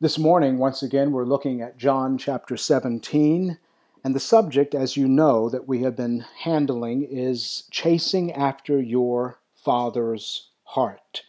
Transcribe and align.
This 0.00 0.16
morning, 0.16 0.58
once 0.58 0.80
again, 0.80 1.10
we're 1.10 1.24
looking 1.24 1.60
at 1.60 1.76
John 1.76 2.18
chapter 2.18 2.56
17, 2.56 3.58
and 4.04 4.14
the 4.14 4.20
subject, 4.20 4.72
as 4.72 4.96
you 4.96 5.08
know, 5.08 5.48
that 5.48 5.66
we 5.66 5.82
have 5.82 5.96
been 5.96 6.24
handling 6.44 7.02
is 7.02 7.64
chasing 7.72 8.30
after 8.32 8.80
your 8.80 9.40
Father's 9.56 10.50
heart. 10.62 11.24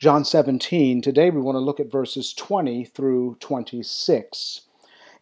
John 0.00 0.24
17, 0.24 1.00
today 1.00 1.30
we 1.30 1.40
want 1.40 1.54
to 1.54 1.60
look 1.60 1.78
at 1.78 1.92
verses 1.92 2.34
20 2.34 2.86
through 2.86 3.36
26. 3.38 4.62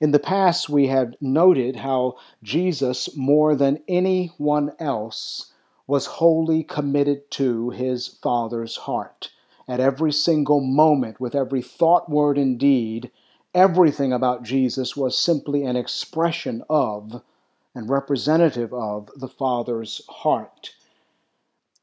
In 0.01 0.13
the 0.13 0.19
past, 0.19 0.71
we 0.71 0.87
have 0.87 1.17
noted 1.21 1.77
how 1.77 2.17
Jesus, 2.43 3.15
more 3.15 3.55
than 3.55 3.83
anyone 3.87 4.73
else, 4.79 5.53
was 5.87 6.07
wholly 6.07 6.65
committed 6.65 7.31
to 7.33 7.69
his 7.69 8.09
Father's 8.09 8.77
heart 8.77 9.33
at 9.69 9.81
every 9.81 10.13
single 10.13 10.61
moment, 10.61 11.21
with 11.21 11.35
every 11.35 11.63
thought, 11.63 12.09
word, 12.09 12.39
and 12.39 12.59
deed, 12.59 13.11
everything 13.55 14.13
about 14.13 14.43
Jesus 14.43 14.97
was 14.97 15.19
simply 15.19 15.65
an 15.65 15.77
expression 15.77 16.63
of 16.69 17.23
and 17.75 17.91
representative 17.91 18.73
of 18.73 19.11
the 19.17 19.29
Father's 19.29 20.01
heart. 20.09 20.75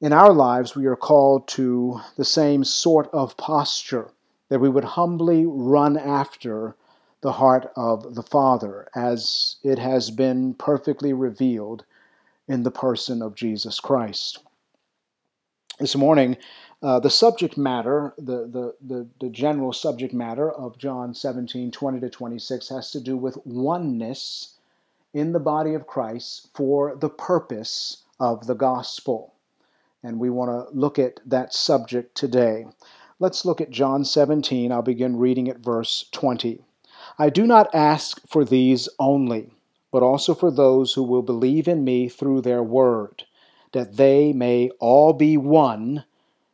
In 0.02 0.12
our 0.12 0.34
lives, 0.34 0.76
we 0.76 0.86
are 0.86 0.96
called 0.96 1.48
to 1.50 2.02
the 2.18 2.26
same 2.26 2.64
sort 2.64 3.10
of 3.14 3.38
posture 3.38 4.10
that 4.50 4.60
we 4.60 4.70
would 4.70 4.84
humbly 4.84 5.46
run 5.46 5.98
after 5.98 6.76
the 7.22 7.32
heart 7.32 7.72
of 7.76 8.16
the 8.16 8.24
Father 8.24 8.88
as 8.96 9.56
it 9.64 9.80
has 9.80 10.12
been 10.12 10.54
perfectly 10.56 11.14
revealed 11.14 11.86
in 12.48 12.64
the 12.64 12.72
person 12.72 13.22
of 13.22 13.36
Jesus 13.36 13.80
Christ. 13.80 14.40
This 15.80 15.96
morning, 15.96 16.38
uh, 16.84 17.00
the 17.00 17.10
subject 17.10 17.58
matter, 17.58 18.14
the, 18.18 18.46
the, 18.46 18.76
the, 18.86 19.08
the, 19.22 19.30
general 19.30 19.72
subject 19.72 20.14
matter 20.14 20.52
of 20.52 20.78
John 20.78 21.14
17, 21.14 21.72
20 21.72 22.00
to 22.02 22.10
26 22.10 22.70
has 22.70 22.92
to 22.92 23.00
do 23.00 23.16
with 23.16 23.38
oneness 23.46 24.56
in 25.14 25.32
the 25.32 25.40
body 25.40 25.76
of 25.76 25.88
Christ 25.88 26.50
for 26.54 26.98
the 26.98 27.08
purpose 27.10 28.04
of 28.20 28.48
the 28.48 28.54
gospel. 28.54 29.34
And 30.04 30.20
we 30.20 30.30
want 30.30 30.52
to 30.52 30.78
look 30.78 31.00
at 31.00 31.22
that 31.26 31.54
subject 31.54 32.16
today. 32.16 32.66
Let's 33.18 33.46
look 33.46 33.62
at 33.62 33.72
John 33.72 34.04
17. 34.04 34.70
I'll 34.70 34.82
begin 34.82 35.18
reading 35.18 35.48
at 35.48 35.60
verse 35.60 36.10
20. 36.12 36.66
I 37.18 37.30
do 37.30 37.48
not 37.48 37.74
ask 37.74 38.20
for 38.28 38.44
these 38.44 38.90
only, 39.00 39.54
but 39.90 40.04
also 40.04 40.36
for 40.36 40.52
those 40.52 40.94
who 40.94 41.04
will 41.04 41.22
believe 41.22 41.70
in 41.70 41.86
me 41.86 42.10
through 42.10 42.42
their 42.42 42.62
word, 42.62 43.24
that 43.72 43.96
they 43.96 44.34
may 44.34 44.70
all 44.82 45.14
be 45.14 45.38
one 45.38 46.04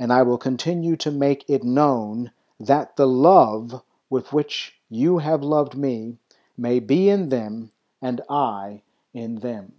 and 0.00 0.10
I 0.10 0.22
will 0.22 0.38
continue 0.38 0.96
to 0.96 1.10
make 1.10 1.44
it 1.46 1.62
known 1.62 2.32
that 2.58 2.96
the 2.96 3.06
love 3.06 3.82
with 4.08 4.32
which 4.32 4.80
you 4.88 5.18
have 5.18 5.42
loved 5.42 5.76
me 5.76 6.16
may 6.56 6.80
be 6.80 7.10
in 7.10 7.28
them 7.28 7.70
and 8.00 8.22
I 8.30 8.80
in 9.12 9.40
them. 9.40 9.74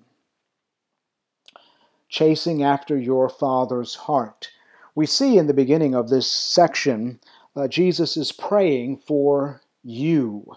Chasing 2.07 2.61
after 2.61 2.95
your 2.95 3.29
Father's 3.29 3.95
heart. 3.95 4.51
We 4.93 5.07
see 5.07 5.39
in 5.39 5.47
the 5.47 5.55
beginning 5.55 5.95
of 5.95 6.09
this 6.09 6.29
section, 6.29 7.19
uh, 7.55 7.67
Jesus 7.67 8.15
is 8.15 8.31
praying 8.31 8.97
for 8.97 9.61
you. 9.83 10.55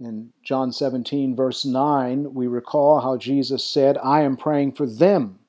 In 0.00 0.32
John 0.42 0.72
17, 0.72 1.36
verse 1.36 1.66
9, 1.66 2.32
we 2.32 2.46
recall 2.46 3.00
how 3.00 3.18
Jesus 3.18 3.62
said, 3.64 3.98
I 3.98 4.22
am 4.22 4.38
praying 4.38 4.72
for 4.72 4.86
them 4.86 5.40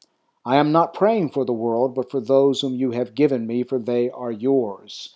I 0.48 0.58
am 0.58 0.72
not 0.72 0.94
praying 0.94 1.30
for 1.32 1.44
the 1.44 1.54
world, 1.54 1.96
but 1.96 2.12
for 2.12 2.22
those 2.22 2.62
whom 2.62 2.76
you 2.76 2.92
have 2.92 3.16
given 3.16 3.48
me, 3.48 3.64
for 3.64 3.80
they 3.80 4.12
are 4.12 4.32
yours. 4.32 5.16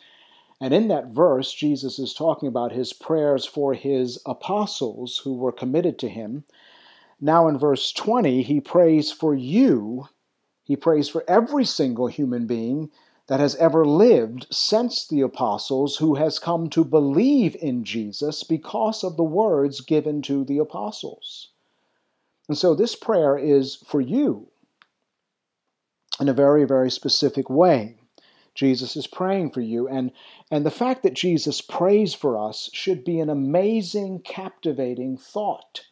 And 0.60 0.74
in 0.74 0.88
that 0.88 1.10
verse, 1.10 1.54
Jesus 1.54 2.00
is 2.00 2.16
talking 2.16 2.48
about 2.48 2.72
his 2.72 2.94
prayers 2.94 3.46
for 3.46 3.76
his 3.76 4.20
apostles 4.26 5.20
who 5.20 5.36
were 5.36 5.52
committed 5.52 6.00
to 6.00 6.10
him. 6.10 6.46
Now, 7.22 7.48
in 7.48 7.60
verse 7.60 7.92
20, 7.92 8.42
he 8.42 8.60
prays 8.60 9.12
for 9.12 9.36
you. 9.36 10.08
He 10.64 10.76
prays 10.76 11.08
for 11.08 11.24
every 11.28 11.64
single 11.64 12.08
human 12.08 12.48
being 12.48 12.90
that 13.28 13.40
has 13.40 13.56
ever 13.58 13.86
lived 13.86 14.48
since 14.50 15.08
the 15.08 15.22
apostles 15.22 15.98
who 15.98 16.16
has 16.16 16.40
come 16.40 16.72
to 16.72 16.84
believe 16.84 17.56
in 17.62 17.84
Jesus 17.84 18.44
because 18.44 19.04
of 19.04 19.16
the 19.16 19.24
words 19.24 19.82
given 19.82 20.24
to 20.24 20.44
the 20.44 20.58
apostles. 20.58 21.52
And 22.48 22.58
so 22.58 22.74
this 22.74 22.96
prayer 22.96 23.38
is 23.38 23.76
for 23.76 24.02
you 24.02 24.49
in 26.20 26.30
a 26.30 26.34
very, 26.34 26.66
very 26.66 26.92
specific 26.92 27.50
way. 27.50 27.96
Jesus 28.54 28.96
is 28.96 29.08
praying 29.08 29.52
for 29.52 29.62
you. 29.62 29.88
And, 29.88 30.12
and 30.52 30.66
the 30.66 30.72
fact 30.72 31.04
that 31.04 31.14
Jesus 31.14 31.62
prays 31.62 32.14
for 32.14 32.38
us 32.38 32.70
should 32.74 33.06
be 33.06 33.20
an 33.20 33.30
amazing, 33.30 34.20
captivating 34.20 35.18
thought. 35.18 35.86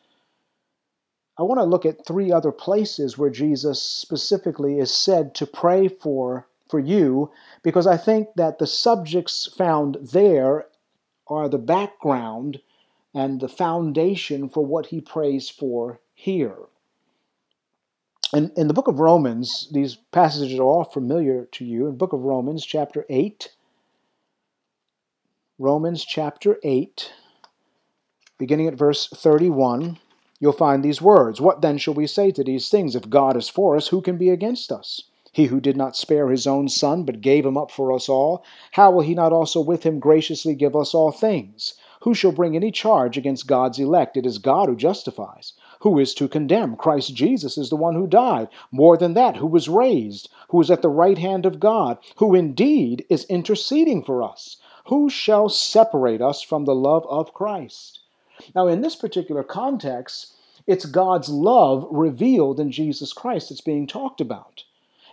I 1.37 1.43
want 1.43 1.59
to 1.59 1.65
look 1.65 1.85
at 1.85 2.05
three 2.05 2.31
other 2.31 2.51
places 2.51 3.17
where 3.17 3.29
Jesus 3.29 3.81
specifically 3.81 4.79
is 4.79 4.93
said 4.93 5.35
to 5.35 5.45
pray 5.45 5.87
for, 5.87 6.47
for 6.67 6.79
you, 6.79 7.31
because 7.63 7.87
I 7.87 7.95
think 7.95 8.29
that 8.35 8.59
the 8.59 8.67
subjects 8.67 9.47
found 9.55 9.97
there 10.01 10.65
are 11.27 11.47
the 11.47 11.57
background 11.59 12.59
and 13.13 13.39
the 13.39 13.47
foundation 13.47 14.49
for 14.49 14.65
what 14.65 14.87
he 14.87 14.99
prays 14.99 15.49
for 15.49 16.01
here 16.13 16.57
in, 18.33 18.51
in 18.57 18.67
the 18.67 18.73
book 18.73 18.87
of 18.87 18.99
Romans, 18.99 19.69
these 19.71 19.95
passages 20.11 20.59
are 20.59 20.63
all 20.63 20.83
familiar 20.83 21.45
to 21.53 21.65
you. 21.65 21.87
In 21.87 21.97
book 21.97 22.13
of 22.13 22.21
Romans, 22.21 22.65
chapter 22.65 23.05
8, 23.09 23.55
Romans 25.59 26.03
chapter 26.03 26.59
8, 26.63 27.11
beginning 28.37 28.67
at 28.67 28.75
verse 28.75 29.07
31, 29.07 29.97
you'll 30.39 30.51
find 30.51 30.83
these 30.83 31.01
words 31.01 31.39
What 31.39 31.61
then 31.61 31.77
shall 31.77 31.93
we 31.93 32.05
say 32.05 32.31
to 32.31 32.43
these 32.43 32.69
things? 32.69 32.95
If 32.95 33.09
God 33.09 33.37
is 33.37 33.49
for 33.49 33.75
us, 33.75 33.87
who 33.87 34.01
can 34.01 34.17
be 34.17 34.29
against 34.29 34.71
us? 34.71 35.03
He 35.31 35.45
who 35.45 35.61
did 35.61 35.77
not 35.77 35.95
spare 35.95 36.29
his 36.29 36.47
own 36.47 36.67
son, 36.67 37.03
but 37.03 37.21
gave 37.21 37.45
him 37.45 37.57
up 37.57 37.71
for 37.71 37.91
us 37.91 38.09
all, 38.09 38.43
how 38.71 38.91
will 38.91 39.01
he 39.01 39.13
not 39.13 39.31
also 39.31 39.61
with 39.61 39.83
him 39.83 39.99
graciously 39.99 40.55
give 40.55 40.75
us 40.75 40.93
all 40.93 41.11
things? 41.11 41.75
Who 42.01 42.13
shall 42.13 42.31
bring 42.31 42.55
any 42.55 42.71
charge 42.71 43.17
against 43.17 43.47
God's 43.47 43.79
elect? 43.79 44.17
It 44.17 44.25
is 44.25 44.37
God 44.37 44.67
who 44.67 44.75
justifies. 44.75 45.53
Who 45.81 45.99
is 45.99 46.13
to 46.15 46.27
condemn? 46.27 46.75
Christ 46.75 47.13
Jesus 47.13 47.57
is 47.57 47.69
the 47.69 47.75
one 47.75 47.95
who 47.95 48.07
died. 48.07 48.47
More 48.71 48.97
than 48.97 49.13
that, 49.13 49.37
who 49.37 49.47
was 49.47 49.69
raised, 49.69 50.29
who 50.49 50.61
is 50.61 50.71
at 50.71 50.81
the 50.81 50.89
right 50.89 51.17
hand 51.17 51.45
of 51.45 51.59
God, 51.59 51.97
who 52.17 52.33
indeed 52.33 53.05
is 53.09 53.25
interceding 53.25 54.03
for 54.03 54.23
us. 54.23 54.57
Who 54.87 55.09
shall 55.09 55.49
separate 55.49 56.21
us 56.21 56.41
from 56.41 56.65
the 56.65 56.75
love 56.75 57.05
of 57.07 57.33
Christ? 57.33 57.99
Now, 58.55 58.67
in 58.67 58.81
this 58.81 58.95
particular 58.95 59.43
context, 59.43 60.33
it's 60.65 60.85
God's 60.85 61.29
love 61.29 61.87
revealed 61.89 62.59
in 62.59 62.71
Jesus 62.71 63.13
Christ 63.13 63.49
that's 63.49 63.61
being 63.61 63.87
talked 63.87 64.21
about. 64.21 64.63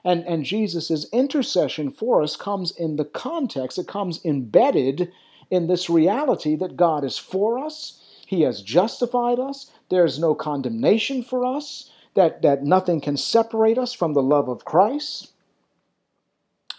And, 0.04 0.24
and 0.26 0.44
Jesus' 0.44 1.06
intercession 1.12 1.90
for 1.90 2.22
us 2.22 2.36
comes 2.36 2.70
in 2.72 2.96
the 2.96 3.04
context, 3.04 3.78
it 3.78 3.86
comes 3.86 4.24
embedded 4.24 5.10
in 5.50 5.66
this 5.66 5.88
reality 5.88 6.56
that 6.56 6.76
God 6.76 7.04
is 7.04 7.16
for 7.16 7.58
us, 7.58 8.00
He 8.26 8.42
has 8.42 8.62
justified 8.62 9.38
us, 9.38 9.70
there's 9.94 10.18
no 10.18 10.34
condemnation 10.34 11.22
for 11.22 11.46
us, 11.46 11.90
that, 12.14 12.42
that 12.42 12.64
nothing 12.64 13.00
can 13.00 13.16
separate 13.16 13.78
us 13.78 13.94
from 13.94 14.12
the 14.12 14.22
love 14.22 14.48
of 14.48 14.64
Christ. 14.64 15.30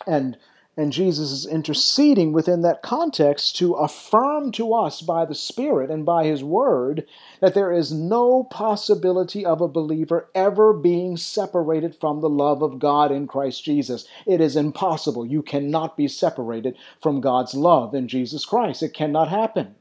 And 0.06 0.38
And 0.77 0.91
Jesus 0.91 1.31
is 1.31 1.45
interceding 1.45 2.33
within 2.33 2.62
that 2.63 2.81
context 2.81 3.56
to 3.59 3.75
affirm 3.75 4.51
to 4.51 4.73
us 4.73 5.01
by 5.01 5.25
the 5.25 5.33
Spirit 5.33 5.89
and 5.89 6.06
by 6.06 6.25
His 6.25 6.44
Word 6.44 7.07
that 7.39 7.53
there 7.53 7.71
is 7.71 7.94
no 7.94 8.44
possibility 8.44 9.45
of 9.45 9.62
a 9.62 9.69
believer 9.69 10.29
ever 10.35 10.73
being 10.73 11.15
separated 11.15 11.95
from 11.95 12.19
the 12.19 12.29
love 12.29 12.62
of 12.62 12.77
God 12.77 13.09
in 13.09 13.25
Christ 13.25 13.63
Jesus. 13.63 14.06
It 14.25 14.41
is 14.41 14.57
impossible. 14.57 15.25
You 15.25 15.41
cannot 15.41 15.95
be 15.95 16.09
separated 16.09 16.75
from 17.01 17.21
God's 17.21 17.53
love 17.53 17.95
in 17.95 18.09
Jesus 18.09 18.44
Christ. 18.44 18.83
It 18.83 18.94
cannot 18.94 19.29
happen. 19.29 19.75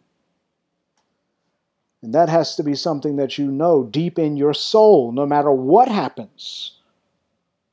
And 2.04 2.12
that 2.12 2.28
has 2.28 2.54
to 2.56 2.62
be 2.62 2.74
something 2.74 3.16
that 3.16 3.38
you 3.38 3.50
know 3.50 3.82
deep 3.82 4.18
in 4.18 4.36
your 4.36 4.52
soul, 4.52 5.10
no 5.10 5.24
matter 5.24 5.50
what 5.50 5.88
happens. 5.88 6.72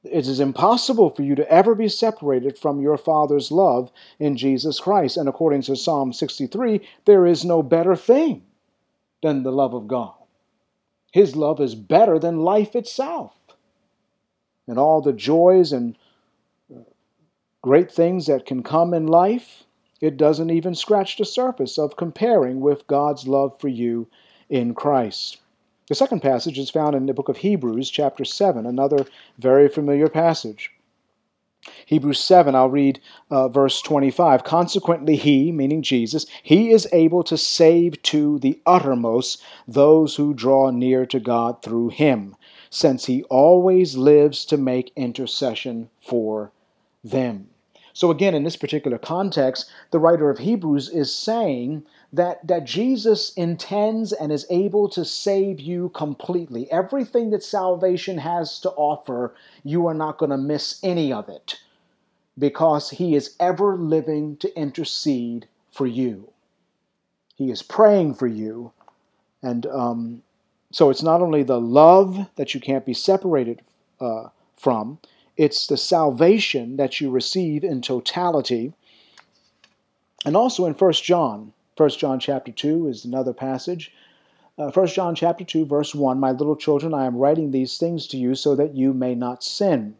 It 0.05 0.25
is 0.25 0.39
impossible 0.39 1.09
for 1.09 1.21
you 1.21 1.35
to 1.35 1.51
ever 1.51 1.75
be 1.75 1.89
separated 1.89 2.57
from 2.57 2.79
your 2.79 2.97
Father's 2.97 3.51
love 3.51 3.91
in 4.19 4.37
Jesus 4.37 4.79
Christ. 4.79 5.17
And 5.17 5.27
according 5.27 5.63
to 5.63 5.75
Psalm 5.75 6.13
63, 6.13 6.79
there 7.03 7.27
is 7.27 7.43
no 7.43 7.61
better 7.61 7.93
thing 7.93 8.43
than 9.21 9.43
the 9.43 9.51
love 9.51 9.73
of 9.73 9.89
God. 9.89 10.13
His 11.11 11.35
love 11.35 11.59
is 11.59 11.75
better 11.75 12.17
than 12.17 12.39
life 12.39 12.73
itself. 12.73 13.33
And 14.65 14.79
all 14.79 15.01
the 15.01 15.11
joys 15.11 15.73
and 15.73 15.97
uh, 16.73 16.79
great 17.61 17.91
things 17.91 18.27
that 18.27 18.45
can 18.45 18.63
come 18.63 18.93
in 18.93 19.07
life, 19.07 19.65
it 20.01 20.17
doesn't 20.17 20.49
even 20.49 20.73
scratch 20.73 21.17
the 21.17 21.25
surface 21.25 21.77
of 21.77 21.95
comparing 21.95 22.59
with 22.59 22.87
God's 22.87 23.27
love 23.27 23.59
for 23.59 23.67
you 23.67 24.07
in 24.49 24.73
Christ. 24.73 25.37
The 25.87 25.95
second 25.95 26.21
passage 26.21 26.57
is 26.57 26.71
found 26.71 26.95
in 26.95 27.05
the 27.05 27.13
book 27.13 27.29
of 27.29 27.37
Hebrews, 27.37 27.89
chapter 27.89 28.25
7, 28.25 28.65
another 28.65 29.05
very 29.37 29.69
familiar 29.69 30.09
passage. 30.09 30.71
Hebrews 31.85 32.19
7, 32.19 32.55
I'll 32.55 32.71
read 32.71 32.99
uh, 33.29 33.47
verse 33.47 33.83
25. 33.83 34.43
Consequently, 34.43 35.15
he, 35.15 35.51
meaning 35.51 35.83
Jesus, 35.83 36.25
he 36.41 36.71
is 36.71 36.87
able 36.91 37.23
to 37.23 37.37
save 37.37 38.01
to 38.01 38.39
the 38.39 38.59
uttermost 38.65 39.43
those 39.67 40.15
who 40.15 40.33
draw 40.33 40.71
near 40.71 41.05
to 41.05 41.19
God 41.19 41.61
through 41.61 41.89
him, 41.89 42.35
since 42.71 43.05
he 43.05 43.21
always 43.25 43.95
lives 43.95 44.43
to 44.45 44.57
make 44.57 44.91
intercession 44.95 45.91
for 45.99 46.51
them. 47.03 47.50
So, 47.93 48.11
again, 48.11 48.33
in 48.33 48.43
this 48.43 48.55
particular 48.55 48.97
context, 48.97 49.69
the 49.91 49.99
writer 49.99 50.29
of 50.29 50.39
Hebrews 50.39 50.89
is 50.89 51.13
saying 51.13 51.83
that, 52.13 52.45
that 52.47 52.65
Jesus 52.65 53.33
intends 53.33 54.13
and 54.13 54.31
is 54.31 54.45
able 54.49 54.89
to 54.89 55.03
save 55.03 55.59
you 55.59 55.89
completely. 55.89 56.71
Everything 56.71 57.31
that 57.31 57.43
salvation 57.43 58.17
has 58.17 58.59
to 58.61 58.69
offer, 58.71 59.35
you 59.63 59.87
are 59.87 59.93
not 59.93 60.17
going 60.17 60.31
to 60.31 60.37
miss 60.37 60.79
any 60.83 61.11
of 61.11 61.29
it 61.29 61.59
because 62.37 62.89
he 62.89 63.15
is 63.15 63.35
ever 63.39 63.75
living 63.75 64.37
to 64.37 64.57
intercede 64.57 65.47
for 65.71 65.85
you. 65.85 66.31
He 67.35 67.51
is 67.51 67.61
praying 67.61 68.15
for 68.15 68.27
you. 68.27 68.71
And 69.41 69.65
um, 69.67 70.23
so 70.71 70.89
it's 70.89 71.03
not 71.03 71.21
only 71.21 71.43
the 71.43 71.59
love 71.59 72.29
that 72.35 72.53
you 72.53 72.61
can't 72.61 72.85
be 72.85 72.93
separated 72.93 73.61
uh, 73.99 74.29
from, 74.55 74.99
it's 75.37 75.67
the 75.67 75.77
salvation 75.77 76.77
that 76.77 76.99
you 76.99 77.09
receive 77.09 77.63
in 77.63 77.81
totality. 77.81 78.73
And 80.25 80.35
also 80.35 80.65
in 80.65 80.73
1 80.73 80.93
John, 80.93 81.53
1 81.77 81.89
John 81.91 82.19
chapter 82.19 82.51
2 82.51 82.87
is 82.87 83.05
another 83.05 83.33
passage. 83.33 83.93
Uh, 84.57 84.69
1 84.69 84.87
John 84.87 85.15
chapter 85.15 85.43
2 85.43 85.65
verse 85.65 85.95
1, 85.95 86.19
My 86.19 86.31
little 86.31 86.55
children, 86.55 86.93
I 86.93 87.05
am 87.05 87.15
writing 87.15 87.51
these 87.51 87.77
things 87.77 88.05
to 88.07 88.17
you 88.17 88.35
so 88.35 88.55
that 88.55 88.75
you 88.75 88.93
may 88.93 89.15
not 89.15 89.43
sin. 89.43 89.95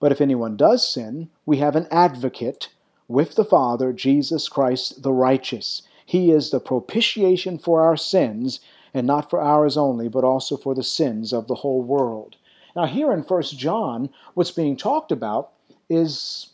But 0.00 0.12
if 0.12 0.20
anyone 0.20 0.56
does 0.56 0.86
sin, 0.86 1.30
we 1.46 1.58
have 1.58 1.76
an 1.76 1.86
advocate 1.90 2.68
with 3.08 3.36
the 3.36 3.44
Father, 3.44 3.92
Jesus 3.92 4.48
Christ 4.48 5.02
the 5.02 5.12
righteous. 5.12 5.82
He 6.04 6.30
is 6.30 6.50
the 6.50 6.60
propitiation 6.60 7.56
for 7.56 7.82
our 7.82 7.96
sins, 7.96 8.60
and 8.92 9.06
not 9.06 9.30
for 9.30 9.40
ours 9.40 9.76
only, 9.76 10.08
but 10.08 10.24
also 10.24 10.56
for 10.56 10.74
the 10.74 10.82
sins 10.82 11.32
of 11.32 11.46
the 11.46 11.56
whole 11.56 11.82
world. 11.82 12.36
Now, 12.74 12.86
here 12.86 13.12
in 13.12 13.20
1 13.20 13.42
John, 13.42 14.10
what's 14.34 14.50
being 14.50 14.76
talked 14.76 15.12
about 15.12 15.52
is, 15.88 16.50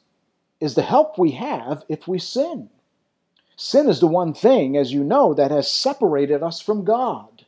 is 0.61 0.75
the 0.75 0.83
help 0.83 1.19
we 1.19 1.33
have 1.33 1.85
if 1.89 2.09
we 2.09 2.19
sin. 2.19 2.71
Sin 3.57 3.89
is 3.89 4.01
the 4.01 4.07
one 4.07 4.35
thing, 4.35 4.77
as 4.77 4.93
you 4.93 5.03
know, 5.03 5.35
that 5.35 5.51
has 5.51 5.71
separated 5.71 6.43
us 6.43 6.61
from 6.61 6.85
God. 6.85 7.45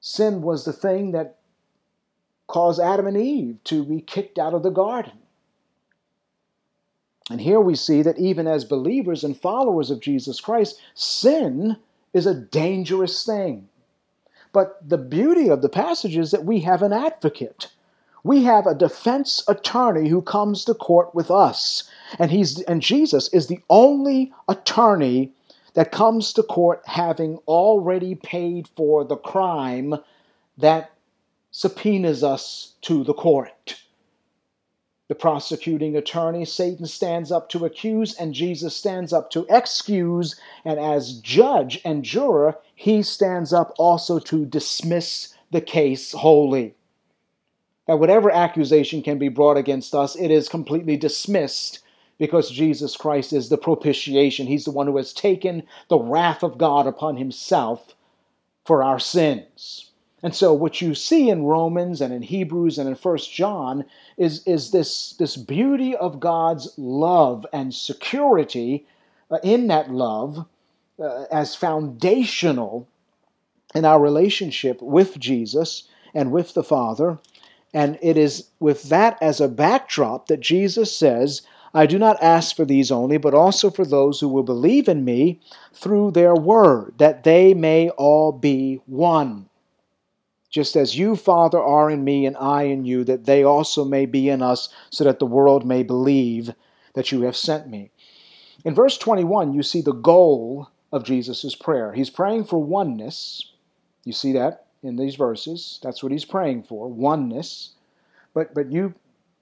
Sin 0.00 0.42
was 0.42 0.64
the 0.64 0.72
thing 0.72 1.12
that 1.12 1.38
caused 2.46 2.80
Adam 2.80 3.06
and 3.06 3.16
Eve 3.16 3.58
to 3.64 3.84
be 3.84 4.00
kicked 4.00 4.38
out 4.38 4.54
of 4.54 4.62
the 4.62 4.70
garden. 4.70 5.18
And 7.30 7.40
here 7.40 7.60
we 7.60 7.74
see 7.74 8.02
that 8.02 8.18
even 8.18 8.46
as 8.46 8.64
believers 8.64 9.22
and 9.22 9.38
followers 9.38 9.90
of 9.90 10.00
Jesus 10.00 10.40
Christ, 10.40 10.80
sin 10.94 11.76
is 12.14 12.26
a 12.26 12.34
dangerous 12.34 13.24
thing. 13.24 13.68
But 14.52 14.88
the 14.88 14.98
beauty 14.98 15.48
of 15.48 15.62
the 15.62 15.68
passage 15.68 16.16
is 16.16 16.30
that 16.30 16.44
we 16.44 16.60
have 16.60 16.82
an 16.82 16.92
advocate. 16.92 17.68
We 18.24 18.44
have 18.44 18.66
a 18.66 18.74
defense 18.74 19.44
attorney 19.48 20.08
who 20.08 20.22
comes 20.22 20.64
to 20.64 20.74
court 20.74 21.14
with 21.14 21.30
us. 21.30 21.88
And 22.18 22.30
he's 22.30 22.60
and 22.62 22.82
Jesus 22.82 23.28
is 23.32 23.46
the 23.46 23.60
only 23.70 24.32
attorney 24.48 25.32
that 25.74 25.92
comes 25.92 26.32
to 26.32 26.42
court 26.42 26.82
having 26.86 27.36
already 27.46 28.14
paid 28.14 28.68
for 28.76 29.04
the 29.04 29.16
crime 29.16 29.94
that 30.56 30.90
subpoenas 31.50 32.24
us 32.24 32.74
to 32.82 33.04
the 33.04 33.14
court. 33.14 33.80
The 35.08 35.14
prosecuting 35.14 35.96
attorney, 35.96 36.44
Satan 36.44 36.84
stands 36.84 37.32
up 37.32 37.48
to 37.48 37.64
accuse, 37.64 38.14
and 38.14 38.34
Jesus 38.34 38.76
stands 38.76 39.12
up 39.12 39.30
to 39.30 39.46
excuse. 39.48 40.38
And 40.66 40.78
as 40.78 41.14
judge 41.14 41.80
and 41.82 42.04
juror, 42.04 42.58
he 42.74 43.02
stands 43.02 43.52
up 43.54 43.72
also 43.78 44.18
to 44.18 44.44
dismiss 44.44 45.34
the 45.50 45.62
case 45.62 46.12
wholly. 46.12 46.74
That 47.86 47.98
whatever 47.98 48.30
accusation 48.30 49.02
can 49.02 49.18
be 49.18 49.28
brought 49.28 49.56
against 49.56 49.94
us, 49.94 50.14
it 50.14 50.30
is 50.30 50.46
completely 50.46 50.98
dismissed 50.98 51.80
because 52.18 52.50
Jesus 52.50 52.94
Christ 52.94 53.32
is 53.32 53.48
the 53.48 53.56
propitiation. 53.56 54.46
He's 54.46 54.66
the 54.66 54.72
one 54.72 54.86
who 54.86 54.98
has 54.98 55.14
taken 55.14 55.62
the 55.88 55.98
wrath 55.98 56.42
of 56.42 56.58
God 56.58 56.86
upon 56.86 57.16
himself 57.16 57.94
for 58.66 58.82
our 58.82 58.98
sins. 58.98 59.87
And 60.22 60.34
so 60.34 60.52
what 60.52 60.80
you 60.80 60.94
see 60.94 61.30
in 61.30 61.44
Romans 61.44 62.00
and 62.00 62.12
in 62.12 62.22
Hebrews 62.22 62.78
and 62.78 62.88
in 62.88 62.96
First 62.96 63.32
John 63.32 63.84
is, 64.16 64.44
is 64.46 64.72
this, 64.72 65.12
this 65.12 65.36
beauty 65.36 65.94
of 65.96 66.18
God's 66.18 66.72
love 66.76 67.46
and 67.52 67.72
security 67.72 68.84
uh, 69.30 69.38
in 69.44 69.68
that 69.68 69.90
love 69.92 70.44
uh, 70.98 71.24
as 71.30 71.54
foundational 71.54 72.88
in 73.74 73.84
our 73.84 74.00
relationship 74.00 74.82
with 74.82 75.18
Jesus 75.18 75.84
and 76.14 76.32
with 76.32 76.54
the 76.54 76.64
Father. 76.64 77.18
And 77.72 77.98
it 78.02 78.16
is 78.16 78.48
with 78.58 78.84
that 78.84 79.18
as 79.20 79.40
a 79.40 79.48
backdrop 79.48 80.26
that 80.28 80.40
Jesus 80.40 80.96
says, 80.96 81.42
I 81.74 81.86
do 81.86 81.98
not 81.98 82.20
ask 82.22 82.56
for 82.56 82.64
these 82.64 82.90
only, 82.90 83.18
but 83.18 83.34
also 83.34 83.70
for 83.70 83.84
those 83.84 84.18
who 84.18 84.28
will 84.28 84.42
believe 84.42 84.88
in 84.88 85.04
me 85.04 85.38
through 85.74 86.12
their 86.12 86.34
word, 86.34 86.94
that 86.96 87.24
they 87.24 87.54
may 87.54 87.90
all 87.90 88.32
be 88.32 88.80
one. 88.86 89.47
Just 90.50 90.76
as 90.76 90.98
you, 90.98 91.14
Father, 91.14 91.60
are 91.60 91.90
in 91.90 92.04
me 92.04 92.24
and 92.24 92.36
I 92.36 92.62
in 92.62 92.84
you, 92.84 93.04
that 93.04 93.26
they 93.26 93.42
also 93.42 93.84
may 93.84 94.06
be 94.06 94.28
in 94.28 94.42
us, 94.42 94.68
so 94.90 95.04
that 95.04 95.18
the 95.18 95.26
world 95.26 95.66
may 95.66 95.82
believe 95.82 96.54
that 96.94 97.12
you 97.12 97.22
have 97.22 97.36
sent 97.36 97.68
me. 97.68 97.90
In 98.64 98.74
verse 98.74 98.98
21, 98.98 99.52
you 99.52 99.62
see 99.62 99.82
the 99.82 99.92
goal 99.92 100.68
of 100.90 101.04
Jesus' 101.04 101.54
prayer. 101.54 101.92
He's 101.92 102.10
praying 102.10 102.44
for 102.44 102.58
oneness. 102.58 103.52
You 104.04 104.12
see 104.12 104.32
that 104.32 104.66
in 104.82 104.96
these 104.96 105.16
verses. 105.16 105.78
That's 105.82 106.02
what 106.02 106.12
he's 106.12 106.24
praying 106.24 106.64
for 106.64 106.88
oneness. 106.88 107.74
But, 108.34 108.54
but 108.54 108.72
you 108.72 108.94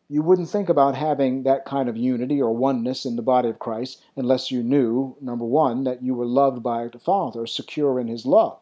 you 0.09 0.23
wouldn't 0.23 0.49
think 0.49 0.69
about 0.69 0.95
having 0.95 1.43
that 1.43 1.65
kind 1.65 1.89
of 1.89 1.97
unity 1.97 2.41
or 2.41 2.55
oneness 2.55 3.05
in 3.05 3.17
the 3.17 3.23
body 3.23 3.49
of 3.49 3.59
Christ 3.59 4.05
unless 4.15 4.53
you 4.53 4.63
knew, 4.63 5.17
number 5.21 5.45
one, 5.45 5.83
that 5.83 6.01
you 6.01 6.15
were 6.15 6.27
loved 6.27 6.63
by 6.63 6.87
the 6.87 7.01
Father, 7.01 7.45
secure 7.45 7.99
in 7.99 8.07
His 8.07 8.25
love. 8.25 8.61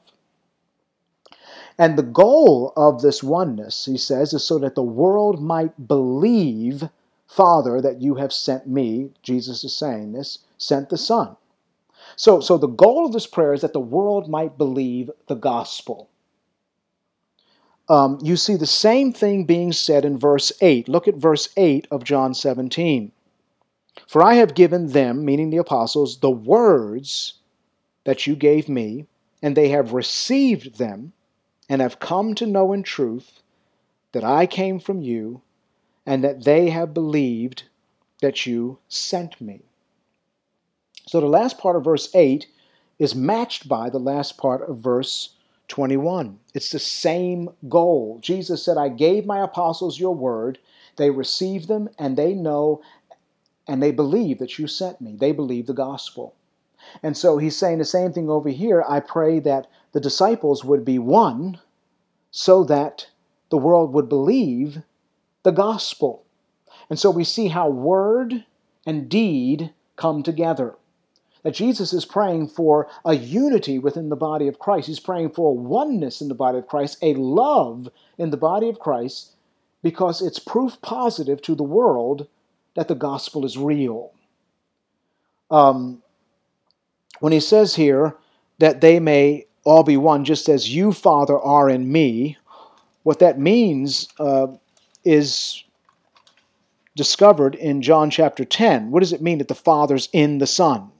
And 1.79 1.99
the 1.99 2.03
goal 2.03 2.73
of 2.77 3.03
this 3.03 3.23
oneness, 3.23 3.85
he 3.85 3.99
says, 3.99 4.33
is 4.33 4.45
so 4.45 4.59
that 4.59 4.75
the 4.75 4.83
world 4.83 5.43
might 5.43 5.89
believe, 5.89 6.89
Father, 7.27 7.81
that 7.81 8.01
you 8.01 8.15
have 8.15 8.33
sent 8.33 8.67
me, 8.67 9.11
Jesus 9.23 9.65
is 9.65 9.77
saying 9.77 10.13
this, 10.13 10.39
sent 10.57 10.89
the 10.89 10.99
Son. 10.99 11.37
So, 12.17 12.41
so 12.41 12.57
the 12.59 12.69
goal 12.69 13.07
of 13.07 13.13
this 13.13 13.27
prayer 13.27 13.55
is 13.55 13.63
that 13.63 13.73
the 13.73 13.81
world 13.81 14.29
might 14.29 14.57
believe 14.57 15.11
the 15.27 15.35
gospel 15.35 16.09
um, 17.89 18.19
you 18.23 18.37
see 18.37 18.57
the 18.57 18.67
same 18.67 19.13
thing 19.13 19.45
being 19.45 19.73
said 19.73 20.05
in 20.05 20.19
verse 20.19 20.53
8. 20.61 20.89
Look 20.89 21.07
at 21.07 21.17
verse 21.17 21.49
8 21.57 21.87
of 21.91 22.05
John 22.05 22.33
17. 22.35 23.13
For 24.09 24.23
I 24.23 24.35
have 24.35 24.55
given 24.55 24.89
them, 24.89 25.25
meaning 25.25 25.51
the 25.51 25.59
apostles, 25.59 26.19
the 26.19 26.31
words 26.31 27.35
that 28.05 28.27
you 28.27 28.37
gave 28.37 28.69
me, 28.69 29.07
and 29.43 29.55
they 29.55 29.69
have 29.69 29.93
received 29.93 30.79
them, 30.79 31.13
and 31.69 31.81
have 31.81 31.99
come 31.99 32.35
to 32.35 32.47
know 32.47 32.73
in 32.73 32.83
truth 32.83 33.43
that 34.13 34.25
I 34.25 34.47
came 34.47 34.79
from 34.79 35.03
you, 35.03 35.43
and 36.07 36.23
that 36.23 36.45
they 36.45 36.71
have 36.71 36.95
believed 36.95 37.65
that 38.21 38.47
you 38.47 38.79
sent 38.89 39.41
me. 39.41 39.63
So 41.07 41.21
the 41.21 41.27
last 41.27 41.59
part 41.59 41.77
of 41.77 41.85
verse 41.85 42.15
8 42.15 42.47
is 42.99 43.15
matched 43.15 43.69
by 43.69 43.91
the 43.91 43.99
last 43.99 44.39
part 44.39 44.69
of 44.69 44.79
verse 44.79 45.31
21. 45.69 46.39
It's 46.55 46.71
the 46.71 46.79
same 46.79 47.51
goal. 47.69 48.19
Jesus 48.21 48.63
said, 48.63 48.77
I 48.77 48.89
gave 48.89 49.27
my 49.27 49.43
apostles 49.43 49.99
your 49.99 50.15
word. 50.15 50.59
They 50.97 51.11
receive 51.11 51.67
them 51.67 51.89
and 51.99 52.17
they 52.17 52.35
know 52.35 52.83
and 53.67 53.83
they 53.83 53.91
believe 53.91 54.39
that 54.39 54.59
you 54.59 54.67
sent 54.67 55.01
me. 55.01 55.17
They 55.17 55.33
believe 55.33 55.67
the 55.67 55.73
gospel. 55.73 56.35
And 57.03 57.17
so 57.17 57.39
he's 57.39 57.57
saying 57.57 57.79
the 57.79 57.85
same 57.85 58.13
thing 58.13 58.31
over 58.31 58.49
here. 58.49 58.85
I 58.89 59.01
pray 59.01 59.39
that 59.41 59.67
the 59.93 60.01
disciples 60.01 60.65
would 60.65 60.85
be 60.85 60.99
one 60.99 61.59
so 62.31 62.65
that 62.65 63.09
the 63.51 63.57
world 63.57 63.93
would 63.93 64.09
believe 64.09 64.83
the 65.43 65.53
gospel. 65.53 66.25
And 66.91 66.99
so 66.99 67.11
we 67.11 67.25
see 67.25 67.49
how 67.49 67.69
word 67.69 68.45
and 68.87 69.09
deed 69.09 69.73
come 69.97 70.23
together. 70.23 70.77
That 71.43 71.55
Jesus 71.55 71.93
is 71.93 72.07
praying 72.07 72.49
for 72.49 72.89
a 73.05 73.15
unity 73.15 73.79
within 73.79 74.09
the 74.09 74.17
body 74.17 74.49
of 74.49 74.59
Christ. 74.59 74.89
He's 74.89 75.01
praying 75.01 75.31
for 75.31 75.57
oneness 75.57 76.21
in 76.21 76.29
the 76.29 76.35
body 76.35 76.59
of 76.59 76.67
Christ, 76.67 76.99
a 77.03 77.15
love 77.15 77.89
in 78.17 78.31
the 78.31 78.37
body 78.37 78.69
of 78.69 78.79
Christ, 78.79 79.37
because 79.83 80.23
it's 80.23 80.39
proof 80.39 80.81
positive 80.81 81.43
to 81.43 81.55
the 81.55 81.63
world 81.63 82.27
that 82.75 82.89
the 82.89 82.95
gospel 82.95 83.45
is 83.45 83.59
real. 83.59 84.13
Um, 85.51 86.03
when 87.25 87.33
he 87.33 87.41
says 87.41 87.75
here 87.75 88.15
that 88.59 88.83
they 88.83 89.01
may 89.01 89.47
all 89.65 89.83
be 89.83 89.97
one, 89.97 90.27
just 90.27 90.47
as 90.47 90.75
you, 90.75 90.93
Father, 90.93 91.39
are 91.39 91.71
in 91.71 91.91
me, 91.91 92.37
what 93.03 93.19
that 93.21 93.39
means 93.39 94.09
uh, 94.19 94.49
is 95.07 95.65
discovered 96.95 97.55
in 97.55 97.81
John 97.81 98.11
chapter 98.11 98.45
10. 98.45 98.91
What 98.91 99.01
does 99.01 99.15
it 99.15 99.23
mean 99.23 99.39
that 99.39 99.49
the 99.49 99.55
Father's 99.55 100.11
in 100.13 100.37
the 100.37 100.47
Son? 100.47 100.91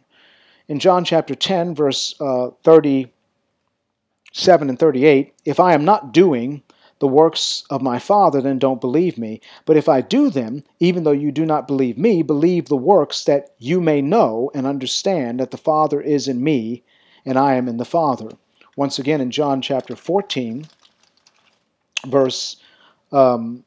In 0.67 0.79
John 0.79 1.05
chapter 1.05 1.35
10, 1.35 1.75
verse 1.75 2.15
uh, 2.19 2.53
37 2.63 4.71
and 4.71 4.79
38, 4.79 5.35
if 5.45 5.61
I 5.61 5.75
am 5.75 5.85
not 5.85 6.15
doing 6.15 6.63
the 7.05 7.09
works 7.09 7.65
of 7.69 7.83
my 7.83 7.99
Father, 7.99 8.41
then 8.41 8.59
don't 8.59 8.81
believe 8.81 9.19
me. 9.19 9.39
But 9.67 9.77
if 9.77 9.91
I 9.91 10.01
do 10.01 10.31
them, 10.31 10.65
even 10.81 11.05
though 11.05 11.13
you 11.13 11.31
do 11.31 11.45
not 11.45 11.67
believe 11.67 11.99
me, 11.99 12.23
believe 12.23 12.65
the 12.65 12.79
works 12.79 13.25
that 13.25 13.51
you 13.59 13.79
may 13.79 14.01
know 14.01 14.51
and 14.55 14.67
understand 14.67 15.39
that 15.39 15.51
the 15.51 15.59
Father 15.59 16.01
is 16.01 16.29
in 16.29 16.43
me 16.43 16.83
and 17.27 17.39
I 17.39 17.57
am 17.57 17.69
in 17.69 17.77
the 17.77 17.85
Father. 17.85 18.31
Once 18.75 18.99
again, 18.99 19.21
in 19.21 19.31
John 19.31 19.61
chapter 19.61 19.95
14, 19.95 20.67
verse 22.07 22.57
um, 23.13 23.65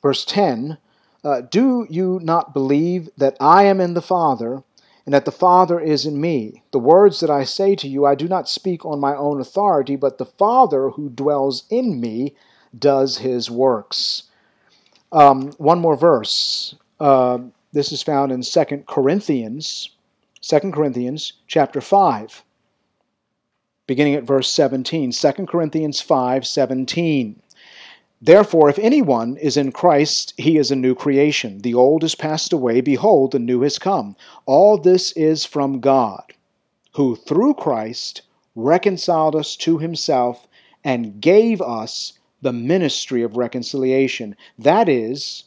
verse 0.00 0.24
10 0.24 0.78
uh, 1.24 1.40
Do 1.40 1.88
you 1.90 2.20
not 2.22 2.54
believe 2.54 3.08
that 3.16 3.36
I 3.40 3.64
am 3.64 3.80
in 3.80 3.94
the 3.94 4.00
Father, 4.00 4.62
and 5.06 5.14
that 5.14 5.24
the 5.24 5.32
Father 5.32 5.78
is 5.78 6.04
in 6.04 6.20
me. 6.20 6.64
The 6.72 6.80
words 6.80 7.20
that 7.20 7.30
I 7.30 7.44
say 7.44 7.76
to 7.76 7.88
you, 7.88 8.04
I 8.04 8.16
do 8.16 8.26
not 8.26 8.48
speak 8.48 8.84
on 8.84 8.98
my 8.98 9.14
own 9.14 9.40
authority, 9.40 9.94
but 9.94 10.18
the 10.18 10.26
Father 10.26 10.90
who 10.90 11.08
dwells 11.08 11.62
in 11.70 12.00
me 12.00 12.34
does 12.76 13.18
his 13.18 13.48
works. 13.48 14.24
Um, 15.12 15.52
one 15.52 15.78
more 15.78 15.96
verse. 15.96 16.74
Uh, 16.98 17.38
this 17.72 17.92
is 17.92 18.02
found 18.02 18.32
in 18.32 18.42
2 18.42 18.84
Corinthians, 18.88 19.90
2 20.42 20.72
Corinthians 20.72 21.34
chapter 21.46 21.80
5, 21.80 22.42
beginning 23.86 24.14
at 24.14 24.24
verse 24.24 24.50
17. 24.50 25.12
2 25.12 25.32
Corinthians 25.46 26.00
5, 26.00 26.44
17. 26.44 27.40
Therefore, 28.20 28.70
if 28.70 28.78
anyone 28.78 29.36
is 29.36 29.56
in 29.56 29.72
Christ, 29.72 30.32
he 30.36 30.56
is 30.56 30.70
a 30.70 30.76
new 30.76 30.94
creation. 30.94 31.58
The 31.58 31.74
old 31.74 32.02
is 32.02 32.14
passed 32.14 32.52
away. 32.52 32.80
Behold, 32.80 33.32
the 33.32 33.38
new 33.38 33.60
has 33.62 33.78
come. 33.78 34.16
All 34.46 34.78
this 34.78 35.12
is 35.12 35.44
from 35.44 35.80
God, 35.80 36.32
who 36.94 37.14
through 37.16 37.54
Christ 37.54 38.22
reconciled 38.54 39.36
us 39.36 39.54
to 39.56 39.78
himself 39.78 40.48
and 40.82 41.20
gave 41.20 41.60
us 41.60 42.14
the 42.40 42.52
ministry 42.52 43.22
of 43.22 43.36
reconciliation. 43.36 44.34
That 44.58 44.88
is, 44.88 45.44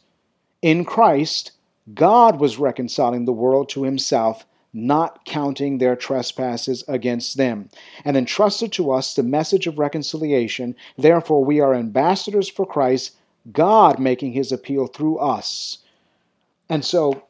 in 0.62 0.84
Christ, 0.84 1.52
God 1.94 2.38
was 2.38 2.58
reconciling 2.58 3.24
the 3.24 3.32
world 3.32 3.68
to 3.70 3.82
himself 3.82 4.46
not 4.72 5.24
counting 5.24 5.78
their 5.78 5.96
trespasses 5.96 6.84
against 6.86 7.36
them, 7.36 7.68
and 8.04 8.16
entrusted 8.16 8.72
to 8.72 8.92
us 8.92 9.14
the 9.14 9.22
message 9.22 9.66
of 9.66 9.78
reconciliation. 9.78 10.76
Therefore, 10.96 11.44
we 11.44 11.60
are 11.60 11.74
ambassadors 11.74 12.48
for 12.48 12.64
Christ, 12.64 13.16
God 13.52 13.98
making 13.98 14.32
his 14.32 14.52
appeal 14.52 14.86
through 14.86 15.18
us. 15.18 15.78
And 16.68 16.84
so, 16.84 17.24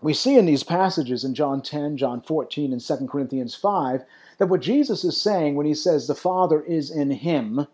we 0.00 0.14
see 0.14 0.38
in 0.38 0.46
these 0.46 0.62
passages 0.62 1.24
in 1.24 1.34
John 1.34 1.60
10, 1.60 1.96
John 1.96 2.20
14, 2.20 2.72
and 2.72 2.80
2 2.80 3.08
Corinthians 3.08 3.54
5 3.56 4.04
that 4.38 4.46
what 4.48 4.60
Jesus 4.60 5.02
is 5.02 5.20
saying 5.20 5.56
when 5.56 5.66
he 5.66 5.74
says 5.74 6.06
the 6.06 6.14
Father 6.14 6.62
is 6.62 6.90
in 6.90 7.10
him 7.10 7.66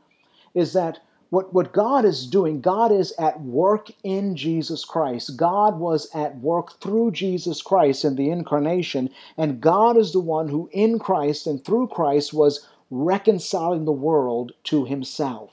is 0.55 0.73
that 0.73 1.01
what, 1.35 1.53
what 1.53 1.73
God 1.73 2.05
is 2.05 2.29
doing, 2.29 2.61
God 2.61 2.93
is 2.93 3.13
at 3.19 3.41
work 3.41 3.91
in 4.05 4.37
Jesus 4.37 4.85
Christ. 4.85 5.37
God 5.37 5.81
was 5.81 6.09
at 6.15 6.39
work 6.39 6.81
through 6.81 7.11
Jesus 7.11 7.61
Christ 7.61 8.05
in 8.05 8.15
the 8.15 8.31
incarnation, 8.31 9.11
and 9.37 9.61
God 9.61 9.97
is 9.97 10.13
the 10.13 10.21
one 10.21 10.49
who, 10.49 10.71
in 10.73 11.01
Christ 11.01 11.49
and 11.49 11.63
through 11.65 11.89
Christ, 11.89 12.33
was 12.33 12.65
reconciling 12.89 13.85
the 13.85 13.91
world 13.91 14.53
to 14.65 14.85
himself. 14.85 15.51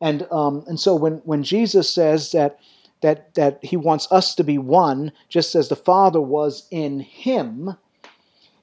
And, 0.00 0.26
um, 0.30 0.64
and 0.66 0.80
so 0.80 0.96
when, 0.96 1.16
when 1.24 1.42
Jesus 1.42 1.92
says 1.92 2.32
that, 2.32 2.58
that, 3.02 3.34
that 3.34 3.58
he 3.62 3.76
wants 3.76 4.10
us 4.10 4.34
to 4.36 4.42
be 4.42 4.56
one, 4.56 5.12
just 5.28 5.54
as 5.54 5.68
the 5.68 5.76
Father 5.76 6.20
was 6.20 6.66
in 6.70 7.00
him, 7.00 7.76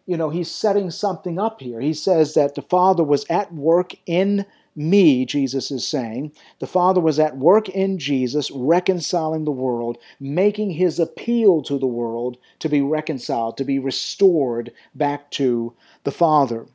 you 0.08 0.18
know, 0.18 0.32
he's 0.32 0.50
setting 0.50 0.90
something 0.90 1.38
up 1.38 1.62
here. 1.62 1.80
He 1.80 1.94
says 1.94 2.34
that 2.34 2.56
the 2.56 2.64
Father 2.64 3.04
was 3.04 3.26
at 3.30 3.54
work 3.54 3.94
in 4.08 4.48
me, 4.76 5.26
Jesus 5.26 5.72
is 5.72 5.88
saying. 5.88 6.32
The 6.60 6.68
Father 6.68 7.02
was 7.02 7.20
at 7.20 7.38
work 7.38 7.70
in 7.70 7.98
Jesus, 7.98 8.52
reconciling 8.52 9.46
the 9.46 9.52
world, 9.52 9.98
making 10.20 10.72
his 10.72 11.00
appeal 11.00 11.62
to 11.64 11.78
the 11.78 11.88
world 11.88 12.38
to 12.60 12.70
be 12.70 12.82
reconciled, 12.82 13.58
to 13.58 13.66
be 13.66 13.80
restored 13.80 14.72
back 14.96 15.32
to 15.32 15.74
the 16.04 16.12
Father. 16.12 16.66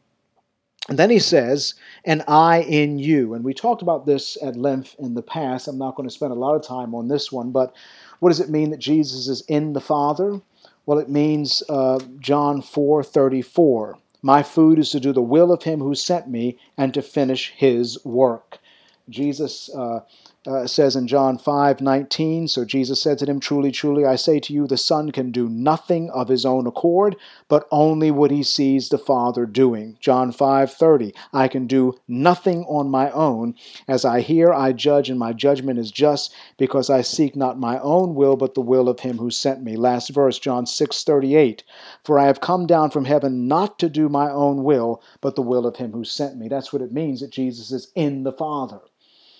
And 0.89 0.99
then 0.99 1.09
he 1.09 1.19
says, 1.19 1.75
and 2.05 2.23
I 2.29 2.61
in 2.61 2.99
you. 2.99 3.33
And 3.33 3.43
we 3.43 3.55
talked 3.55 3.81
about 3.81 4.05
this 4.05 4.37
at 4.43 4.57
length 4.57 4.95
in 4.99 5.15
the 5.15 5.23
past. 5.23 5.67
I'm 5.67 5.79
not 5.79 5.97
going 5.97 6.09
to 6.09 6.15
spend 6.15 6.33
a 6.33 6.37
lot 6.37 6.57
of 6.57 6.63
time 6.63 6.95
on 6.95 7.09
this 7.09 7.33
one, 7.33 7.53
but 7.53 7.75
what 8.21 8.29
does 8.29 8.41
it 8.41 8.51
mean 8.51 8.71
that 8.71 8.81
Jesus 8.81 9.29
is 9.29 9.41
in 9.43 9.73
the 9.73 9.81
Father? 9.81 10.41
Well, 10.85 10.99
it 10.99 11.09
means 11.09 11.63
uh, 11.71 12.01
John 12.21 12.61
4 12.61 13.03
34. 13.03 13.99
My 14.25 14.43
food 14.43 14.79
is 14.79 14.89
to 14.93 15.01
do 15.01 15.13
the 15.13 15.21
will 15.21 15.53
of 15.53 15.65
him 15.65 15.81
who 15.81 15.95
sent 15.95 16.31
me 16.31 16.57
and 16.79 16.95
to 16.95 17.03
finish 17.03 17.53
his 17.55 18.03
work. 18.07 18.59
Jesus 19.11 19.69
uh, 19.69 20.01
uh, 20.47 20.67
says 20.67 20.95
in 20.95 21.07
John 21.07 21.39
5 21.39 21.81
19, 21.81 22.49
So 22.49 22.67
Jesus 22.67 23.01
said 23.01 23.17
to 23.19 23.25
them, 23.27 23.41
Truly, 23.41 23.71
truly, 23.71 24.05
I 24.05 24.17
say 24.17 24.39
to 24.41 24.53
you, 24.53 24.67
the 24.67 24.77
Son 24.77 25.11
can 25.11 25.31
do 25.31 25.49
nothing 25.49 26.11
of 26.11 26.29
his 26.29 26.45
own 26.45 26.67
accord, 26.67 27.17
but 27.49 27.67
only 27.71 28.11
what 28.11 28.31
he 28.31 28.43
sees 28.43 28.91
the 28.91 28.99
Father 28.99 29.47
doing. 29.47 29.97
John 30.01 30.33
5 30.33 30.71
30, 30.71 31.15
I 31.33 31.49
can 31.49 31.67
do 31.67 31.95
nothing 32.07 32.65
on 32.65 32.91
my 32.91 33.11
own. 33.13 33.55
As 33.89 34.05
I 34.05 34.21
hear, 34.21 34.53
I 34.53 34.73
judge, 34.73 35.09
and 35.09 35.19
my 35.19 35.33
judgment 35.33 35.79
is 35.79 35.91
just, 35.91 36.35
because 36.59 36.91
I 36.91 37.01
seek 37.01 37.35
not 37.35 37.59
my 37.59 37.79
own 37.79 38.15
will, 38.15 38.37
but 38.37 38.55
the 38.55 38.61
will 38.61 38.91
of 38.91 39.01
him 39.01 39.17
who 39.17 39.31
sent 39.31 39.63
me. 39.63 39.77
Last 39.77 40.11
verse, 40.11 40.39
John 40.39 40.67
6 40.67 41.05
38, 41.05 41.65
For 42.05 42.19
I 42.19 42.27
have 42.27 42.43
come 42.43 42.67
down 42.67 42.91
from 42.91 43.07
heaven 43.07 43.49
not 43.49 43.79
to 43.79 43.89
do 43.89 44.11
my 44.11 44.31
own 44.31 44.63
will, 44.63 45.03
but 45.23 45.37
the 45.37 45.43
will 45.43 45.67
of 45.67 45.77
him 45.77 45.93
who 45.93 46.05
sent 46.05 46.37
me. 46.37 46.49
That's 46.49 46.71
what 46.71 46.83
it 46.83 46.93
means 46.93 47.21
that 47.21 47.31
Jesus 47.31 47.71
is 47.71 47.91
in 47.95 48.25
the 48.25 48.33
Father. 48.33 48.81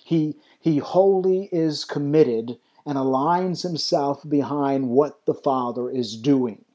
He 0.03 0.35
he 0.65 0.79
wholly 0.79 1.47
is 1.51 1.85
committed 1.85 2.57
and 2.87 2.97
aligns 2.97 3.61
himself 3.61 4.27
behind 4.27 4.89
what 4.89 5.23
the 5.27 5.33
Father 5.35 5.91
is 5.91 6.17
doing. 6.17 6.65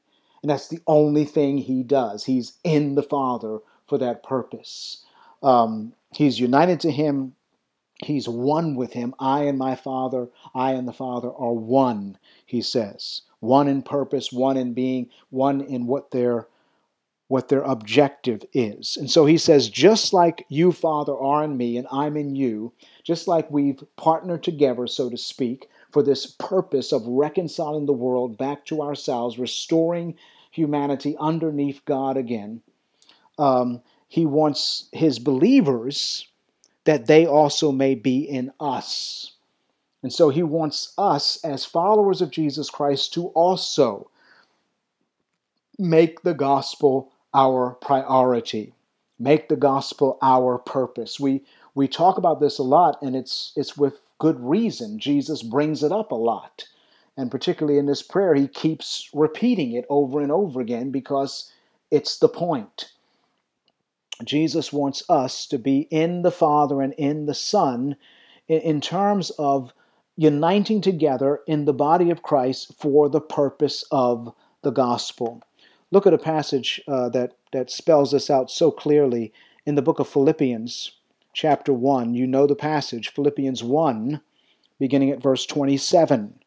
And 0.41 0.49
that's 0.49 0.69
the 0.69 0.79
only 0.87 1.25
thing 1.25 1.57
he 1.57 1.83
does. 1.83 2.23
He's 2.23 2.53
in 2.63 2.95
the 2.95 3.03
Father 3.03 3.59
for 3.89 3.97
that 3.97 4.23
purpose. 4.23 5.03
Um, 5.43 5.91
he's 6.13 6.39
united 6.39 6.79
to 6.79 6.89
him. 6.89 7.35
He's 8.01 8.29
one 8.29 8.75
with 8.75 8.93
him. 8.93 9.13
I 9.19 9.43
and 9.43 9.57
my 9.57 9.75
Father, 9.75 10.29
I 10.55 10.71
and 10.71 10.87
the 10.87 10.93
Father 10.93 11.27
are 11.27 11.51
one, 11.51 12.17
he 12.45 12.61
says. 12.61 13.23
One 13.41 13.67
in 13.67 13.81
purpose, 13.81 14.31
one 14.31 14.55
in 14.55 14.73
being, 14.73 15.09
one 15.31 15.59
in 15.59 15.85
what 15.85 16.11
their 16.11 16.47
what 17.27 17.47
their 17.47 17.63
objective 17.63 18.43
is. 18.53 18.97
And 18.97 19.09
so 19.09 19.25
he 19.25 19.37
says, 19.37 19.69
just 19.69 20.13
like 20.13 20.45
you, 20.49 20.73
Father, 20.73 21.17
are 21.17 21.45
in 21.45 21.55
me 21.55 21.77
and 21.77 21.87
I'm 21.89 22.17
in 22.17 22.35
you, 22.35 22.73
just 23.03 23.27
like 23.27 23.49
we've 23.51 23.83
partnered 23.95 24.43
together, 24.43 24.87
so 24.87 25.09
to 25.09 25.17
speak, 25.17 25.69
for 25.91 26.03
this 26.03 26.25
purpose 26.25 26.91
of 26.91 27.05
reconciling 27.05 27.85
the 27.85 27.93
world 27.93 28.37
back 28.37 28.65
to 28.65 28.81
ourselves, 28.81 29.39
restoring 29.39 30.15
humanity 30.51 31.15
underneath 31.19 31.83
God 31.85 32.17
again. 32.17 32.61
Um, 33.37 33.81
he 34.07 34.25
wants 34.25 34.89
his 34.91 35.19
believers 35.19 36.27
that 36.83 37.07
they 37.07 37.25
also 37.25 37.71
may 37.71 37.95
be 37.95 38.19
in 38.19 38.51
us. 38.59 39.33
And 40.03 40.11
so 40.11 40.29
he 40.29 40.43
wants 40.43 40.93
us, 40.97 41.43
as 41.43 41.63
followers 41.63 42.21
of 42.21 42.31
Jesus 42.31 42.69
Christ, 42.69 43.13
to 43.13 43.27
also 43.27 44.09
make 45.77 46.23
the 46.23 46.33
gospel 46.33 47.11
our 47.33 47.77
priority, 47.81 48.73
make 49.19 49.47
the 49.47 49.55
gospel 49.55 50.17
our 50.21 50.57
purpose. 50.57 51.19
We, 51.19 51.43
we 51.75 51.87
talk 51.87 52.17
about 52.17 52.39
this 52.39 52.57
a 52.57 52.63
lot, 52.63 53.01
and 53.01 53.15
it's, 53.15 53.53
it's 53.55 53.77
with 53.77 54.01
good 54.19 54.39
reason. 54.39 54.99
Jesus 54.99 55.41
brings 55.41 55.83
it 55.83 55.91
up 55.91 56.11
a 56.11 56.15
lot. 56.15 56.65
And 57.17 57.29
particularly 57.29 57.77
in 57.77 57.85
this 57.85 58.01
prayer, 58.01 58.33
he 58.35 58.47
keeps 58.47 59.09
repeating 59.13 59.73
it 59.73 59.85
over 59.89 60.21
and 60.21 60.31
over 60.31 60.61
again 60.61 60.91
because 60.91 61.51
it's 61.89 62.17
the 62.19 62.29
point. 62.29 62.91
Jesus 64.23 64.71
wants 64.71 65.03
us 65.09 65.45
to 65.47 65.57
be 65.57 65.81
in 65.91 66.21
the 66.21 66.31
Father 66.31 66.81
and 66.81 66.93
in 66.93 67.25
the 67.25 67.33
Son 67.33 67.95
in 68.47 68.81
terms 68.81 69.29
of 69.31 69.73
uniting 70.15 70.81
together 70.81 71.39
in 71.47 71.65
the 71.65 71.73
body 71.73 72.11
of 72.11 72.21
Christ 72.21 72.73
for 72.77 73.09
the 73.09 73.21
purpose 73.21 73.83
of 73.91 74.33
the 74.61 74.71
gospel. 74.71 75.41
Look 75.89 76.05
at 76.05 76.13
a 76.13 76.17
passage 76.17 76.81
uh, 76.87 77.09
that, 77.09 77.33
that 77.51 77.71
spells 77.71 78.11
this 78.11 78.29
out 78.29 78.51
so 78.51 78.71
clearly 78.71 79.33
in 79.65 79.75
the 79.75 79.81
book 79.81 79.99
of 79.99 80.07
Philippians, 80.07 80.91
chapter 81.33 81.73
1. 81.73 82.13
You 82.13 82.27
know 82.27 82.47
the 82.47 82.55
passage, 82.55 83.09
Philippians 83.09 83.63
1, 83.63 84.21
beginning 84.79 85.11
at 85.11 85.21
verse 85.21 85.45
27. 85.45 86.39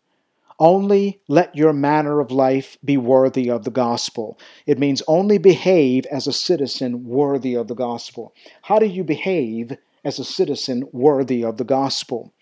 Only 0.59 1.21
let 1.27 1.57
your 1.57 1.73
manner 1.73 2.21
of 2.21 2.31
life 2.31 2.79
be 2.85 2.97
worthy 2.97 3.51
of 3.51 3.65
the 3.65 3.71
gospel. 3.71 4.39
It 4.67 4.79
means 4.79 5.03
only 5.09 5.39
behave 5.39 6.07
as 6.07 6.27
a 6.27 6.33
citizen 6.33 7.05
worthy 7.05 7.55
of 7.55 7.67
the 7.67 7.75
gospel. 7.75 8.33
How 8.63 8.79
do 8.79 8.87
you 8.87 9.03
behave 9.03 9.77
as 10.05 10.19
a 10.19 10.25
citizen 10.25 10.89
worthy 10.93 11.45
of 11.45 11.57
the 11.57 11.65
gospel? 11.65 12.33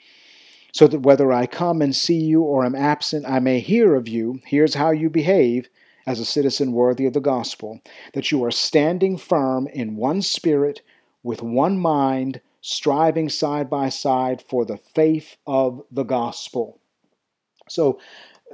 So 0.72 0.86
that 0.88 1.00
whether 1.00 1.32
I 1.32 1.46
come 1.46 1.80
and 1.80 1.94
see 1.94 2.20
you 2.20 2.42
or 2.42 2.64
am 2.64 2.74
absent, 2.74 3.24
I 3.26 3.40
may 3.40 3.60
hear 3.60 3.94
of 3.94 4.08
you. 4.08 4.40
Here's 4.44 4.74
how 4.74 4.90
you 4.90 5.08
behave 5.08 5.68
as 6.06 6.18
a 6.18 6.24
citizen 6.24 6.72
worthy 6.72 7.06
of 7.06 7.12
the 7.12 7.20
gospel 7.20 7.80
that 8.12 8.30
you 8.30 8.44
are 8.44 8.50
standing 8.50 9.16
firm 9.16 9.68
in 9.68 9.96
one 9.96 10.20
spirit, 10.20 10.82
with 11.22 11.42
one 11.42 11.78
mind, 11.78 12.40
striving 12.60 13.28
side 13.28 13.68
by 13.68 13.88
side 13.88 14.42
for 14.42 14.64
the 14.64 14.76
faith 14.76 15.36
of 15.46 15.82
the 15.90 16.04
gospel. 16.04 16.80
So, 17.68 18.00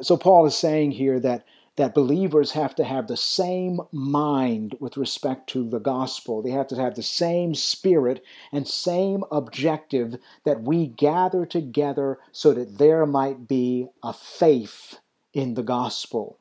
so 0.01 0.17
Paul 0.17 0.47
is 0.47 0.57
saying 0.57 0.93
here 0.93 1.19
that 1.21 1.45
that 1.79 1.95
believers 1.95 2.51
have 2.51 2.75
to 2.75 2.83
have 2.83 3.07
the 3.07 3.17
same 3.17 3.81
mind 3.93 4.75
with 4.81 4.97
respect 4.97 5.49
to 5.49 5.69
the 5.69 5.79
gospel. 5.79 6.43
They 6.43 6.51
have 6.51 6.67
to 6.69 6.77
have 6.77 6.97
the 6.97 7.05
same 7.05 7.55
spirit 7.55 8.21
and 8.51 8.67
same 8.67 9.23
objective 9.31 10.17
that 10.45 10.63
we 10.63 10.89
gather 10.89 11.47
together 11.47 12.19
so 12.33 12.53
that 12.53 12.79
there 12.79 13.07
might 13.07 13.47
be 13.47 13.87
a 14.03 14.13
faith 14.13 14.99
in 15.33 15.55
the 15.55 15.63
gospel 15.63 16.41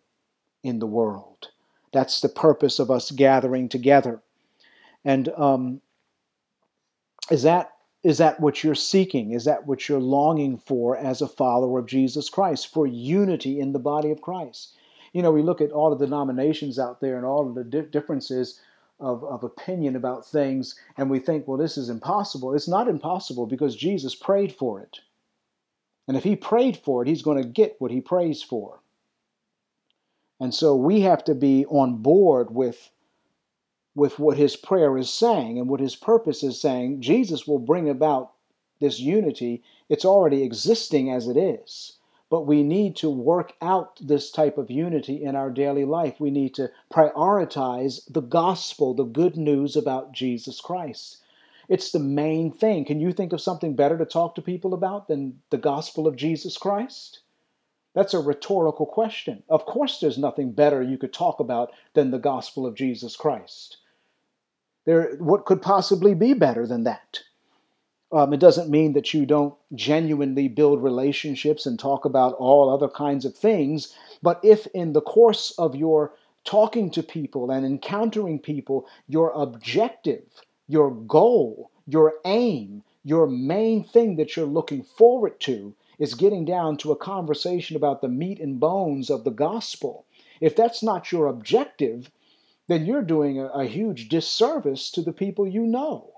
in 0.64 0.80
the 0.80 0.88
world. 0.88 1.50
That's 1.94 2.20
the 2.20 2.30
purpose 2.30 2.80
of 2.80 2.90
us 2.90 3.12
gathering 3.12 3.70
together. 3.70 4.24
And 5.06 5.30
um, 5.38 5.82
is 7.32 7.44
that 7.44 7.74
is 8.04 8.20
that 8.20 8.40
what 8.40 8.64
you're 8.64 8.76
seeking? 8.76 9.32
Is 9.32 9.46
that 9.46 9.66
what 9.66 9.90
you're 9.90 10.00
longing 10.00 10.58
for 10.58 10.96
as 10.96 11.22
a 11.22 11.28
follower 11.28 11.80
of 11.80 11.88
Jesus 11.88 12.30
Christ? 12.30 12.72
For 12.72 12.86
unity 12.88 13.60
in 13.60 13.74
the 13.74 13.80
body 13.80 14.12
of 14.12 14.22
Christ? 14.22 14.78
You 15.14 15.22
know, 15.22 15.32
we 15.32 15.42
look 15.42 15.62
at 15.62 15.72
all 15.72 15.90
the 15.90 16.06
denominations 16.06 16.78
out 16.78 17.02
there 17.02 17.18
and 17.18 17.26
all 17.26 17.52
the 17.52 17.64
di- 17.64 17.82
differences 17.82 18.62
of, 19.00 19.24
of 19.24 19.44
opinion 19.44 19.96
about 19.96 20.26
things, 20.26 20.76
and 20.96 21.10
we 21.10 21.20
think, 21.20 21.48
well, 21.48 21.58
this 21.58 21.78
is 21.78 21.90
impossible. 21.90 22.54
It's 22.54 22.68
not 22.68 22.88
impossible 22.88 23.46
because 23.46 23.76
Jesus 23.76 24.16
prayed 24.16 24.54
for 24.54 24.80
it. 24.80 25.00
And 26.08 26.16
if 26.16 26.24
he 26.24 26.36
prayed 26.36 26.78
for 26.78 27.02
it, 27.02 27.08
he's 27.08 27.22
going 27.22 27.42
to 27.42 27.48
get 27.48 27.76
what 27.80 27.92
he 27.92 28.00
prays 28.00 28.42
for. 28.42 28.80
And 30.40 30.54
so 30.54 30.76
we 30.76 31.02
have 31.02 31.24
to 31.26 31.36
be 31.36 31.66
on 31.66 31.98
board 31.98 32.54
with 32.54 32.90
with 33.98 34.20
what 34.20 34.38
his 34.38 34.56
prayer 34.56 34.96
is 34.96 35.10
saying 35.10 35.58
and 35.58 35.68
what 35.68 35.80
his 35.80 35.96
purpose 35.96 36.44
is 36.44 36.62
saying, 36.62 37.02
Jesus 37.02 37.48
will 37.48 37.58
bring 37.58 37.90
about 37.90 38.32
this 38.80 39.00
unity. 39.00 39.64
It's 39.90 40.06
already 40.06 40.44
existing 40.44 41.10
as 41.10 41.28
it 41.28 41.36
is. 41.36 41.98
But 42.30 42.46
we 42.46 42.62
need 42.62 42.96
to 42.98 43.10
work 43.10 43.54
out 43.60 43.98
this 44.00 44.30
type 44.30 44.60
of 44.60 44.70
unity 44.70 45.24
in 45.24 45.36
our 45.36 45.50
daily 45.50 45.84
life. 45.84 46.20
We 46.20 46.30
need 46.30 46.54
to 46.56 46.70
prioritize 46.94 48.02
the 48.08 48.22
gospel, 48.22 48.94
the 48.94 49.04
good 49.04 49.36
news 49.36 49.76
about 49.76 50.12
Jesus 50.12 50.62
Christ. 50.62 51.24
It's 51.68 51.92
the 51.92 52.00
main 52.00 52.52
thing. 52.52 52.86
Can 52.86 53.00
you 53.00 53.12
think 53.12 53.34
of 53.34 53.42
something 53.42 53.76
better 53.76 53.98
to 53.98 54.06
talk 54.06 54.36
to 54.36 54.44
people 54.44 54.76
about 54.76 55.08
than 55.08 55.42
the 55.50 55.58
gospel 55.58 56.06
of 56.06 56.16
Jesus 56.16 56.56
Christ? 56.56 57.22
That's 57.96 58.14
a 58.14 58.20
rhetorical 58.20 58.86
question. 58.86 59.42
Of 59.50 59.66
course, 59.66 60.00
there's 60.00 60.20
nothing 60.20 60.52
better 60.52 60.84
you 60.84 61.00
could 61.00 61.14
talk 61.14 61.40
about 61.40 61.72
than 61.96 62.12
the 62.12 62.20
gospel 62.20 62.68
of 62.68 62.76
Jesus 62.76 63.16
Christ. 63.16 63.78
There, 64.88 65.18
what 65.20 65.44
could 65.44 65.62
possibly 65.62 66.14
be 66.14 66.34
better 66.34 66.66
than 66.66 66.86
that? 66.86 67.20
Um, 68.10 68.32
it 68.32 68.40
doesn't 68.40 68.70
mean 68.70 68.94
that 68.94 69.14
you 69.14 69.26
don't 69.26 69.54
genuinely 69.76 70.48
build 70.48 70.82
relationships 70.82 71.66
and 71.66 71.78
talk 71.78 72.06
about 72.06 72.36
all 72.36 72.70
other 72.70 72.88
kinds 72.88 73.26
of 73.26 73.36
things, 73.36 73.94
but 74.24 74.40
if 74.44 74.66
in 74.68 74.94
the 74.94 75.02
course 75.02 75.52
of 75.58 75.76
your 75.76 76.14
talking 76.46 76.90
to 76.92 77.04
people 77.04 77.52
and 77.52 77.66
encountering 77.66 78.40
people, 78.40 78.88
your 79.10 79.32
objective, 79.32 80.24
your 80.70 80.92
goal, 80.92 81.70
your 81.86 82.14
aim, 82.24 82.82
your 83.04 83.28
main 83.28 83.84
thing 83.84 84.16
that 84.16 84.38
you're 84.38 84.46
looking 84.46 84.84
forward 84.84 85.38
to 85.42 85.76
is 86.00 86.14
getting 86.14 86.46
down 86.46 86.78
to 86.78 86.94
a 86.94 86.96
conversation 86.96 87.76
about 87.76 88.00
the 88.02 88.08
meat 88.08 88.40
and 88.40 88.58
bones 88.62 89.10
of 89.10 89.26
the 89.26 89.32
gospel. 89.32 90.06
If 90.40 90.56
that's 90.56 90.82
not 90.82 91.12
your 91.12 91.28
objective, 91.28 92.10
then 92.68 92.86
you're 92.86 93.04
doing 93.04 93.40
a, 93.40 93.48
a 93.48 93.66
huge 93.66 94.10
disservice 94.10 94.92
to 94.92 95.02
the 95.02 95.14
people 95.14 95.48
you 95.48 95.66
know. 95.66 96.14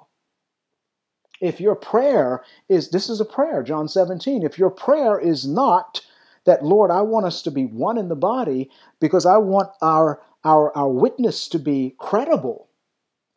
If 1.41 1.61
your 1.61 1.75
prayer 1.75 2.43
is, 2.67 2.89
this 2.89 3.09
is 3.09 3.21
a 3.21 3.25
prayer, 3.25 3.63
John 3.63 3.87
17, 3.87 4.43
if 4.43 4.57
your 4.59 4.69
prayer 4.69 5.19
is 5.19 5.47
not 5.47 6.01
that, 6.45 6.63
Lord, 6.63 6.91
I 6.91 7.01
want 7.01 7.25
us 7.25 7.41
to 7.43 7.51
be 7.51 7.65
one 7.65 7.97
in 7.97 8.09
the 8.09 8.15
body 8.15 8.69
because 8.99 9.25
I 9.25 9.37
want 9.37 9.69
our, 9.81 10.21
our, 10.43 10.75
our 10.75 10.89
witness 10.89 11.47
to 11.49 11.59
be 11.59 11.95
credible, 11.97 12.68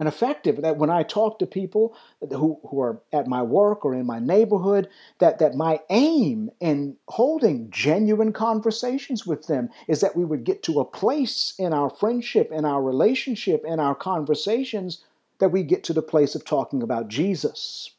and 0.03 0.09
effective. 0.09 0.61
That 0.63 0.79
when 0.79 0.91
I 0.91 1.05
talk 1.05 1.39
to 1.39 1.47
people 1.47 1.97
who, 2.21 2.59
who 2.69 2.81
are 2.81 3.01
at 3.13 3.29
my 3.29 3.41
work 3.41 3.85
or 3.85 3.95
in 3.95 4.05
my 4.05 4.19
neighborhood, 4.19 4.89
that, 5.21 5.39
that 5.39 5.55
my 5.55 5.79
aim 5.91 6.51
in 6.59 6.97
holding 7.07 7.71
genuine 7.71 8.33
conversations 8.33 9.25
with 9.25 9.47
them 9.47 9.69
is 9.87 10.01
that 10.01 10.17
we 10.17 10.25
would 10.25 10.43
get 10.43 10.65
to 10.65 10.81
a 10.81 10.85
place 10.85 11.55
in 11.57 11.73
our 11.73 11.89
friendship, 11.89 12.51
in 12.51 12.65
our 12.65 12.83
relationship, 12.83 13.63
in 13.65 13.79
our 13.79 13.95
conversations 13.95 15.05
that 15.39 15.51
we 15.51 15.63
get 15.63 15.85
to 15.85 15.93
the 15.93 16.03
place 16.03 16.35
of 16.35 16.45
talking 16.45 16.83
about 16.83 17.07
Jesus. 17.07 17.93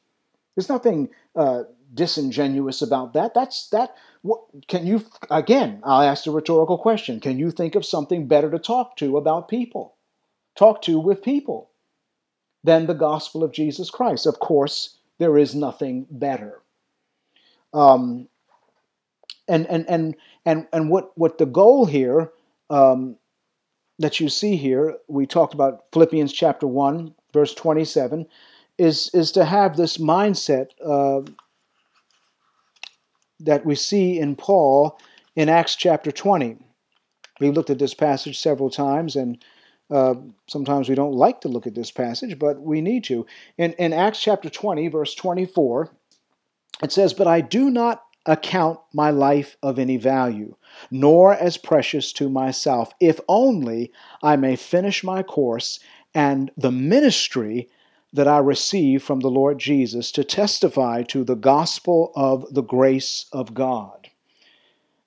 There's 0.53 0.67
nothing 0.67 1.07
uh, 1.37 1.63
disingenuous 1.93 2.81
about 2.81 3.13
that. 3.13 3.33
That's 3.33 3.69
that. 3.69 3.95
What, 4.23 4.41
can 4.67 4.85
you 4.85 5.05
again? 5.31 5.79
I'll 5.83 6.01
ask 6.01 6.25
the 6.25 6.31
rhetorical 6.31 6.77
question: 6.77 7.21
Can 7.21 7.39
you 7.39 7.49
think 7.49 7.75
of 7.75 7.85
something 7.85 8.27
better 8.27 8.51
to 8.51 8.59
talk 8.59 8.97
to 8.97 9.15
about 9.15 9.47
people? 9.47 9.95
Talk 10.55 10.81
to 10.83 10.99
with 10.99 11.23
people 11.23 11.69
than 12.63 12.85
the 12.85 12.93
gospel 12.93 13.43
of 13.43 13.51
Jesus 13.51 13.89
Christ. 13.89 14.25
Of 14.25 14.39
course, 14.39 14.97
there 15.19 15.37
is 15.37 15.53
nothing 15.53 16.07
better. 16.09 16.61
Um, 17.73 18.27
and 19.47 19.67
and 19.67 19.85
and 19.89 20.15
and 20.45 20.67
and 20.71 20.89
what 20.89 21.17
what 21.17 21.37
the 21.37 21.45
goal 21.45 21.85
here 21.85 22.31
um, 22.69 23.17
that 23.99 24.19
you 24.19 24.29
see 24.29 24.55
here, 24.55 24.97
we 25.07 25.25
talked 25.25 25.53
about 25.53 25.83
Philippians 25.91 26.31
chapter 26.33 26.67
one, 26.67 27.13
verse 27.33 27.53
twenty-seven, 27.53 28.25
is 28.77 29.09
is 29.13 29.31
to 29.33 29.45
have 29.45 29.75
this 29.75 29.97
mindset 29.97 30.67
uh, 30.83 31.21
that 33.39 33.65
we 33.65 33.75
see 33.75 34.17
in 34.17 34.35
Paul 34.35 34.97
in 35.35 35.49
Acts 35.49 35.75
chapter 35.75 36.11
twenty. 36.11 36.57
We 37.39 37.51
looked 37.51 37.69
at 37.69 37.79
this 37.79 37.93
passage 37.93 38.39
several 38.39 38.69
times, 38.69 39.15
and 39.15 39.43
uh, 39.93 40.15
sometimes 40.47 40.89
we 40.89 40.95
don't 40.95 41.13
like 41.13 41.41
to 41.41 41.47
look 41.47 41.67
at 41.67 41.75
this 41.75 41.91
passage, 41.91 42.39
but 42.39 42.59
we 42.59 42.81
need 42.81 43.03
to. 43.05 43.27
In, 43.57 43.73
in 43.73 43.93
Acts 43.93 44.19
chapter 44.19 44.49
20, 44.49 44.87
verse 44.87 45.13
24, 45.13 45.91
it 46.81 46.91
says, 46.91 47.13
But 47.13 47.27
I 47.27 47.41
do 47.41 47.69
not 47.69 48.01
account 48.25 48.79
my 48.91 49.11
life 49.11 49.55
of 49.61 49.77
any 49.77 49.97
value, 49.97 50.55
nor 50.89 51.35
as 51.35 51.57
precious 51.57 52.11
to 52.13 52.27
myself, 52.27 52.91
if 52.99 53.19
only 53.27 53.91
I 54.23 54.35
may 54.35 54.55
finish 54.55 55.03
my 55.03 55.21
course 55.21 55.79
and 56.15 56.49
the 56.57 56.71
ministry 56.71 57.69
that 58.13 58.27
I 58.27 58.39
receive 58.39 59.03
from 59.03 59.19
the 59.19 59.29
Lord 59.29 59.59
Jesus 59.59 60.11
to 60.13 60.23
testify 60.23 61.03
to 61.03 61.23
the 61.23 61.35
gospel 61.35 62.11
of 62.15 62.51
the 62.51 62.63
grace 62.63 63.25
of 63.31 63.53
God. 63.53 64.09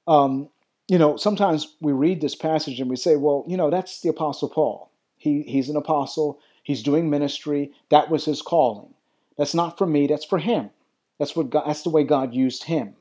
Um, 0.07 0.51
you 0.89 0.99
know, 0.99 1.17
sometimes 1.17 1.77
we 1.81 1.93
read 1.93 2.21
this 2.21 2.35
passage 2.35 2.81
and 2.81 2.91
we 2.91 2.97
say, 2.97 3.17
well, 3.17 3.45
you 3.47 3.57
know, 3.57 3.71
that's 3.71 4.01
the 4.01 4.09
Apostle 4.09 4.49
Paul. 4.49 4.91
He, 5.19 5.43
he's 5.43 5.69
an 5.69 5.77
apostle, 5.77 6.39
he's 6.63 6.83
doing 6.83 7.11
ministry, 7.11 7.73
that 7.91 8.11
was 8.11 8.25
his 8.25 8.43
calling. 8.43 8.95
That's 9.39 9.55
not 9.55 9.79
for 9.79 9.87
me, 9.87 10.07
that's 10.07 10.25
for 10.25 10.39
him. 10.39 10.71
That's 11.19 11.35
what 11.35 11.51
God, 11.51 11.65
that's 11.67 11.83
the 11.83 11.91
way 11.91 12.05
God 12.05 12.35
used 12.35 12.65
him. 12.65 12.95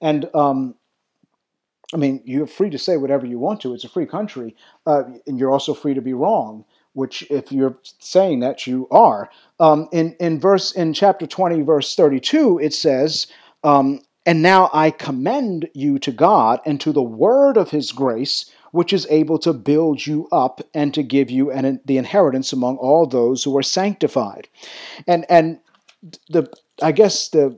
And 0.00 0.28
um, 0.34 0.74
I 1.94 1.96
mean, 1.98 2.20
you're 2.24 2.46
free 2.46 2.70
to 2.70 2.78
say 2.78 2.96
whatever 2.96 3.26
you 3.26 3.38
want 3.38 3.60
to. 3.62 3.72
It's 3.72 3.84
a 3.84 3.88
free 3.88 4.06
country, 4.06 4.56
uh, 4.86 5.04
and 5.26 5.38
you're 5.38 5.52
also 5.52 5.72
free 5.72 5.94
to 5.94 6.02
be 6.02 6.12
wrong. 6.12 6.64
Which, 6.94 7.30
if 7.30 7.52
you're 7.52 7.78
saying 7.98 8.40
that, 8.40 8.66
you 8.66 8.88
are. 8.90 9.30
Um, 9.60 9.88
in 9.92 10.16
in 10.18 10.40
verse 10.40 10.72
in 10.72 10.94
chapter 10.94 11.26
twenty, 11.26 11.62
verse 11.62 11.94
thirty-two, 11.94 12.58
it 12.58 12.72
says, 12.74 13.26
um, 13.62 14.00
"And 14.26 14.42
now 14.42 14.68
I 14.74 14.90
commend 14.90 15.70
you 15.72 15.98
to 16.00 16.12
God 16.12 16.60
and 16.66 16.78
to 16.80 16.92
the 16.92 17.02
word 17.02 17.56
of 17.56 17.70
His 17.70 17.92
grace." 17.92 18.50
Which 18.72 18.92
is 18.92 19.06
able 19.08 19.38
to 19.38 19.54
build 19.54 20.06
you 20.06 20.28
up 20.30 20.60
and 20.74 20.92
to 20.92 21.02
give 21.02 21.30
you 21.30 21.50
an, 21.50 21.80
the 21.86 21.96
inheritance 21.96 22.52
among 22.52 22.76
all 22.76 23.06
those 23.06 23.42
who 23.42 23.56
are 23.56 23.62
sanctified, 23.62 24.48
and 25.06 25.24
and 25.30 25.60
the 26.28 26.52
I 26.82 26.92
guess 26.92 27.30
the 27.30 27.56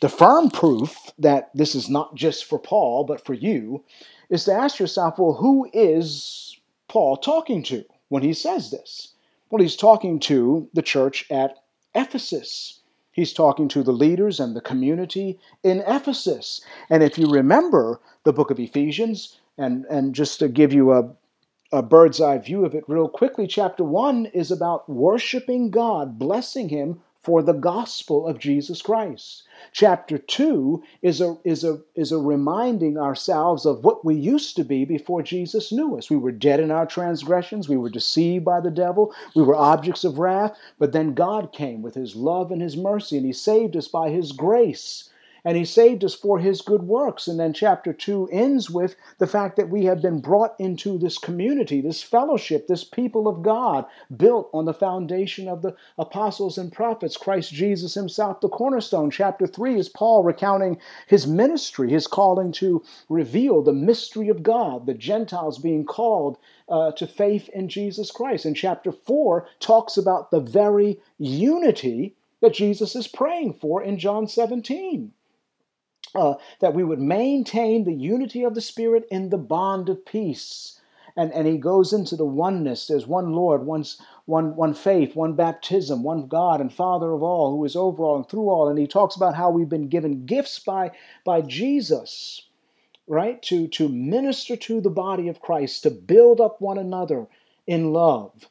the 0.00 0.08
firm 0.08 0.50
proof 0.50 1.12
that 1.18 1.50
this 1.54 1.74
is 1.76 1.88
not 1.88 2.16
just 2.16 2.46
for 2.46 2.58
Paul, 2.58 3.04
but 3.04 3.24
for 3.24 3.34
you, 3.34 3.84
is 4.28 4.44
to 4.44 4.52
ask 4.52 4.80
yourself, 4.80 5.18
well, 5.18 5.34
who 5.34 5.68
is 5.72 6.56
Paul 6.88 7.16
talking 7.16 7.62
to 7.64 7.84
when 8.08 8.22
he 8.22 8.32
says 8.32 8.70
this? 8.70 9.12
Well, 9.50 9.62
he's 9.62 9.76
talking 9.76 10.18
to 10.20 10.68
the 10.72 10.82
church 10.82 11.26
at 11.30 11.58
Ephesus. 11.94 12.79
He's 13.12 13.32
talking 13.32 13.68
to 13.68 13.82
the 13.82 13.92
leaders 13.92 14.38
and 14.38 14.54
the 14.54 14.60
community 14.60 15.38
in 15.62 15.82
Ephesus. 15.86 16.60
And 16.88 17.02
if 17.02 17.18
you 17.18 17.28
remember 17.28 18.00
the 18.24 18.32
book 18.32 18.50
of 18.50 18.60
Ephesians, 18.60 19.40
and, 19.58 19.84
and 19.86 20.14
just 20.14 20.38
to 20.38 20.48
give 20.48 20.72
you 20.72 20.92
a, 20.92 21.10
a 21.72 21.82
bird's 21.82 22.20
eye 22.20 22.38
view 22.38 22.64
of 22.64 22.74
it 22.74 22.84
real 22.88 23.08
quickly, 23.08 23.46
chapter 23.46 23.84
1 23.84 24.26
is 24.26 24.50
about 24.50 24.88
worshiping 24.88 25.70
God, 25.70 26.18
blessing 26.18 26.68
Him 26.68 27.00
for 27.22 27.42
the 27.42 27.52
gospel 27.52 28.26
of 28.26 28.38
Jesus 28.38 28.80
Christ. 28.80 29.42
Chapter 29.72 30.16
2 30.16 30.82
is 31.02 31.20
a, 31.20 31.36
is, 31.44 31.64
a, 31.64 31.80
is 31.94 32.12
a 32.12 32.18
reminding 32.18 32.96
ourselves 32.96 33.66
of 33.66 33.84
what 33.84 34.04
we 34.04 34.14
used 34.14 34.56
to 34.56 34.64
be 34.64 34.86
before 34.86 35.22
Jesus 35.22 35.70
knew 35.70 35.98
us. 35.98 36.08
We 36.08 36.16
were 36.16 36.32
dead 36.32 36.60
in 36.60 36.70
our 36.70 36.86
transgressions, 36.86 37.68
we 37.68 37.76
were 37.76 37.90
deceived 37.90 38.46
by 38.46 38.60
the 38.60 38.70
devil, 38.70 39.14
we 39.36 39.42
were 39.42 39.54
objects 39.54 40.02
of 40.02 40.18
wrath, 40.18 40.56
but 40.78 40.92
then 40.92 41.12
God 41.12 41.52
came 41.52 41.82
with 41.82 41.94
his 41.94 42.16
love 42.16 42.50
and 42.50 42.62
his 42.62 42.76
mercy, 42.76 43.18
and 43.18 43.26
he 43.26 43.34
saved 43.34 43.76
us 43.76 43.88
by 43.88 44.08
his 44.08 44.32
grace 44.32 45.09
and 45.44 45.56
he 45.56 45.64
saved 45.64 46.04
us 46.04 46.14
for 46.14 46.38
his 46.38 46.60
good 46.60 46.82
works. 46.82 47.26
And 47.26 47.40
then 47.40 47.52
chapter 47.52 47.92
2 47.92 48.28
ends 48.30 48.70
with 48.70 48.96
the 49.18 49.26
fact 49.26 49.56
that 49.56 49.70
we 49.70 49.84
have 49.84 50.02
been 50.02 50.20
brought 50.20 50.54
into 50.58 50.98
this 50.98 51.16
community, 51.18 51.80
this 51.80 52.02
fellowship, 52.02 52.66
this 52.66 52.84
people 52.84 53.26
of 53.26 53.42
God, 53.42 53.86
built 54.16 54.50
on 54.52 54.64
the 54.64 54.74
foundation 54.74 55.48
of 55.48 55.62
the 55.62 55.74
apostles 55.98 56.58
and 56.58 56.72
prophets, 56.72 57.16
Christ 57.16 57.52
Jesus 57.52 57.94
himself, 57.94 58.40
the 58.40 58.48
cornerstone. 58.48 59.10
Chapter 59.10 59.46
3 59.46 59.78
is 59.78 59.88
Paul 59.88 60.22
recounting 60.22 60.78
his 61.06 61.26
ministry, 61.26 61.90
his 61.90 62.06
calling 62.06 62.52
to 62.52 62.82
reveal 63.08 63.62
the 63.62 63.72
mystery 63.72 64.28
of 64.28 64.42
God, 64.42 64.86
the 64.86 64.94
Gentiles 64.94 65.58
being 65.58 65.84
called 65.84 66.38
uh, 66.68 66.92
to 66.92 67.06
faith 67.06 67.48
in 67.50 67.68
Jesus 67.68 68.10
Christ. 68.10 68.44
And 68.44 68.56
chapter 68.56 68.92
4 68.92 69.46
talks 69.58 69.96
about 69.96 70.30
the 70.30 70.40
very 70.40 71.00
unity 71.18 72.14
that 72.40 72.54
Jesus 72.54 72.96
is 72.96 73.06
praying 73.06 73.54
for 73.54 73.82
in 73.82 73.98
John 73.98 74.26
17 74.26 75.12
uh, 76.14 76.34
that 76.60 76.74
we 76.74 76.84
would 76.84 77.00
maintain 77.00 77.84
the 77.84 77.92
unity 77.92 78.42
of 78.42 78.54
the 78.54 78.60
Spirit 78.60 79.06
in 79.10 79.30
the 79.30 79.38
bond 79.38 79.88
of 79.88 80.04
peace. 80.04 80.80
And, 81.16 81.32
and 81.32 81.46
he 81.46 81.58
goes 81.58 81.92
into 81.92 82.16
the 82.16 82.24
oneness. 82.24 82.86
There's 82.86 83.06
one 83.06 83.32
Lord, 83.32 83.66
one, 83.66 83.84
one, 84.26 84.54
one 84.56 84.74
faith, 84.74 85.16
one 85.16 85.34
baptism, 85.34 86.02
one 86.02 86.28
God 86.28 86.60
and 86.60 86.72
Father 86.72 87.12
of 87.12 87.22
all, 87.22 87.50
who 87.50 87.64
is 87.64 87.76
over 87.76 88.02
all 88.04 88.16
and 88.16 88.28
through 88.28 88.48
all. 88.48 88.68
And 88.68 88.78
he 88.78 88.86
talks 88.86 89.16
about 89.16 89.34
how 89.34 89.50
we've 89.50 89.68
been 89.68 89.88
given 89.88 90.24
gifts 90.24 90.58
by, 90.60 90.92
by 91.24 91.40
Jesus, 91.42 92.46
right? 93.06 93.42
To, 93.42 93.66
to 93.68 93.88
minister 93.88 94.56
to 94.56 94.80
the 94.80 94.90
body 94.90 95.28
of 95.28 95.40
Christ, 95.40 95.82
to 95.82 95.90
build 95.90 96.40
up 96.40 96.60
one 96.60 96.78
another 96.78 97.26
in 97.66 97.92
love. 97.92 98.48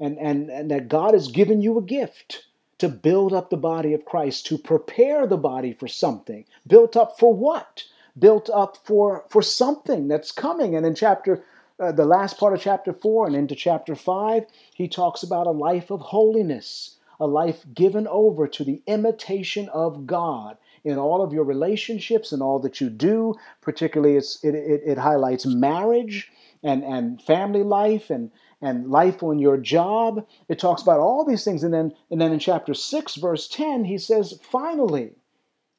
And, 0.00 0.18
and, 0.18 0.50
and 0.50 0.70
that 0.70 0.88
God 0.88 1.12
has 1.12 1.28
given 1.28 1.60
you 1.60 1.76
a 1.76 1.82
gift 1.82 2.47
to 2.78 2.88
build 2.88 3.32
up 3.32 3.50
the 3.50 3.56
body 3.56 3.92
of 3.92 4.04
Christ, 4.04 4.46
to 4.46 4.58
prepare 4.58 5.26
the 5.26 5.36
body 5.36 5.72
for 5.72 5.88
something. 5.88 6.44
Built 6.66 6.96
up 6.96 7.18
for 7.18 7.34
what? 7.34 7.84
Built 8.18 8.48
up 8.52 8.78
for, 8.84 9.24
for 9.28 9.42
something 9.42 10.08
that's 10.08 10.32
coming. 10.32 10.74
And 10.74 10.86
in 10.86 10.94
chapter, 10.94 11.44
uh, 11.80 11.92
the 11.92 12.04
last 12.04 12.38
part 12.38 12.54
of 12.54 12.60
chapter 12.60 12.92
4 12.92 13.26
and 13.26 13.36
into 13.36 13.54
chapter 13.54 13.94
5, 13.94 14.46
he 14.74 14.88
talks 14.88 15.22
about 15.22 15.46
a 15.46 15.52
life 15.52 15.90
of 15.90 16.00
holiness, 16.00 16.96
a 17.20 17.26
life 17.26 17.64
given 17.74 18.06
over 18.06 18.46
to 18.46 18.64
the 18.64 18.80
imitation 18.86 19.68
of 19.70 20.06
God 20.06 20.56
in 20.84 20.98
all 20.98 21.22
of 21.22 21.32
your 21.32 21.44
relationships 21.44 22.32
and 22.32 22.42
all 22.42 22.60
that 22.60 22.80
you 22.80 22.90
do. 22.90 23.34
Particularly, 23.60 24.16
it, 24.16 24.26
it, 24.42 24.82
it 24.86 24.98
highlights 24.98 25.46
marriage 25.46 26.30
and, 26.62 26.84
and 26.84 27.20
family 27.22 27.62
life 27.62 28.10
and, 28.10 28.30
and 28.60 28.90
life 28.90 29.22
on 29.22 29.38
your 29.38 29.56
job. 29.56 30.26
It 30.48 30.58
talks 30.58 30.82
about 30.82 31.00
all 31.00 31.24
these 31.24 31.44
things. 31.44 31.62
And 31.62 31.72
then, 31.72 31.94
and 32.10 32.20
then 32.20 32.32
in 32.32 32.38
chapter 32.38 32.74
6, 32.74 33.14
verse 33.16 33.48
10, 33.48 33.84
he 33.84 33.98
says, 33.98 34.38
finally. 34.42 35.12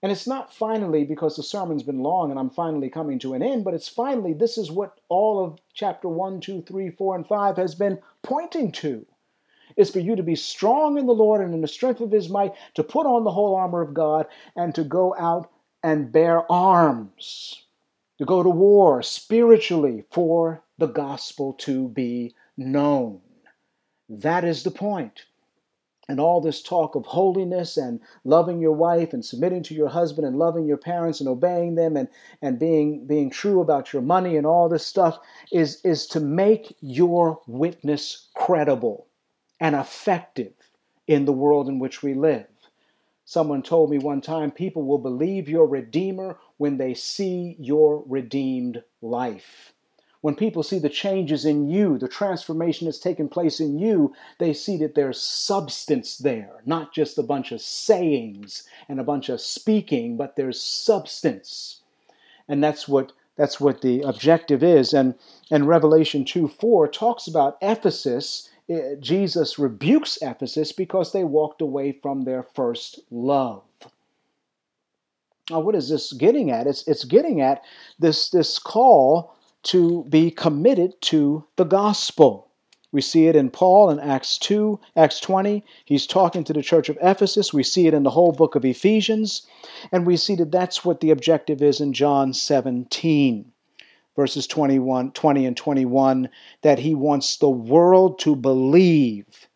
And 0.02 0.12
it's 0.12 0.28
not 0.28 0.54
finally 0.54 1.04
because 1.04 1.36
the 1.36 1.44
sermon's 1.44 1.84
been 1.84 2.04
long 2.04 2.32
and 2.32 2.40
I'm 2.40 2.50
finally 2.50 2.90
coming 2.90 3.20
to 3.20 3.34
an 3.34 3.44
end, 3.44 3.66
but 3.66 3.74
it's 3.74 3.90
finally, 3.90 4.32
this 4.32 4.58
is 4.58 4.72
what 4.72 5.00
all 5.10 5.44
of 5.44 5.60
chapter 5.74 6.08
1, 6.08 6.40
2, 6.40 6.62
3, 6.62 6.90
4, 6.92 7.16
and 7.16 7.28
5 7.28 7.58
has 7.58 7.76
been 7.76 8.00
pointing 8.24 8.72
to. 8.74 9.06
Is 9.76 9.92
for 9.92 10.00
you 10.00 10.16
to 10.16 10.24
be 10.24 10.36
strong 10.36 10.98
in 10.98 11.06
the 11.06 11.14
Lord 11.14 11.42
and 11.42 11.54
in 11.54 11.62
the 11.62 11.68
strength 11.68 12.02
of 12.02 12.12
his 12.12 12.30
might, 12.30 12.54
to 12.74 12.84
put 12.84 13.06
on 13.06 13.24
the 13.24 13.32
whole 13.32 13.56
armor 13.56 13.82
of 13.82 13.94
God, 13.94 14.26
and 14.56 14.74
to 14.74 14.84
go 14.84 15.16
out 15.18 15.52
and 15.84 16.12
bear 16.12 16.50
arms, 16.52 17.66
to 18.18 18.26
go 18.26 18.42
to 18.42 18.50
war 18.50 19.04
spiritually 19.04 20.06
for 20.12 20.64
the 20.80 20.88
gospel 20.88 21.54
to 21.54 21.88
be 21.90 22.34
known. 22.60 23.22
That 24.10 24.44
is 24.44 24.64
the 24.64 24.72
point. 24.72 25.26
And 26.08 26.20
all 26.20 26.42
this 26.42 26.64
talk 26.64 26.96
of 26.96 27.06
holiness 27.06 27.78
and 27.78 28.00
loving 28.24 28.60
your 28.60 28.74
wife 28.74 29.14
and 29.14 29.24
submitting 29.24 29.62
to 29.64 29.76
your 29.76 29.90
husband 29.90 30.28
and 30.28 30.38
loving 30.38 30.66
your 30.66 30.78
parents 30.78 31.20
and 31.20 31.30
obeying 31.30 31.76
them 31.76 31.96
and, 31.96 32.08
and 32.42 32.58
being, 32.58 33.06
being 33.06 33.30
true 33.30 33.62
about 33.62 33.94
your 33.94 34.02
money 34.02 34.36
and 34.36 34.46
all 34.46 34.68
this 34.68 34.86
stuff 34.86 35.20
is, 35.52 35.80
is 35.86 36.08
to 36.08 36.20
make 36.20 36.76
your 36.82 37.40
witness 37.46 38.30
credible 38.34 39.06
and 39.60 39.76
effective 39.76 40.54
in 41.08 41.26
the 41.26 41.34
world 41.34 41.68
in 41.68 41.78
which 41.78 42.02
we 42.02 42.16
live. 42.16 42.48
Someone 43.26 43.62
told 43.62 43.92
me 43.92 44.00
one 44.00 44.22
time 44.22 44.50
people 44.50 44.84
will 44.84 44.98
believe 44.98 45.48
your 45.48 45.68
Redeemer 45.68 46.40
when 46.58 46.78
they 46.78 46.96
see 46.96 47.56
your 47.60 48.04
redeemed 48.08 48.84
life. 49.04 49.74
When 50.22 50.36
people 50.36 50.64
see 50.64 50.80
the 50.80 50.90
changes 50.90 51.46
in 51.46 51.70
you, 51.70 51.98
the 51.98 52.10
transformation 52.10 52.86
that's 52.86 53.00
taken 53.00 53.30
place 53.30 53.62
in 53.62 53.80
you, 53.80 54.14
they 54.38 54.54
see 54.54 54.76
that 54.78 54.94
there's 54.94 55.22
substance 55.22 56.18
there, 56.18 56.62
not 56.66 56.94
just 56.94 57.18
a 57.18 57.24
bunch 57.24 57.54
of 57.54 57.62
sayings 57.62 58.68
and 58.90 59.00
a 59.00 59.04
bunch 59.04 59.30
of 59.30 59.40
speaking, 59.40 60.18
but 60.18 60.36
there's 60.36 60.62
substance. 60.62 61.82
And 62.50 62.62
that's 62.64 62.88
what 62.88 63.14
that's 63.38 63.62
what 63.62 63.82
the 63.82 64.02
objective 64.02 64.62
is. 64.62 64.94
And 64.94 65.16
and 65.50 65.68
Revelation 65.68 66.26
2 66.26 66.50
4 66.50 66.90
talks 66.90 67.26
about 67.26 67.58
Ephesus. 67.62 68.50
Eh, 68.68 68.96
Jesus 69.00 69.58
rebukes 69.58 70.18
Ephesus 70.22 70.74
because 70.74 71.14
they 71.14 71.24
walked 71.24 71.62
away 71.62 71.94
from 71.94 72.24
their 72.24 72.44
first 72.44 73.00
love. 73.10 73.64
Now, 75.50 75.62
what 75.62 75.76
is 75.76 75.90
this 75.90 76.14
getting 76.14 76.52
at? 76.52 76.68
It's, 76.68 76.88
it's 76.88 77.06
getting 77.06 77.42
at 77.42 77.64
this, 77.98 78.30
this 78.30 78.60
call 78.60 79.34
to 79.64 80.06
be 80.10 80.32
committed 80.32 81.00
to 81.02 81.46
the 81.56 81.66
gospel. 81.66 82.50
We 82.92 83.02
see 83.02 83.28
it 83.28 83.36
in 83.36 83.52
Paul 83.52 83.92
in 83.92 84.00
Acts 84.00 84.38
2, 84.40 84.80
Acts 84.96 85.20
20. 85.20 85.64
He's 85.86 86.08
talking 86.08 86.44
to 86.46 86.54
the 86.54 86.64
church 86.64 86.90
of 86.90 86.98
Ephesus. 87.02 87.54
We 87.54 87.62
see 87.62 87.86
it 87.86 87.94
in 87.94 88.04
the 88.04 88.10
whole 88.10 88.32
book 88.32 88.56
of 88.56 88.66
Ephesians. 88.66 89.46
And 89.92 90.08
we 90.08 90.18
see 90.18 90.36
that 90.36 90.52
that's 90.52 90.84
what 90.84 91.00
the 91.00 91.12
objective 91.12 91.62
is 91.62 91.82
in 91.82 91.94
John 91.94 92.34
17, 92.34 93.52
verses 94.16 94.48
21, 94.48 95.12
20 95.12 95.46
and 95.46 95.56
21, 95.56 96.30
that 96.64 96.80
he 96.80 96.96
wants 96.96 97.38
the 97.38 97.50
world 97.50 98.18
to 98.20 98.36
believe 98.36 99.48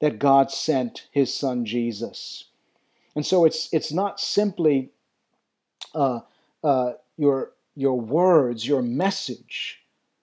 that 0.00 0.18
God 0.18 0.50
sent 0.50 1.08
his 1.10 1.34
son 1.34 1.64
Jesus. 1.64 2.44
And 3.16 3.26
so 3.26 3.44
it's, 3.44 3.68
it's 3.72 3.92
not 3.92 4.20
simply 4.20 4.90
uh, 5.94 6.20
uh, 6.62 6.92
your 7.16 7.52
your 7.74 8.00
words, 8.00 8.66
your 8.66 8.82
message. 8.82 9.78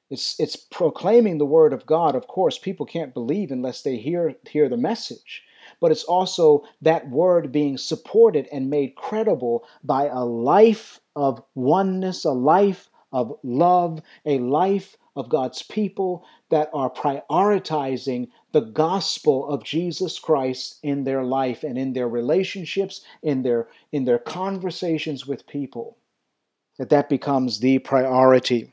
It's, 0.10 0.40
it's 0.40 0.56
proclaiming 0.56 1.38
the 1.38 1.46
word 1.46 1.74
of 1.74 1.86
God. 1.86 2.16
Of 2.16 2.28
course, 2.28 2.58
people 2.58 2.86
can't 2.86 3.14
believe 3.14 3.52
unless 3.52 3.82
they 3.82 3.98
hear, 3.98 4.36
hear 4.50 4.70
the 4.70 4.78
message. 4.78 5.44
But 5.80 5.92
it's 5.92 6.06
also 6.06 6.64
that 6.82 7.10
word 7.10 7.52
being 7.52 7.78
supported 7.78 8.48
and 8.52 8.70
made 8.70 8.96
credible 8.96 9.66
by 9.84 10.08
a 10.08 10.24
life 10.24 11.02
of 11.16 11.44
oneness, 11.56 12.24
a 12.24 12.32
life 12.32 12.90
of 13.12 13.38
love, 13.44 14.02
a 14.26 14.40
life 14.40 14.98
of 15.16 15.30
God's 15.30 15.64
people 15.64 16.24
that 16.50 16.70
are 16.74 16.90
prioritizing 16.90 18.30
the 18.52 18.62
gospel 18.62 19.48
of 19.50 19.64
Jesus 19.64 20.20
Christ 20.20 20.80
in 20.84 21.04
their 21.04 21.24
life 21.24 21.64
and 21.64 21.78
in 21.78 21.94
their 21.94 22.08
relationships, 22.08 23.04
in 23.24 23.42
their 23.42 23.68
in 23.92 24.06
their 24.06 24.20
conversations 24.20 25.26
with 25.26 25.48
people. 25.48 25.97
That 26.78 26.90
that 26.90 27.10
becomes 27.10 27.60
the 27.60 27.80
priority. 27.80 28.72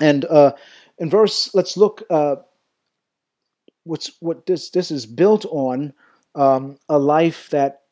And 0.00 0.24
uh, 0.26 0.52
in 0.98 1.10
verse, 1.10 1.54
let's 1.54 1.76
look. 1.76 2.02
Uh, 2.10 2.36
what's 3.84 4.10
what 4.20 4.46
this 4.46 4.70
this 4.70 4.90
is 4.90 5.06
built 5.06 5.44
on 5.46 5.92
um, 6.34 6.78
a 6.88 6.98
life 6.98 7.48
that 7.50 7.82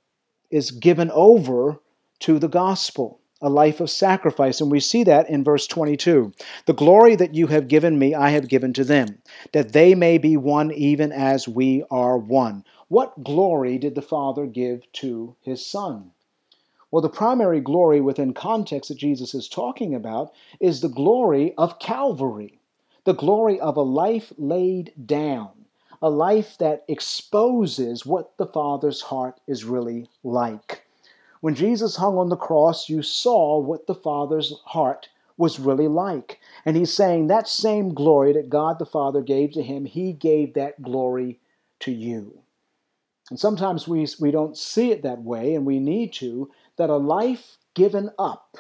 is 0.51 0.71
given 0.71 1.11
over 1.11 1.81
to 2.21 2.39
the 2.39 2.49
gospel, 2.49 3.21
a 3.41 3.49
life 3.49 3.81
of 3.81 3.91
sacrifice. 3.91 4.61
And 4.61 4.71
we 4.71 4.81
see 4.81 5.05
that 5.05 5.29
in 5.29 5.45
verse 5.45 5.67
22. 5.67 6.33
The 6.67 6.73
glory 6.73 7.17
that 7.17 7.35
you 7.35 7.49
have 7.49 7.69
given 7.69 7.99
me, 7.99 8.15
I 8.15 8.31
have 8.31 8.49
given 8.49 8.73
to 8.75 8.85
them, 8.85 9.19
that 9.53 9.73
they 9.73 9.95
may 9.95 10.19
be 10.19 10.37
one 10.37 10.73
even 10.73 11.13
as 11.13 11.49
we 11.49 11.85
are 11.91 12.17
one. 12.17 12.65
What 12.89 13.25
glory 13.25 13.79
did 13.79 13.95
the 13.95 14.03
Father 14.03 14.47
give 14.47 14.91
to 14.95 15.35
his 15.43 15.67
Son? 15.67 16.13
Well, 16.91 17.03
the 17.03 17.09
primary 17.09 17.61
glory 17.61 18.01
within 18.01 18.33
context 18.33 18.89
that 18.89 18.99
Jesus 18.99 19.35
is 19.35 19.49
talking 19.49 19.95
about 19.95 20.33
is 20.61 20.81
the 20.81 20.89
glory 20.89 21.53
of 21.59 21.79
Calvary, 21.79 22.61
the 23.05 23.13
glory 23.13 23.59
of 23.59 23.77
a 23.77 23.83
life 23.83 24.33
laid 24.39 24.93
down, 25.05 25.67
a 26.01 26.11
life 26.11 26.57
that 26.59 26.85
exposes 26.87 28.07
what 28.07 28.37
the 28.37 28.47
Father's 28.47 29.01
heart 29.01 29.41
is 29.47 29.65
really 29.65 30.09
like. 30.23 30.85
When 31.41 31.55
Jesus 31.55 31.97
hung 31.97 32.19
on 32.19 32.29
the 32.29 32.37
cross, 32.37 32.89
you 32.89 33.03
saw 33.03 33.59
what 33.59 33.87
the 33.87 33.95
Father's 33.95 34.55
heart 34.65 35.09
was 35.37 35.61
really 35.61 35.89
like. 35.89 36.41
And 36.65 36.77
he's 36.77 36.93
saying 36.93 37.27
that 37.27 37.49
same 37.49 37.95
glory 37.95 38.33
that 38.33 38.49
God 38.49 38.79
the 38.79 38.87
Father 38.87 39.23
gave 39.23 39.53
to 39.53 39.63
him, 39.63 39.85
he 39.85 40.13
gave 40.13 40.55
that 40.55 40.83
glory 40.83 41.41
to 41.81 41.93
you. 41.93 42.41
And 43.31 43.39
sometimes 43.39 43.89
we, 43.89 44.07
we 44.21 44.31
don't 44.31 44.57
see 44.57 44.93
it 44.93 45.03
that 45.03 45.23
way, 45.23 45.55
and 45.55 45.67
we 45.67 45.81
need 45.81 46.13
to, 46.15 46.51
that 46.77 46.91
a 46.91 46.97
life 46.97 47.59
given 47.75 48.11
up 48.19 48.57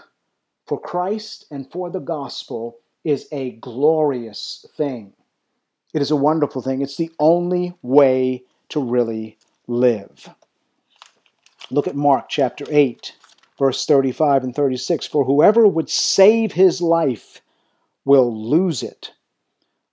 for 0.67 0.81
Christ 0.81 1.47
and 1.51 1.71
for 1.71 1.91
the 1.91 2.01
gospel 2.01 2.79
is 3.05 3.29
a 3.31 3.53
glorious 3.53 4.67
thing. 4.77 5.13
It 5.95 6.03
is 6.03 6.11
a 6.11 6.17
wonderful 6.17 6.61
thing. 6.61 6.83
It's 6.83 6.97
the 6.97 7.13
only 7.19 7.75
way 7.83 8.43
to 8.71 8.81
really 8.83 9.39
live. 9.67 10.29
Look 11.71 11.87
at 11.87 11.97
Mark 11.97 12.29
chapter 12.29 12.65
8, 12.69 13.15
verse 13.59 13.87
35 13.87 14.45
and 14.45 14.55
36. 14.55 15.07
For 15.07 15.25
whoever 15.25 15.67
would 15.67 15.89
save 15.89 16.53
his 16.53 16.81
life 16.81 17.41
will 18.05 18.51
lose 18.51 18.83
it, 18.83 19.13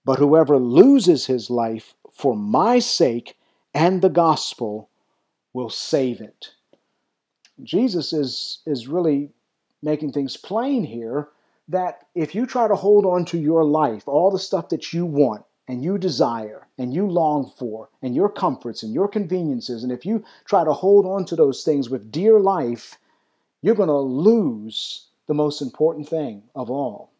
but 0.05 0.19
whoever 0.19 0.57
loses 0.57 1.25
his 1.25 1.49
life 1.49 1.93
for 2.12 2.36
my 2.36 2.79
sake 2.79 3.38
and 3.73 4.01
the 4.01 4.09
gospel 4.09 4.89
will 5.53 5.69
save 5.69 6.21
it. 6.21 6.51
Jesus 7.63 8.13
is, 8.13 8.60
is 8.65 8.88
really 8.88 9.32
making 9.82 10.12
things 10.12 10.38
plain 10.38 10.84
here 10.84 11.30
that 11.69 12.06
if 12.13 12.36
you 12.36 12.45
try 12.45 12.67
to 12.67 12.76
hold 12.76 13.06
on 13.06 13.26
to 13.26 13.38
your 13.38 13.63
life, 13.63 14.08
all 14.08 14.32
the 14.32 14.39
stuff 14.39 14.69
that 14.69 14.93
you 14.93 15.06
want, 15.06 15.45
and 15.67 15.84
you 15.84 15.97
desire 15.97 16.67
and 16.78 16.93
you 16.93 17.08
long 17.08 17.52
for 17.58 17.89
and 18.02 18.15
your 18.15 18.30
comforts 18.30 18.84
and 18.84 18.93
your 18.93 19.08
conveniences, 19.08 19.84
and 19.84 19.91
if 19.91 20.06
you 20.06 20.23
try 20.45 20.63
to 20.63 20.73
hold 20.73 21.06
on 21.06 21.26
to 21.26 21.36
those 21.36 21.63
things 21.63 21.89
with 21.89 22.12
dear 22.12 22.39
life, 22.39 22.97
you're 23.62 23.76
going 23.76 23.88
to 23.88 23.97
lose 23.97 25.08
the 25.28 25.34
most 25.34 25.62
important 25.62 26.08
thing 26.08 26.43
of 26.54 26.69
all. 26.69 27.12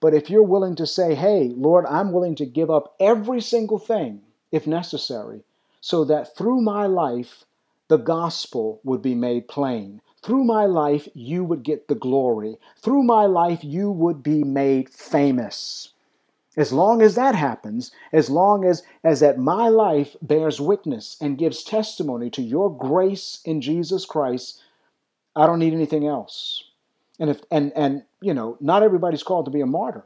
But 0.00 0.14
if 0.14 0.30
you're 0.30 0.42
willing 0.42 0.76
to 0.76 0.86
say, 0.86 1.14
hey, 1.14 1.52
Lord, 1.54 1.84
I'm 1.86 2.12
willing 2.12 2.34
to 2.36 2.46
give 2.46 2.70
up 2.70 2.94
every 2.98 3.40
single 3.40 3.78
thing, 3.78 4.22
if 4.50 4.66
necessary, 4.66 5.42
so 5.80 6.04
that 6.06 6.36
through 6.36 6.62
my 6.62 6.86
life 6.86 7.44
the 7.88 7.98
gospel 7.98 8.80
would 8.84 9.02
be 9.02 9.14
made 9.14 9.48
plain. 9.48 10.00
Through 10.22 10.44
my 10.44 10.66
life, 10.66 11.08
you 11.14 11.44
would 11.44 11.62
get 11.62 11.88
the 11.88 11.94
glory. 11.94 12.58
Through 12.76 13.02
my 13.02 13.26
life, 13.26 13.62
you 13.62 13.90
would 13.90 14.22
be 14.22 14.44
made 14.44 14.90
famous. 14.90 15.92
As 16.56 16.72
long 16.72 17.02
as 17.02 17.14
that 17.14 17.34
happens, 17.34 17.92
as 18.12 18.28
long 18.28 18.64
as, 18.64 18.82
as 19.04 19.20
that 19.20 19.38
my 19.38 19.68
life 19.68 20.16
bears 20.20 20.60
witness 20.60 21.16
and 21.20 21.38
gives 21.38 21.62
testimony 21.62 22.30
to 22.30 22.42
your 22.42 22.76
grace 22.76 23.40
in 23.44 23.60
Jesus 23.60 24.04
Christ, 24.04 24.60
I 25.36 25.46
don't 25.46 25.60
need 25.60 25.72
anything 25.72 26.06
else. 26.06 26.64
And 27.20 27.30
if 27.30 27.42
and 27.50 27.72
and 27.76 28.02
you 28.20 28.34
know, 28.34 28.56
not 28.60 28.82
everybody's 28.82 29.22
called 29.22 29.44
to 29.44 29.50
be 29.52 29.60
a 29.60 29.66
martyr. 29.66 30.04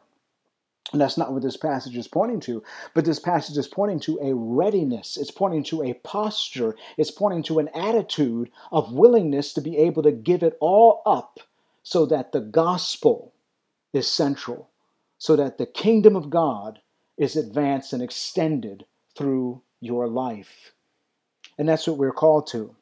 And 0.93 1.01
that's 1.01 1.17
not 1.17 1.33
what 1.33 1.43
this 1.43 1.57
passage 1.57 1.97
is 1.97 2.07
pointing 2.07 2.41
to. 2.41 2.63
But 2.95 3.05
this 3.05 3.19
passage 3.19 3.57
is 3.57 3.67
pointing 3.67 4.01
to 4.01 4.19
a 4.23 4.35
readiness. 4.35 5.17
It's 5.17 5.31
pointing 5.31 5.65
to 5.65 5.83
a 5.83 5.95
posture. 5.95 6.77
It's 6.97 7.11
pointing 7.11 7.43
to 7.45 7.59
an 7.59 7.69
attitude 7.69 8.51
of 8.71 8.93
willingness 8.93 9.55
to 9.55 9.61
be 9.61 9.79
able 9.79 10.03
to 10.03 10.13
give 10.13 10.43
it 10.43 10.57
all 10.61 11.03
up 11.07 11.41
so 11.83 12.07
that 12.07 12.33
the 12.33 12.41
gospel 12.41 13.33
is 13.93 14.07
central 14.07 14.69
so 15.23 15.37
that 15.37 15.57
the 15.57 15.67
kingdom 15.67 16.17
of 16.17 16.31
God 16.31 16.81
is 17.17 17.37
advanced 17.37 17.93
and 17.93 18.03
extended 18.03 18.85
through 19.17 19.63
your 19.79 20.09
life. 20.09 20.73
And 21.57 21.69
that's 21.69 21.87
what 21.87 21.97
we're 21.97 22.11
called 22.11 22.49
to. 22.49 22.75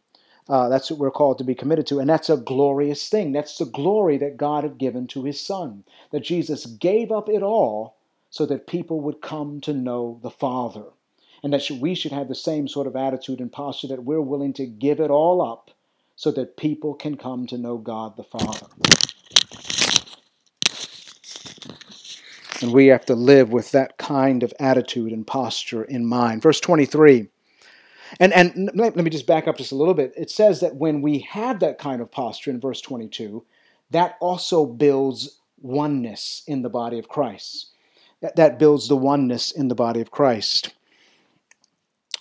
Uh, 0.49 0.71
that's 0.71 0.91
what 0.91 0.99
we're 0.99 1.11
called 1.11 1.37
to 1.37 1.45
be 1.45 1.55
committed 1.55 1.87
to. 1.89 2.01
And 2.01 2.09
that's 2.09 2.31
a 2.31 2.39
glorious 2.39 3.11
thing. 3.11 3.33
That's 3.33 3.59
the 3.59 3.67
glory 3.67 4.17
that 4.17 4.39
God 4.39 4.65
had 4.65 4.79
given 4.79 5.07
to 5.09 5.25
his 5.25 5.39
Son. 5.39 5.85
That 6.13 6.21
Jesus 6.21 6.65
gave 6.65 7.13
up 7.13 7.29
it 7.29 7.43
all 7.43 7.99
so 8.31 8.47
that 8.47 8.67
people 8.67 9.01
would 9.01 9.21
come 9.21 9.61
to 9.61 9.73
know 9.73 10.19
the 10.23 10.31
Father. 10.31 10.85
And 11.43 11.53
that 11.53 11.69
we 11.71 11.95
should 11.95 12.13
have 12.13 12.29
the 12.29 12.35
same 12.35 12.69
sort 12.69 12.87
of 12.87 12.97
attitude 12.97 13.41
and 13.41 13.51
posture 13.51 13.89
that 13.89 14.05
we're 14.05 14.21
willing 14.21 14.53
to 14.55 14.67
give 14.67 15.01
it 15.01 15.11
all 15.11 15.43
up 15.43 15.71
so 16.15 16.31
that 16.33 16.57
people 16.57 16.95
can 16.95 17.17
come 17.17 17.47
to 17.47 17.59
know 17.59 17.79
God 17.79 18.17
the 18.17 18.25
Father. 18.25 18.67
And 22.61 22.73
we 22.73 22.89
have 22.89 23.07
to 23.07 23.15
live 23.15 23.53
with 23.53 23.71
that 23.73 23.97
kind 23.97 24.43
of 24.43 24.53
attitude 24.61 25.13
and 25.13 25.27
posture 25.27 25.83
in 25.83 26.05
mind. 26.05 26.43
Verse 26.43 26.61
23. 26.61 27.29
And, 28.19 28.33
and 28.35 28.71
let 28.75 28.97
me 28.97 29.09
just 29.09 29.27
back 29.27 29.49
up 29.49 29.57
just 29.57 29.73
a 29.73 29.77
little 29.77 29.95
bit. 29.95 30.13
It 30.17 30.31
says 30.31 30.61
that 30.61 30.77
when 30.77 31.01
we 31.01 31.21
have 31.21 31.61
that 31.61 31.79
kind 31.79 32.03
of 32.03 32.11
posture 32.11 32.51
in 32.51 32.61
verse 32.61 32.81
22, 32.83 33.45
that 33.93 34.17
also 34.21 34.67
builds 34.67 35.39
oneness 35.63 36.43
in 36.47 36.63
the 36.63 36.69
body 36.69 36.99
of 36.99 37.09
Christ. 37.09 37.69
That, 38.21 38.59
builds 38.59 38.89
the 38.89 38.97
oneness 38.97 39.51
in 39.51 39.69
the 39.69 39.75
body 39.75 40.01
of 40.01 40.11
Christ. 40.11 40.75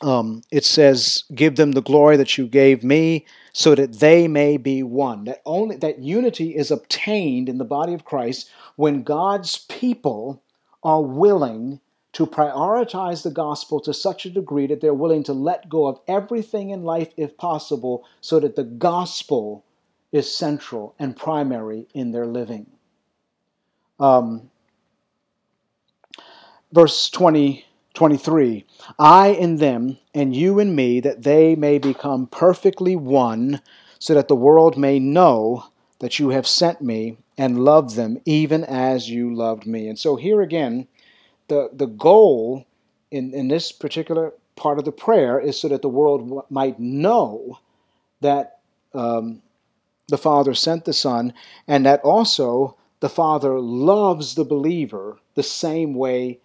Um, 0.01 0.43
it 0.49 0.63
says, 0.63 1.25
"Give 1.35 1.57
them 1.57 1.73
the 1.73 1.81
glory 1.81 2.15
that 2.15 2.37
you 2.37 2.47
gave 2.47 2.85
me, 2.85 3.25
so 3.51 3.75
that 3.75 3.99
they 3.99 4.29
may 4.29 4.55
be 4.55 4.81
one." 4.81 5.25
That 5.25 5.41
only 5.45 5.75
that 5.77 5.99
unity 5.99 6.55
is 6.55 6.71
obtained 6.71 7.49
in 7.49 7.57
the 7.57 7.65
body 7.65 7.93
of 7.93 8.05
Christ 8.05 8.49
when 8.77 9.03
God's 9.03 9.65
people 9.67 10.41
are 10.83 11.01
willing 11.01 11.81
to 12.13 12.25
prioritize 12.25 13.23
the 13.23 13.31
gospel 13.31 13.79
to 13.81 13.93
such 13.93 14.25
a 14.25 14.29
degree 14.29 14.67
that 14.67 14.81
they're 14.81 14.93
willing 14.93 15.23
to 15.23 15.33
let 15.33 15.69
go 15.69 15.85
of 15.85 15.99
everything 16.07 16.69
in 16.69 16.83
life 16.83 17.13
if 17.17 17.37
possible 17.37 18.05
so 18.21 18.39
that 18.39 18.55
the 18.55 18.63
gospel 18.63 19.63
is 20.11 20.33
central 20.33 20.95
and 20.97 21.15
primary 21.15 21.87
in 21.93 22.11
their 22.11 22.25
living. 22.25 22.65
Um, 23.99 24.49
verse 26.71 27.09
20, 27.09 27.65
23 27.93 28.65
I 28.97 29.27
in 29.27 29.57
them, 29.57 29.97
and 30.13 30.35
you 30.35 30.59
in 30.59 30.75
me, 30.75 30.99
that 30.99 31.23
they 31.23 31.55
may 31.55 31.77
become 31.77 32.27
perfectly 32.27 32.95
one, 32.95 33.61
so 33.99 34.13
that 34.13 34.27
the 34.27 34.35
world 34.35 34.77
may 34.77 34.99
know 34.99 35.65
that 35.99 36.19
you 36.19 36.29
have 36.29 36.47
sent 36.47 36.81
me 36.81 37.17
and 37.37 37.63
loved 37.63 37.95
them 37.95 38.21
even 38.25 38.63
as 38.63 39.09
you 39.09 39.33
loved 39.33 39.65
me. 39.65 39.87
And 39.87 39.99
so 39.99 40.15
here 40.15 40.41
again, 40.41 40.87
the, 41.47 41.69
the 41.73 41.87
goal 41.87 42.65
in, 43.11 43.33
in 43.33 43.47
this 43.47 43.71
particular 43.71 44.33
part 44.55 44.77
of 44.77 44.85
the 44.85 44.91
prayer 44.91 45.39
is 45.39 45.59
so 45.59 45.67
that 45.69 45.81
the 45.81 45.89
world 45.89 46.45
might 46.49 46.79
know 46.79 47.59
that 48.21 48.59
um, 48.93 49.41
the 50.07 50.17
Father 50.17 50.53
sent 50.53 50.85
the 50.85 50.93
Son 50.93 51.33
and 51.67 51.85
that 51.85 52.01
also 52.01 52.75
the 52.99 53.09
Father 53.09 53.59
loves 53.59 54.35
the 54.35 54.43
believer 54.43 55.17
the 55.35 55.43
same 55.43 55.93
way 55.93 56.39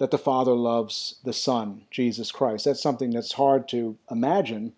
that 0.00 0.10
the 0.10 0.18
Father 0.18 0.54
loves 0.54 1.16
the 1.24 1.32
Son, 1.32 1.82
Jesus 1.90 2.32
Christ. 2.32 2.64
That's 2.64 2.82
something 2.82 3.10
that's 3.10 3.32
hard 3.32 3.68
to 3.68 3.98
imagine 4.10 4.72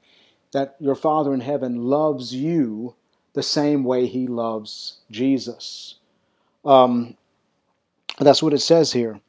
that 0.52 0.74
your 0.80 0.96
Father 0.96 1.32
in 1.32 1.40
heaven 1.40 1.84
loves 1.84 2.34
you 2.34 2.96
the 3.32 3.42
same 3.42 3.84
way 3.84 4.06
he 4.06 4.26
loves 4.26 4.98
Jesus. 5.12 5.94
Um, 6.64 7.16
that's 8.18 8.42
what 8.42 8.52
it 8.52 8.58
says 8.58 8.92
here. 8.92 9.20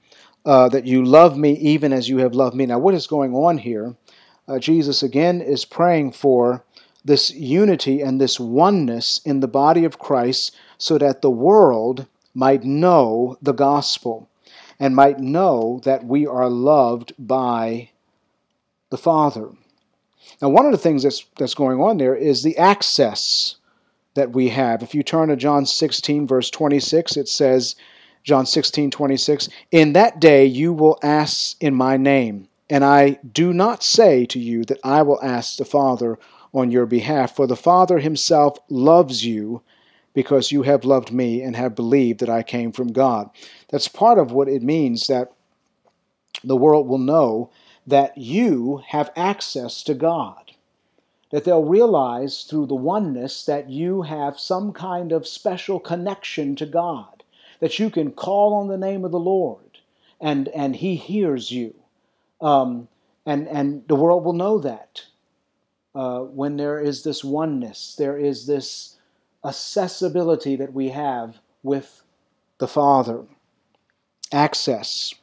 Uh, 0.43 0.67
that 0.67 0.87
you 0.87 1.05
love 1.05 1.37
me 1.37 1.53
even 1.59 1.93
as 1.93 2.09
you 2.09 2.17
have 2.17 2.33
loved 2.33 2.55
me. 2.55 2.65
Now, 2.65 2.79
what 2.79 2.95
is 2.95 3.05
going 3.05 3.35
on 3.35 3.59
here? 3.59 3.95
Uh, 4.47 4.57
Jesus 4.57 5.03
again 5.03 5.41
is 5.41 5.63
praying 5.63 6.13
for 6.13 6.65
this 7.05 7.29
unity 7.29 8.01
and 8.01 8.19
this 8.19 8.39
oneness 8.39 9.21
in 9.25 9.41
the 9.41 9.47
body 9.47 9.85
of 9.85 9.99
Christ 9.99 10.55
so 10.79 10.97
that 10.97 11.21
the 11.21 11.29
world 11.29 12.07
might 12.33 12.63
know 12.63 13.37
the 13.43 13.53
gospel 13.53 14.27
and 14.83 14.97
might 14.97 15.17
know 15.17 15.79
that 15.85 16.03
we 16.03 16.27
are 16.27 16.49
loved 16.49 17.13
by 17.17 17.89
the 18.89 18.97
Father. 18.97 19.49
Now, 20.41 20.49
one 20.49 20.65
of 20.65 20.73
the 20.73 20.77
things 20.77 21.03
that's, 21.03 21.25
that's 21.37 21.53
going 21.53 21.79
on 21.79 21.97
there 21.97 22.17
is 22.17 22.43
the 22.43 22.57
access 22.57 23.55
that 24.15 24.31
we 24.31 24.49
have. 24.49 24.83
If 24.83 24.93
you 24.93 25.01
turn 25.01 25.29
to 25.29 25.37
John 25.37 25.65
16, 25.65 26.27
verse 26.27 26.49
26, 26.49 27.15
it 27.15 27.29
says, 27.29 27.77
John 28.25 28.45
16, 28.45 28.91
26, 28.91 29.47
In 29.71 29.93
that 29.93 30.19
day 30.19 30.45
you 30.45 30.73
will 30.73 30.99
ask 31.01 31.55
in 31.63 31.73
my 31.73 31.95
name, 31.95 32.49
and 32.69 32.83
I 32.83 33.19
do 33.31 33.53
not 33.53 33.83
say 33.83 34.25
to 34.25 34.39
you 34.39 34.65
that 34.65 34.81
I 34.83 35.01
will 35.01 35.23
ask 35.23 35.55
the 35.55 35.63
Father 35.63 36.19
on 36.53 36.71
your 36.71 36.85
behalf, 36.85 37.37
for 37.37 37.47
the 37.47 37.55
Father 37.55 37.99
himself 37.99 38.57
loves 38.67 39.25
you 39.25 39.61
because 40.13 40.51
you 40.51 40.63
have 40.63 40.85
loved 40.85 41.11
me 41.11 41.41
and 41.41 41.55
have 41.55 41.75
believed 41.75 42.19
that 42.19 42.29
I 42.29 42.43
came 42.43 42.71
from 42.71 42.91
God. 42.91 43.29
That's 43.69 43.87
part 43.87 44.19
of 44.19 44.31
what 44.31 44.47
it 44.47 44.61
means 44.61 45.07
that 45.07 45.31
the 46.43 46.55
world 46.55 46.87
will 46.87 46.97
know 46.97 47.49
that 47.87 48.17
you 48.17 48.81
have 48.87 49.11
access 49.15 49.83
to 49.83 49.93
God 49.93 50.43
that 51.33 51.45
they'll 51.45 51.65
realize 51.65 52.43
through 52.43 52.67
the 52.67 52.75
oneness 52.75 53.45
that 53.45 53.67
you 53.67 54.03
have 54.03 54.39
some 54.39 54.71
kind 54.71 55.11
of 55.11 55.27
special 55.27 55.79
connection 55.79 56.55
to 56.55 56.63
God, 56.63 57.23
that 57.59 57.79
you 57.79 57.89
can 57.89 58.11
call 58.11 58.53
on 58.53 58.67
the 58.67 58.77
name 58.77 59.03
of 59.03 59.11
the 59.11 59.19
Lord 59.19 59.79
and, 60.21 60.47
and 60.49 60.75
He 60.75 60.95
hears 60.95 61.49
you. 61.49 61.73
Um, 62.39 62.87
and, 63.25 63.47
and 63.47 63.83
the 63.87 63.95
world 63.95 64.23
will 64.23 64.33
know 64.33 64.59
that 64.59 65.05
uh, 65.95 66.19
when 66.19 66.55
there 66.55 66.79
is 66.79 67.03
this 67.03 67.23
oneness, 67.23 67.95
there 67.97 68.19
is 68.19 68.45
this 68.45 68.92
accessibility 69.45 70.55
that 70.55 70.73
we 70.73 70.89
have 70.89 71.37
with 71.61 72.03
the 72.59 72.67
Father. 72.67 73.23
Access. 74.31 75.13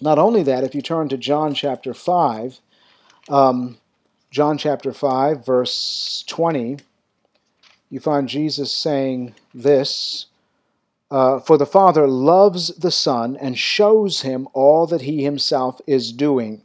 Not 0.00 0.18
only 0.18 0.42
that, 0.44 0.64
if 0.64 0.74
you 0.74 0.82
turn 0.82 1.08
to 1.08 1.16
John 1.16 1.54
chapter 1.54 1.92
5, 1.92 2.60
um, 3.28 3.78
John 4.30 4.58
chapter 4.58 4.92
5, 4.92 5.44
verse 5.44 6.24
20, 6.26 6.78
you 7.90 8.00
find 8.00 8.28
Jesus 8.28 8.74
saying 8.74 9.34
this 9.54 10.26
uh, 11.10 11.40
For 11.40 11.56
the 11.56 11.66
Father 11.66 12.06
loves 12.06 12.68
the 12.76 12.90
Son 12.90 13.36
and 13.36 13.58
shows 13.58 14.22
him 14.22 14.48
all 14.52 14.86
that 14.86 15.02
he 15.02 15.24
himself 15.24 15.80
is 15.86 16.12
doing. 16.12 16.62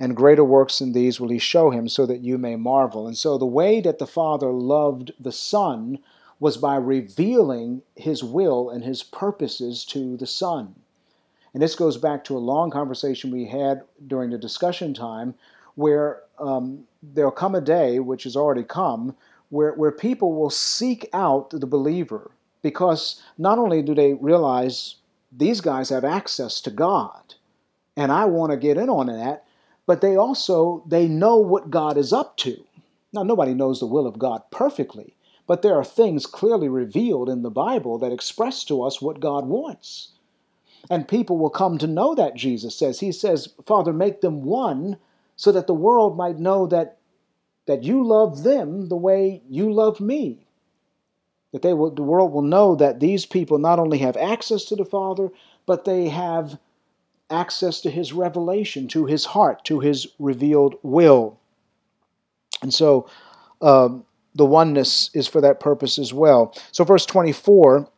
And 0.00 0.16
greater 0.16 0.44
works 0.44 0.80
than 0.80 0.92
these 0.92 1.20
will 1.20 1.28
he 1.28 1.38
show 1.38 1.70
him, 1.70 1.88
so 1.88 2.04
that 2.06 2.20
you 2.20 2.36
may 2.36 2.56
marvel. 2.56 3.06
And 3.06 3.16
so 3.16 3.38
the 3.38 3.46
way 3.46 3.80
that 3.80 3.98
the 3.98 4.06
Father 4.06 4.50
loved 4.50 5.12
the 5.20 5.32
Son 5.32 5.98
was 6.40 6.56
by 6.56 6.76
revealing 6.76 7.82
his 7.94 8.24
will 8.24 8.70
and 8.70 8.82
his 8.82 9.02
purposes 9.02 9.84
to 9.86 10.16
the 10.16 10.26
Son. 10.26 10.74
And 11.52 11.62
this 11.62 11.76
goes 11.76 11.96
back 11.96 12.24
to 12.24 12.36
a 12.36 12.38
long 12.38 12.70
conversation 12.70 13.30
we 13.30 13.46
had 13.46 13.82
during 14.06 14.30
the 14.30 14.38
discussion 14.38 14.92
time 14.92 15.34
where 15.76 16.22
um, 16.38 16.84
there'll 17.02 17.30
come 17.30 17.54
a 17.54 17.60
day, 17.60 18.00
which 18.00 18.24
has 18.24 18.36
already 18.36 18.64
come, 18.64 19.14
where, 19.50 19.72
where 19.74 19.92
people 19.92 20.34
will 20.34 20.50
seek 20.50 21.08
out 21.12 21.50
the 21.50 21.66
believer 21.66 22.32
because 22.62 23.22
not 23.38 23.58
only 23.58 23.82
do 23.82 23.94
they 23.94 24.14
realize 24.14 24.96
these 25.30 25.60
guys 25.60 25.90
have 25.90 26.04
access 26.04 26.60
to 26.62 26.70
God, 26.70 27.34
and 27.96 28.10
I 28.10 28.24
want 28.24 28.50
to 28.50 28.56
get 28.56 28.76
in 28.76 28.88
on 28.88 29.06
that, 29.06 29.43
but 29.86 30.00
they 30.00 30.16
also 30.16 30.82
they 30.86 31.08
know 31.08 31.36
what 31.36 31.70
God 31.70 31.96
is 31.96 32.12
up 32.12 32.36
to. 32.38 32.64
Now 33.12 33.22
nobody 33.22 33.54
knows 33.54 33.80
the 33.80 33.86
will 33.86 34.06
of 34.06 34.18
God 34.18 34.42
perfectly, 34.50 35.16
but 35.46 35.62
there 35.62 35.76
are 35.76 35.84
things 35.84 36.26
clearly 36.26 36.68
revealed 36.68 37.28
in 37.28 37.42
the 37.42 37.50
Bible 37.50 37.98
that 37.98 38.12
express 38.12 38.64
to 38.64 38.82
us 38.82 39.00
what 39.00 39.20
God 39.20 39.46
wants. 39.46 40.12
And 40.90 41.08
people 41.08 41.38
will 41.38 41.50
come 41.50 41.78
to 41.78 41.86
know 41.86 42.14
that 42.14 42.34
Jesus 42.34 42.76
says. 42.76 43.00
He 43.00 43.12
says, 43.12 43.48
Father, 43.66 43.92
make 43.92 44.20
them 44.20 44.42
one 44.42 44.98
so 45.36 45.50
that 45.52 45.66
the 45.66 45.74
world 45.74 46.16
might 46.16 46.38
know 46.38 46.66
that, 46.66 46.98
that 47.66 47.84
you 47.84 48.04
love 48.06 48.42
them 48.42 48.88
the 48.88 48.96
way 48.96 49.42
you 49.48 49.72
love 49.72 50.00
me. 50.00 50.46
That 51.52 51.62
they 51.62 51.72
will, 51.72 51.90
the 51.90 52.02
world 52.02 52.32
will 52.32 52.42
know 52.42 52.74
that 52.76 53.00
these 53.00 53.24
people 53.26 53.58
not 53.58 53.78
only 53.78 53.98
have 53.98 54.16
access 54.16 54.64
to 54.66 54.76
the 54.76 54.84
Father, 54.84 55.30
but 55.66 55.84
they 55.84 56.08
have 56.08 56.58
access 57.34 57.80
to 57.82 57.90
His 57.90 58.12
revelation, 58.12 58.88
to 58.88 59.06
His 59.06 59.24
heart, 59.24 59.64
to 59.64 59.80
His 59.80 60.06
revealed 60.18 60.76
will. 60.82 61.38
And 62.62 62.72
so 62.72 63.08
um, 63.60 64.04
the 64.34 64.46
oneness 64.46 65.10
is 65.14 65.26
for 65.26 65.40
that 65.40 65.60
purpose 65.60 65.98
as 65.98 66.12
well. 66.12 66.54
So, 66.72 66.84
verse 66.84 67.06
24 67.06 67.88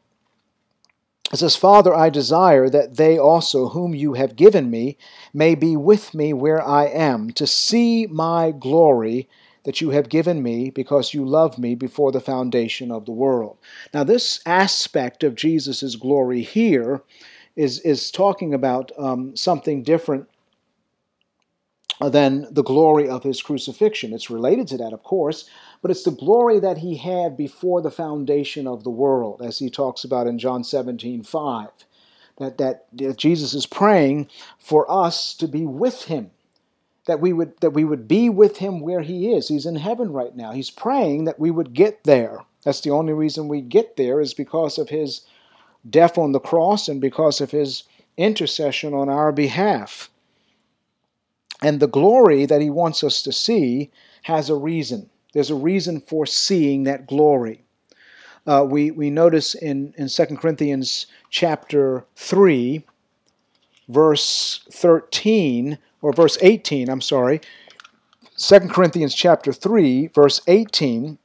it 1.32 1.38
says, 1.38 1.56
Father, 1.56 1.92
I 1.92 2.08
desire 2.08 2.70
that 2.70 2.96
they 2.96 3.18
also, 3.18 3.68
whom 3.68 3.96
you 3.96 4.12
have 4.12 4.36
given 4.36 4.70
me, 4.70 4.96
may 5.34 5.56
be 5.56 5.76
with 5.76 6.14
me 6.14 6.32
where 6.32 6.64
I 6.64 6.86
am, 6.86 7.32
to 7.32 7.48
see 7.48 8.06
my 8.06 8.52
glory 8.52 9.28
that 9.64 9.80
you 9.80 9.90
have 9.90 10.08
given 10.08 10.40
me, 10.40 10.70
because 10.70 11.12
you 11.12 11.26
loved 11.26 11.58
me 11.58 11.74
before 11.74 12.12
the 12.12 12.20
foundation 12.20 12.92
of 12.92 13.06
the 13.06 13.12
world. 13.12 13.58
Now, 13.92 14.04
this 14.04 14.38
aspect 14.46 15.24
of 15.24 15.34
Jesus' 15.34 15.96
glory 15.96 16.42
here 16.42 17.02
is, 17.56 17.80
is 17.80 18.10
talking 18.10 18.54
about 18.54 18.92
um, 18.98 19.34
something 19.34 19.82
different 19.82 20.28
than 22.00 22.46
the 22.52 22.62
glory 22.62 23.08
of 23.08 23.22
his 23.22 23.40
crucifixion. 23.40 24.12
It's 24.12 24.30
related 24.30 24.68
to 24.68 24.76
that, 24.78 24.92
of 24.92 25.02
course, 25.02 25.48
but 25.80 25.90
it's 25.90 26.02
the 26.02 26.10
glory 26.10 26.60
that 26.60 26.78
he 26.78 26.96
had 26.96 27.36
before 27.36 27.80
the 27.80 27.90
foundation 27.90 28.66
of 28.66 28.84
the 28.84 28.90
world, 28.90 29.40
as 29.42 29.58
he 29.58 29.70
talks 29.70 30.04
about 30.04 30.26
in 30.26 30.38
John 30.38 30.62
17 30.62 31.22
5. 31.22 31.68
That, 32.38 32.58
that, 32.58 32.84
that 32.92 33.16
Jesus 33.16 33.54
is 33.54 33.64
praying 33.64 34.28
for 34.58 34.90
us 34.90 35.32
to 35.34 35.48
be 35.48 35.64
with 35.64 36.04
him. 36.04 36.32
That 37.06 37.20
we, 37.20 37.32
would, 37.32 37.58
that 37.60 37.70
we 37.70 37.84
would 37.84 38.06
be 38.06 38.28
with 38.28 38.58
him 38.58 38.80
where 38.80 39.00
he 39.00 39.32
is. 39.32 39.48
He's 39.48 39.64
in 39.64 39.76
heaven 39.76 40.12
right 40.12 40.36
now. 40.36 40.52
He's 40.52 40.70
praying 40.70 41.24
that 41.24 41.38
we 41.38 41.50
would 41.50 41.72
get 41.72 42.04
there. 42.04 42.40
That's 42.62 42.82
the 42.82 42.90
only 42.90 43.14
reason 43.14 43.48
we 43.48 43.62
get 43.62 43.96
there 43.96 44.20
is 44.20 44.34
because 44.34 44.76
of 44.76 44.90
his 44.90 45.22
death 45.90 46.18
on 46.18 46.32
the 46.32 46.40
cross 46.40 46.88
and 46.88 47.00
because 47.00 47.40
of 47.40 47.50
his 47.50 47.84
intercession 48.16 48.94
on 48.94 49.08
our 49.08 49.32
behalf. 49.32 50.10
And 51.62 51.80
the 51.80 51.88
glory 51.88 52.46
that 52.46 52.60
he 52.60 52.70
wants 52.70 53.02
us 53.02 53.22
to 53.22 53.32
see 53.32 53.90
has 54.22 54.50
a 54.50 54.54
reason. 54.54 55.08
There's 55.32 55.50
a 55.50 55.54
reason 55.54 56.00
for 56.00 56.26
seeing 56.26 56.84
that 56.84 57.06
glory. 57.06 57.62
Uh, 58.46 58.64
we, 58.68 58.90
we 58.90 59.10
notice 59.10 59.54
in, 59.54 59.92
in 59.96 60.08
2 60.08 60.24
Corinthians 60.36 61.06
chapter 61.30 62.04
3, 62.16 62.84
verse 63.88 64.60
13, 64.70 65.78
or 66.02 66.12
verse 66.12 66.38
18, 66.40 66.88
I'm 66.88 67.00
sorry, 67.00 67.40
2 68.36 68.60
Corinthians 68.68 69.14
chapter 69.14 69.52
3, 69.52 70.08
verse 70.08 70.40
18, 70.46 71.18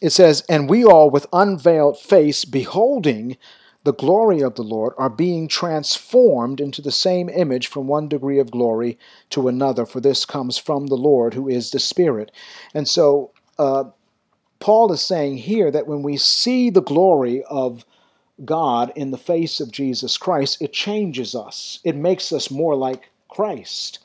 it 0.00 0.10
says, 0.10 0.42
And 0.48 0.68
we 0.68 0.84
all 0.84 1.10
with 1.10 1.26
unveiled 1.32 1.98
face, 1.98 2.44
beholding 2.44 3.36
the 3.84 3.94
glory 3.94 4.40
of 4.40 4.54
the 4.54 4.62
Lord 4.62 4.92
are 4.98 5.08
being 5.08 5.48
transformed 5.48 6.60
into 6.60 6.82
the 6.82 6.92
same 6.92 7.28
image 7.28 7.68
from 7.68 7.86
one 7.86 8.08
degree 8.08 8.38
of 8.38 8.50
glory 8.50 8.98
to 9.30 9.48
another, 9.48 9.86
for 9.86 10.00
this 10.00 10.24
comes 10.24 10.58
from 10.58 10.86
the 10.86 10.96
Lord 10.96 11.34
who 11.34 11.48
is 11.48 11.70
the 11.70 11.78
Spirit. 11.78 12.32
And 12.74 12.86
so, 12.86 13.30
uh, 13.58 13.84
Paul 14.60 14.92
is 14.92 15.00
saying 15.00 15.38
here 15.38 15.70
that 15.70 15.86
when 15.86 16.02
we 16.02 16.16
see 16.16 16.68
the 16.68 16.82
glory 16.82 17.44
of 17.44 17.84
God 18.44 18.92
in 18.96 19.10
the 19.10 19.18
face 19.18 19.60
of 19.60 19.70
Jesus 19.70 20.18
Christ, 20.18 20.60
it 20.60 20.72
changes 20.72 21.34
us. 21.34 21.78
It 21.84 21.96
makes 21.96 22.32
us 22.32 22.50
more 22.50 22.74
like 22.74 23.10
Christ. 23.28 24.00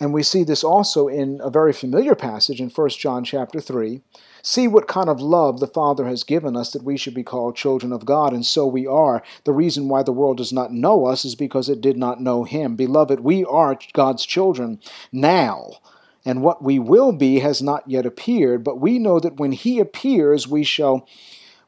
And 0.00 0.12
we 0.12 0.22
see 0.22 0.44
this 0.44 0.62
also 0.62 1.08
in 1.08 1.40
a 1.42 1.50
very 1.50 1.72
familiar 1.72 2.14
passage 2.14 2.60
in 2.60 2.68
1 2.68 2.88
John 2.90 3.24
chapter 3.24 3.60
3, 3.60 4.00
See 4.48 4.68
what 4.68 4.86
kind 4.86 5.08
of 5.08 5.20
love 5.20 5.58
the 5.58 5.66
Father 5.66 6.06
has 6.06 6.22
given 6.22 6.56
us 6.56 6.70
that 6.70 6.84
we 6.84 6.96
should 6.96 7.14
be 7.14 7.24
called 7.24 7.56
children 7.56 7.92
of 7.92 8.06
God, 8.06 8.32
and 8.32 8.46
so 8.46 8.64
we 8.64 8.86
are. 8.86 9.24
The 9.42 9.52
reason 9.52 9.88
why 9.88 10.04
the 10.04 10.12
world 10.12 10.36
does 10.36 10.52
not 10.52 10.72
know 10.72 11.06
us 11.06 11.24
is 11.24 11.34
because 11.34 11.68
it 11.68 11.80
did 11.80 11.96
not 11.96 12.20
know 12.20 12.44
Him. 12.44 12.76
Beloved, 12.76 13.18
we 13.18 13.44
are 13.44 13.76
God's 13.92 14.24
children 14.24 14.78
now, 15.10 15.72
and 16.24 16.42
what 16.42 16.62
we 16.62 16.78
will 16.78 17.10
be 17.10 17.40
has 17.40 17.60
not 17.60 17.90
yet 17.90 18.06
appeared, 18.06 18.62
but 18.62 18.80
we 18.80 19.00
know 19.00 19.18
that 19.18 19.34
when 19.34 19.50
He 19.50 19.80
appears, 19.80 20.46
we 20.46 20.62
shall, 20.62 21.08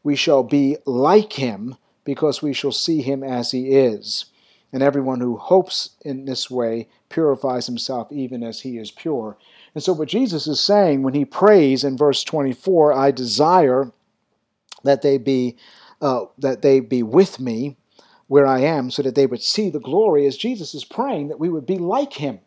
we 0.04 0.14
shall 0.14 0.44
be 0.44 0.76
like 0.86 1.32
Him, 1.32 1.74
because 2.04 2.42
we 2.42 2.52
shall 2.52 2.70
see 2.70 3.02
Him 3.02 3.24
as 3.24 3.50
He 3.50 3.70
is. 3.70 4.26
And 4.72 4.84
everyone 4.84 5.18
who 5.18 5.36
hopes 5.36 5.96
in 6.02 6.26
this 6.26 6.48
way 6.48 6.86
purifies 7.08 7.66
himself 7.66 8.12
even 8.12 8.44
as 8.44 8.60
He 8.60 8.78
is 8.78 8.92
pure. 8.92 9.36
And 9.74 9.82
so, 9.82 9.92
what 9.92 10.08
Jesus 10.08 10.46
is 10.46 10.60
saying 10.60 11.02
when 11.02 11.14
he 11.14 11.24
prays 11.24 11.84
in 11.84 11.96
verse 11.96 12.24
24, 12.24 12.92
I 12.92 13.10
desire 13.10 13.92
that 14.84 15.02
they 15.02 15.18
be 15.18 15.56
uh, 16.00 16.26
that 16.38 16.62
they 16.62 16.80
be 16.80 17.02
with 17.02 17.40
me 17.40 17.76
where 18.28 18.46
I 18.46 18.60
am, 18.60 18.90
so 18.90 19.02
that 19.02 19.14
they 19.14 19.26
would 19.26 19.42
see 19.42 19.70
the 19.70 19.80
glory, 19.80 20.26
as 20.26 20.36
Jesus 20.36 20.74
is 20.74 20.84
praying 20.84 21.28
that 21.28 21.40
we 21.40 21.48
would 21.48 21.66
be 21.66 21.78
like 21.78 22.12
him. 22.12 22.40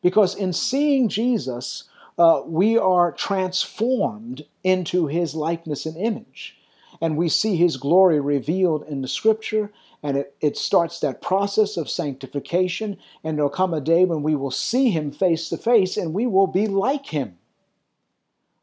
Because 0.00 0.34
in 0.34 0.52
seeing 0.52 1.08
Jesus, 1.08 1.84
uh, 2.18 2.42
we 2.46 2.78
are 2.78 3.12
transformed 3.12 4.44
into 4.62 5.06
his 5.06 5.34
likeness 5.34 5.86
and 5.86 5.96
image. 5.96 6.56
And 7.00 7.16
we 7.16 7.28
see 7.28 7.56
his 7.56 7.76
glory 7.76 8.20
revealed 8.20 8.84
in 8.88 9.02
the 9.02 9.08
scripture, 9.08 9.70
and 10.02 10.16
it, 10.16 10.34
it 10.40 10.56
starts 10.56 11.00
that 11.00 11.22
process 11.22 11.76
of 11.76 11.90
sanctification. 11.90 12.98
And 13.24 13.36
there'll 13.36 13.50
come 13.50 13.74
a 13.74 13.80
day 13.80 14.04
when 14.04 14.22
we 14.22 14.36
will 14.36 14.50
see 14.50 14.90
him 14.90 15.10
face 15.10 15.48
to 15.48 15.56
face 15.56 15.96
and 15.96 16.14
we 16.14 16.26
will 16.26 16.46
be 16.46 16.66
like 16.66 17.06
him. 17.06 17.38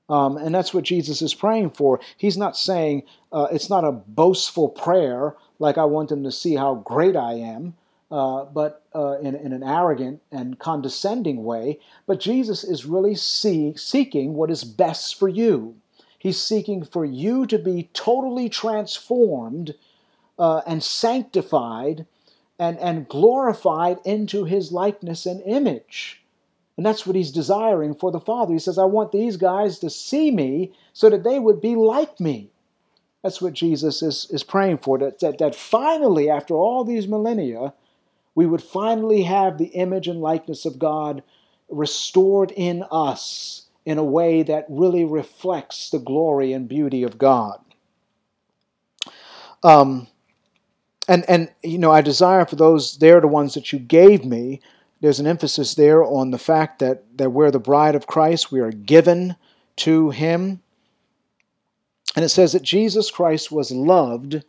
Um, 0.08 0.38
and 0.38 0.54
that's 0.54 0.74
what 0.74 0.84
Jesus 0.84 1.22
is 1.22 1.34
praying 1.34 1.72
for. 1.72 2.00
He's 2.18 2.38
not 2.38 2.56
saying, 2.56 3.04
uh, 3.32 3.48
it's 3.52 3.70
not 3.70 3.84
a 3.84 3.92
boastful 3.92 4.70
prayer 4.70 5.36
like 5.58 5.78
I 5.78 5.86
want 5.86 6.10
them 6.10 6.24
to 6.24 6.32
see 6.32 6.56
how 6.56 6.76
great 6.76 7.16
I 7.16 7.34
am, 7.34 7.76
uh, 8.12 8.46
but 8.46 8.84
uh, 8.94 9.18
in, 9.20 9.36
in, 9.36 9.52
an 9.52 9.64
arrogant 9.64 10.22
and 10.32 10.60
condescending 10.60 11.44
way. 11.44 11.80
But 12.06 12.20
Jesus 12.20 12.64
is 12.64 12.86
really 12.86 13.16
see, 13.16 13.74
seeking 13.76 14.36
what 14.36 14.52
is 14.52 14.64
best 14.64 15.18
for 15.18 15.28
you. 15.28 15.76
He's 16.20 16.42
seeking 16.42 16.84
for 16.84 17.04
you 17.04 17.48
to 17.48 17.58
be 17.58 17.90
totally 17.94 18.48
transformed 18.48 19.74
uh, 20.38 20.62
and 20.66 20.84
sanctified 20.84 22.06
and, 22.60 22.78
and 22.80 23.08
glorified 23.08 23.98
into 24.06 24.46
his 24.46 24.72
likeness 24.72 25.26
and 25.26 25.42
image. 25.46 26.22
And 26.78 26.86
that's 26.86 27.06
what 27.06 27.16
he's 27.16 27.32
desiring 27.32 27.96
for 27.96 28.12
the 28.12 28.20
Father. 28.20 28.54
He 28.54 28.60
says, 28.60 28.78
I 28.78 28.86
want 28.86 29.12
these 29.12 29.38
guys 29.38 29.80
to 29.80 29.90
see 29.90 30.32
me 30.32 30.74
so 30.94 31.10
that 31.10 31.24
they 31.24 31.40
would 31.40 31.62
be 31.62 31.76
like 31.76 32.20
me. 32.20 32.50
That's 33.24 33.42
what 33.42 33.54
Jesus 33.54 34.02
is, 34.02 34.28
is 34.30 34.44
praying 34.44 34.80
for, 34.80 35.00
that, 35.00 35.20
that, 35.20 35.40
that 35.40 35.56
finally, 35.56 36.30
after 36.30 36.54
all 36.54 36.84
these 36.84 37.08
millennia, 37.08 37.74
we 38.36 38.46
would 38.46 38.62
finally 38.62 39.24
have 39.24 39.58
the 39.58 39.68
image 39.68 40.08
and 40.08 40.22
likeness 40.22 40.66
of 40.66 40.78
God 40.78 41.24
restored 41.70 42.52
in 42.52 42.84
us 42.92 43.64
in 43.86 43.98
a 43.98 44.04
way 44.04 44.44
that 44.44 44.66
really 44.70 45.06
reflects 45.06 45.90
the 45.90 46.00
glory 46.00 46.54
and 46.54 46.68
beauty 46.68 47.04
of 47.04 47.18
God. 47.18 47.60
Um, 49.64 50.08
and 51.08 51.28
and 51.30 51.50
you 51.64 51.78
know, 51.78 51.92
I 51.92 52.02
desire 52.02 52.46
for 52.46 52.56
those 52.56 52.98
they're 52.98 53.22
the 53.22 53.28
ones 53.28 53.54
that 53.54 53.72
you 53.72 53.80
gave 53.80 54.26
me. 54.26 54.62
There's 55.02 55.20
an 55.20 55.28
emphasis 55.28 55.76
there 55.76 56.04
on 56.04 56.32
the 56.32 56.38
fact 56.38 56.80
that 56.80 57.04
that 57.18 57.32
we're 57.32 57.52
the 57.52 57.60
bride 57.60 57.96
of 57.96 58.08
Christ. 58.08 58.52
We 58.52 58.60
are 58.60 58.72
given 58.72 59.36
to 59.78 60.10
Him, 60.10 60.62
and 62.16 62.26
it 62.26 62.30
says 62.30 62.54
that 62.54 62.64
Jesus 62.64 63.12
Christ 63.12 63.52
was 63.52 63.72
loved 63.72 64.44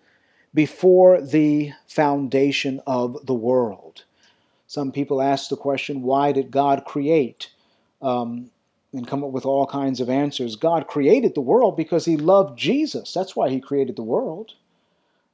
before 0.54 1.20
the 1.20 1.72
foundation 1.86 2.80
of 2.86 3.26
the 3.26 3.34
world. 3.34 4.04
Some 4.66 4.90
people 4.90 5.22
ask 5.22 5.48
the 5.48 5.56
question, 5.56 6.02
why 6.02 6.32
did 6.32 6.50
God 6.50 6.84
create? 6.84 7.50
Um, 8.02 8.50
and 8.92 9.06
come 9.06 9.22
up 9.22 9.30
with 9.30 9.44
all 9.44 9.66
kinds 9.66 10.00
of 10.00 10.08
answers. 10.08 10.56
God 10.56 10.86
created 10.86 11.34
the 11.34 11.40
world 11.40 11.76
because 11.76 12.04
He 12.04 12.16
loved 12.16 12.58
Jesus. 12.58 13.12
That's 13.12 13.36
why 13.36 13.50
He 13.50 13.60
created 13.60 13.96
the 13.96 14.02
world. 14.02 14.54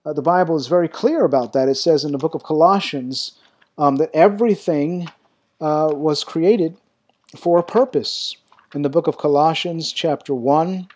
Uh, 0.05 0.12
the 0.12 0.22
Bible 0.22 0.57
is 0.57 0.66
very 0.66 0.88
clear 0.88 1.24
about 1.24 1.53
that. 1.53 1.68
It 1.68 1.76
says 1.76 2.05
in 2.05 2.11
the 2.11 2.18
book 2.18 2.34
of 2.34 2.42
Colossians 2.42 3.38
um, 3.78 3.96
that 3.96 4.11
everything 4.12 5.09
uh, 5.61 5.92
was 5.94 6.24
created 6.24 6.76
for 7.36 7.59
a 7.59 7.62
purpose. 7.62 8.36
In 8.74 8.82
the 8.82 8.88
book 8.88 9.07
of 9.07 9.16
Colossians, 9.16 9.92
chapter 9.92 10.34
1, 10.34 10.88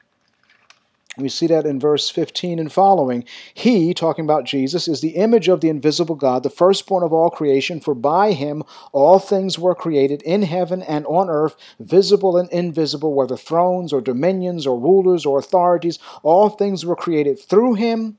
we 1.18 1.28
see 1.28 1.46
that 1.46 1.66
in 1.66 1.78
verse 1.78 2.10
15 2.10 2.58
and 2.58 2.72
following. 2.72 3.24
He, 3.54 3.94
talking 3.94 4.24
about 4.24 4.44
Jesus, 4.44 4.88
is 4.88 5.02
the 5.02 5.14
image 5.16 5.46
of 5.46 5.60
the 5.60 5.68
invisible 5.68 6.16
God, 6.16 6.42
the 6.42 6.50
firstborn 6.50 7.04
of 7.04 7.12
all 7.12 7.30
creation, 7.30 7.78
for 7.78 7.94
by 7.94 8.32
him 8.32 8.64
all 8.90 9.20
things 9.20 9.56
were 9.56 9.76
created 9.76 10.20
in 10.22 10.42
heaven 10.42 10.82
and 10.82 11.06
on 11.06 11.30
earth, 11.30 11.54
visible 11.78 12.36
and 12.36 12.50
invisible, 12.50 13.14
whether 13.14 13.36
thrones 13.36 13.92
or 13.92 14.00
dominions 14.00 14.66
or 14.66 14.80
rulers 14.80 15.24
or 15.24 15.38
authorities. 15.38 16.00
All 16.24 16.48
things 16.48 16.84
were 16.84 16.96
created 16.96 17.38
through 17.38 17.74
him 17.74 18.18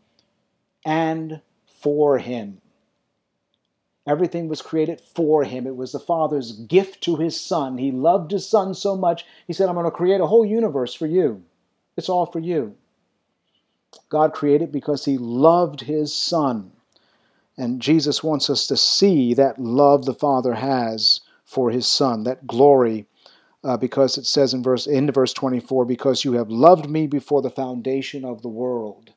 and 0.87 1.41
for 1.81 2.17
him. 2.17 2.61
Everything 4.07 4.47
was 4.47 4.61
created 4.61 5.01
for 5.01 5.43
him. 5.43 5.67
It 5.67 5.75
was 5.75 5.91
the 5.91 5.99
Father's 5.99 6.53
gift 6.53 7.03
to 7.03 7.17
his 7.17 7.39
Son. 7.39 7.77
He 7.77 7.91
loved 7.91 8.31
his 8.31 8.49
Son 8.49 8.73
so 8.73 8.95
much, 8.95 9.25
he 9.47 9.53
said, 9.53 9.67
I'm 9.67 9.75
going 9.75 9.83
to 9.83 9.91
create 9.91 10.21
a 10.21 10.27
whole 10.27 10.45
universe 10.45 10.93
for 10.93 11.05
you. 11.05 11.43
It's 11.97 12.07
all 12.07 12.25
for 12.25 12.39
you. 12.39 12.75
God 14.07 14.31
created 14.31 14.71
because 14.71 15.03
he 15.03 15.17
loved 15.17 15.81
his 15.81 16.15
Son. 16.15 16.71
And 17.57 17.81
Jesus 17.81 18.23
wants 18.23 18.49
us 18.49 18.65
to 18.67 18.77
see 18.77 19.33
that 19.33 19.59
love 19.59 20.05
the 20.05 20.13
Father 20.13 20.53
has 20.53 21.19
for 21.43 21.69
his 21.69 21.85
Son, 21.85 22.23
that 22.23 22.47
glory, 22.47 23.07
uh, 23.61 23.75
because 23.75 24.17
it 24.17 24.25
says 24.25 24.53
in 24.53 24.63
verse 24.63 24.87
in 24.87 25.11
verse 25.11 25.33
24, 25.33 25.83
because 25.83 26.23
you 26.23 26.33
have 26.33 26.49
loved 26.49 26.89
me 26.89 27.07
before 27.07 27.41
the 27.41 27.49
foundation 27.49 28.23
of 28.23 28.41
the 28.41 28.47
world 28.47 29.11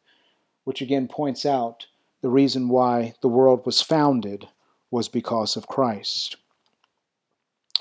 which 0.70 0.80
again 0.80 1.08
points 1.08 1.44
out 1.44 1.88
the 2.20 2.28
reason 2.28 2.68
why 2.68 3.12
the 3.22 3.28
world 3.28 3.66
was 3.66 3.82
founded 3.82 4.46
was 4.88 5.08
because 5.08 5.56
of 5.56 5.66
Christ. 5.66 6.36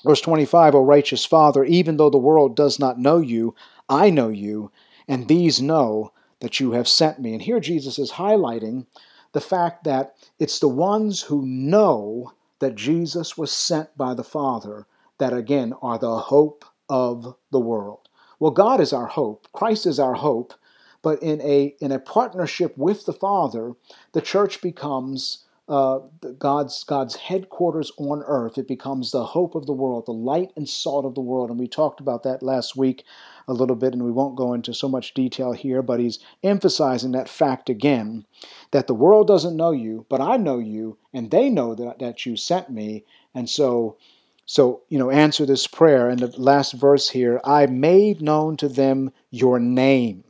Verse 0.04 0.22
25, 0.22 0.74
O 0.74 0.82
righteous 0.82 1.24
Father, 1.24 1.64
even 1.64 1.98
though 1.98 2.10
the 2.10 2.18
world 2.18 2.56
does 2.56 2.80
not 2.80 2.98
know 2.98 3.20
you, 3.20 3.54
I 3.88 4.10
know 4.10 4.30
you, 4.30 4.72
and 5.08 5.28
these 5.28 5.62
know 5.62 6.14
that 6.40 6.60
you 6.60 6.72
have 6.72 6.88
sent 6.88 7.20
me. 7.20 7.34
And 7.34 7.44
here 7.44 7.60
Jesus 7.60 8.00
is 8.00 8.14
highlighting 8.14 8.88
the 9.34 9.40
fact 9.40 9.84
that 9.84 10.16
it's 10.40 10.58
the 10.58 10.68
ones 10.68 11.22
who 11.22 11.46
know 11.46 12.34
that 12.58 12.74
Jesus 12.74 13.38
was 13.38 13.52
sent 13.52 13.96
by 13.96 14.16
the 14.16 14.24
Father 14.24 14.88
that 15.20 15.32
again 15.32 15.76
are 15.84 16.00
the 16.00 16.18
hope 16.18 16.66
of 16.90 17.36
the 17.52 17.60
world. 17.60 18.10
Well, 18.40 18.50
God 18.50 18.82
is 18.82 18.94
our 18.94 19.06
hope, 19.06 19.48
Christ 19.54 19.86
is 19.86 20.00
our 20.00 20.16
hope, 20.16 20.56
but 21.02 21.22
in 21.22 21.41
a 21.41 21.76
in 21.80 21.91
a 21.91 22.00
partnership 22.00 22.78
with 22.78 23.06
the 23.06 23.14
Father, 23.14 23.74
the 24.14 24.22
church 24.22 24.62
becomes 24.62 25.45
uh, 25.70 26.00
God's 26.39 26.84
God's 26.84 27.16
headquarters 27.16 27.91
on 27.97 28.24
earth. 28.26 28.58
It 28.58 28.68
becomes 28.68 29.12
the 29.12 29.24
hope 29.24 29.54
of 29.54 29.68
the 29.68 29.74
world, 29.74 30.08
the 30.08 30.14
light 30.14 30.52
and 30.56 30.68
salt 30.68 31.06
of 31.06 31.14
the 31.14 31.22
world. 31.22 31.52
And 31.52 31.60
we 31.60 31.68
talked 31.68 32.00
about 32.00 32.24
that 32.24 32.41
last 32.41 32.76
week 32.76 33.04
a 33.47 33.54
little 33.54 33.76
bit, 33.76 33.93
and 33.93 34.04
we 34.04 34.12
won't 34.12 34.36
go 34.36 34.54
into 34.54 34.74
so 34.74 34.89
much 34.89 35.14
detail 35.14 35.54
here. 35.54 35.84
But 35.84 36.00
he's 36.00 36.20
emphasizing 36.43 37.12
that 37.12 37.30
fact 37.30 37.70
again, 37.70 38.26
that 38.72 38.88
the 38.88 38.95
world 38.95 39.28
doesn't 39.28 39.56
know 39.56 39.72
you, 39.72 40.08
but 40.10 40.22
I 40.22 40.38
know 40.38 40.58
you, 40.58 40.97
and 41.14 41.30
they 41.30 41.50
know 41.50 41.76
that 41.76 42.00
that 42.00 42.26
you 42.26 42.36
sent 42.36 42.70
me. 42.70 43.06
And 43.34 43.50
so. 43.50 43.97
So, 44.47 44.82
you 44.89 44.97
know, 44.97 45.12
answer 45.12 45.45
this 45.45 45.68
prayer 45.68 46.10
in 46.10 46.18
the 46.18 46.34
last 46.41 46.74
verse 46.74 47.08
here 47.08 47.39
I 47.43 47.68
made 47.68 48.20
known 48.20 48.58
to 48.58 48.68
them 48.68 49.12
your 49.30 49.60
name 49.60 50.24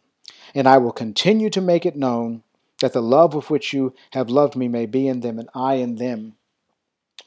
and 0.54 0.68
I 0.68 0.78
will 0.78 0.92
continue 0.92 1.50
to 1.52 1.62
make 1.62 1.86
it 1.86 1.96
known 1.96 2.44
that 2.82 2.94
the 2.94 3.02
love 3.02 3.34
with 3.34 3.50
which 3.50 3.74
you 3.74 3.94
have 4.12 4.30
loved 4.30 4.56
me 4.56 4.68
may 4.68 4.86
be 4.86 5.08
in 5.08 5.20
them 5.20 5.40
and 5.40 5.50
I 5.54 5.76
in 5.76 5.96
them. 5.96 6.36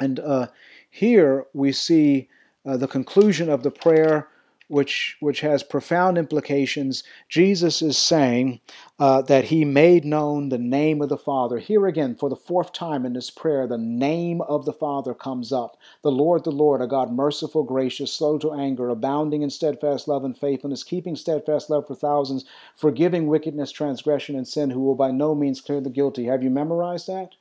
And 0.01 0.18
uh, 0.18 0.49
here 0.91 1.47
we 1.53 1.73
see 1.73 2.29
uh, 2.64 2.77
the 2.77 2.89
conclusion 2.89 3.49
of 3.49 3.62
the 3.62 3.70
prayer 3.70 4.29
which, 4.73 5.18
which 5.20 5.41
has 5.43 5.62
profound 5.62 6.16
implications. 6.16 7.05
Jesus 7.29 7.83
is 7.83 7.99
saying 7.99 8.59
uh, 8.99 9.20
that 9.20 9.45
he 9.45 9.66
made 9.66 10.03
known 10.03 10.49
the 10.49 10.57
name 10.57 11.03
of 11.03 11.11
the 11.11 11.18
Father. 11.18 11.59
Here 11.59 11.87
again, 11.87 12.14
for 12.14 12.31
the 12.31 12.37
fourth 12.37 12.73
time 12.73 13.05
in 13.05 13.12
this 13.12 13.29
prayer, 13.29 13.66
the 13.66 13.77
name 13.77 14.41
of 14.41 14.64
the 14.64 14.73
Father 14.73 15.12
comes 15.12 15.53
up. 15.53 15.77
The 16.01 16.11
Lord, 16.11 16.45
the 16.45 16.53
Lord, 16.53 16.81
a 16.81 16.87
God 16.87 17.12
merciful, 17.12 17.64
gracious, 17.64 18.11
slow 18.14 18.39
to 18.39 18.55
anger, 18.55 18.89
abounding 18.89 19.43
in 19.43 19.51
steadfast 19.51 20.09
love 20.09 20.25
and 20.25 20.37
faithfulness, 20.37 20.85
keeping 20.85 21.16
steadfast 21.16 21.68
love 21.68 21.87
for 21.87 21.95
thousands, 21.95 22.47
forgiving 22.75 23.27
wickedness, 23.27 23.73
transgression, 23.73 24.37
and 24.37 24.49
sin, 24.49 24.70
who 24.70 24.81
will 24.81 24.95
by 24.95 25.11
no 25.11 25.35
means 25.35 25.61
clear 25.61 25.83
the 25.83 25.91
guilty. 25.91 26.25
Have 26.25 26.43
you 26.43 26.49
memorized 26.49 27.09
that? 27.09 27.35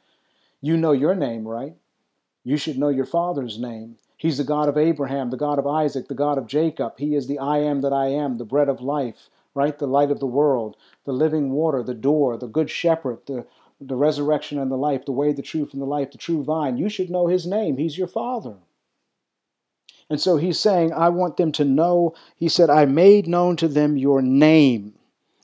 You 0.60 0.76
know 0.76 0.92
your 0.92 1.16
name, 1.16 1.48
right? 1.48 1.76
You 2.44 2.58
should 2.58 2.78
know 2.78 2.90
your 2.90 3.06
Father's 3.06 3.58
name. 3.58 3.96
He's 4.22 4.38
the 4.38 4.44
God 4.44 4.70
of 4.70 4.78
Abraham, 4.78 5.32
the 5.32 5.36
God 5.36 5.58
of 5.58 5.66
Isaac, 5.66 6.08
the 6.08 6.14
God 6.14 6.38
of 6.38 6.46
Jacob. 6.46 6.94
He 7.00 7.16
is 7.16 7.26
the 7.26 7.40
I 7.40 7.58
am 7.58 7.82
that 7.82 7.92
I 7.92 8.10
am, 8.10 8.38
the 8.38 8.46
bread 8.46 8.70
of 8.70 8.80
life, 8.80 9.32
right? 9.56 9.80
The 9.80 9.88
light 9.88 10.12
of 10.12 10.20
the 10.20 10.28
world, 10.28 10.78
the 11.06 11.12
living 11.12 11.50
water, 11.50 11.82
the 11.82 11.96
door, 11.96 12.38
the 12.38 12.46
good 12.46 12.70
shepherd, 12.70 13.18
the, 13.26 13.48
the 13.80 13.96
resurrection 13.96 14.60
and 14.60 14.70
the 14.70 14.78
life, 14.78 15.06
the 15.06 15.12
way, 15.12 15.34
the 15.34 15.42
truth, 15.42 15.74
and 15.74 15.82
the 15.82 15.88
life, 15.88 16.12
the 16.12 16.20
true 16.20 16.44
vine. 16.44 16.78
You 16.78 16.88
should 16.88 17.10
know 17.10 17.26
his 17.26 17.48
name. 17.48 17.78
He's 17.78 17.98
your 17.98 18.08
father. 18.08 18.58
And 20.08 20.22
so 20.22 20.38
he's 20.38 20.60
saying, 20.60 20.94
I 20.94 21.10
want 21.10 21.38
them 21.38 21.52
to 21.54 21.66
know. 21.66 22.14
He 22.36 22.48
said, 22.48 22.70
I 22.70 22.86
made 22.86 23.26
known 23.26 23.56
to 23.56 23.68
them 23.68 23.98
your 23.98 24.22
name. 24.22 24.94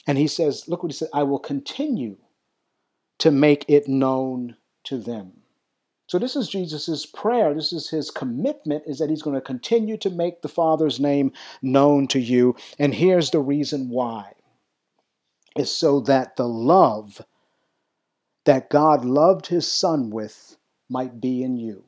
And 0.06 0.20
he 0.20 0.28
says, 0.28 0.68
look 0.68 0.84
what 0.84 0.92
he 0.92 0.96
said, 0.96 1.10
I 1.16 1.24
will 1.24 1.40
continue 1.40 2.18
to 3.18 3.32
make 3.32 3.66
it 3.68 3.88
known 3.88 4.56
to 4.84 5.00
them. 5.00 5.32
So 6.08 6.18
this 6.18 6.38
is 6.38 6.48
Jesus' 6.48 7.06
prayer. 7.06 7.54
This 7.54 7.74
is 7.74 7.90
his 7.90 8.12
commitment 8.12 8.84
is 8.88 9.00
that 9.00 9.10
he's 9.10 9.22
going 9.22 9.36
to 9.36 9.42
continue 9.42 9.98
to 9.98 10.10
make 10.10 10.42
the 10.42 10.48
Father's 10.48 11.02
name 11.02 11.34
known 11.62 12.08
to 12.08 12.20
you. 12.20 12.56
And 12.80 12.94
here's 12.94 13.32
the 13.32 13.42
reason 13.42 13.90
why. 13.90 14.32
Is 15.58 15.70
so 15.70 16.00
that 16.02 16.38
the 16.38 16.48
love 16.48 17.22
that 18.46 18.70
God 18.70 19.04
loved 19.04 19.48
his 19.48 19.70
son 19.70 20.10
with 20.10 20.56
might 20.88 21.20
be 21.20 21.44
in 21.44 21.58
you. 21.58 21.84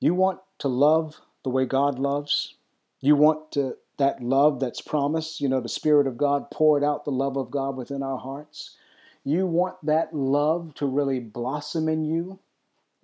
You 0.00 0.14
want 0.14 0.40
to 0.60 0.68
love 0.68 1.20
the 1.42 1.50
way 1.50 1.66
God 1.66 1.98
loves? 1.98 2.54
You 3.00 3.16
want 3.16 3.52
to 3.52 3.76
that 3.98 4.22
love 4.22 4.58
that's 4.58 4.80
promised, 4.80 5.40
you 5.40 5.48
know, 5.48 5.60
the 5.60 5.68
Spirit 5.68 6.06
of 6.06 6.16
God 6.16 6.50
poured 6.50 6.82
out 6.82 7.04
the 7.04 7.12
love 7.12 7.36
of 7.36 7.50
God 7.50 7.76
within 7.76 8.02
our 8.02 8.18
hearts. 8.18 8.76
You 9.22 9.46
want 9.46 9.76
that 9.84 10.14
love 10.14 10.74
to 10.76 10.86
really 10.86 11.20
blossom 11.20 11.88
in 11.88 12.04
you 12.04 12.38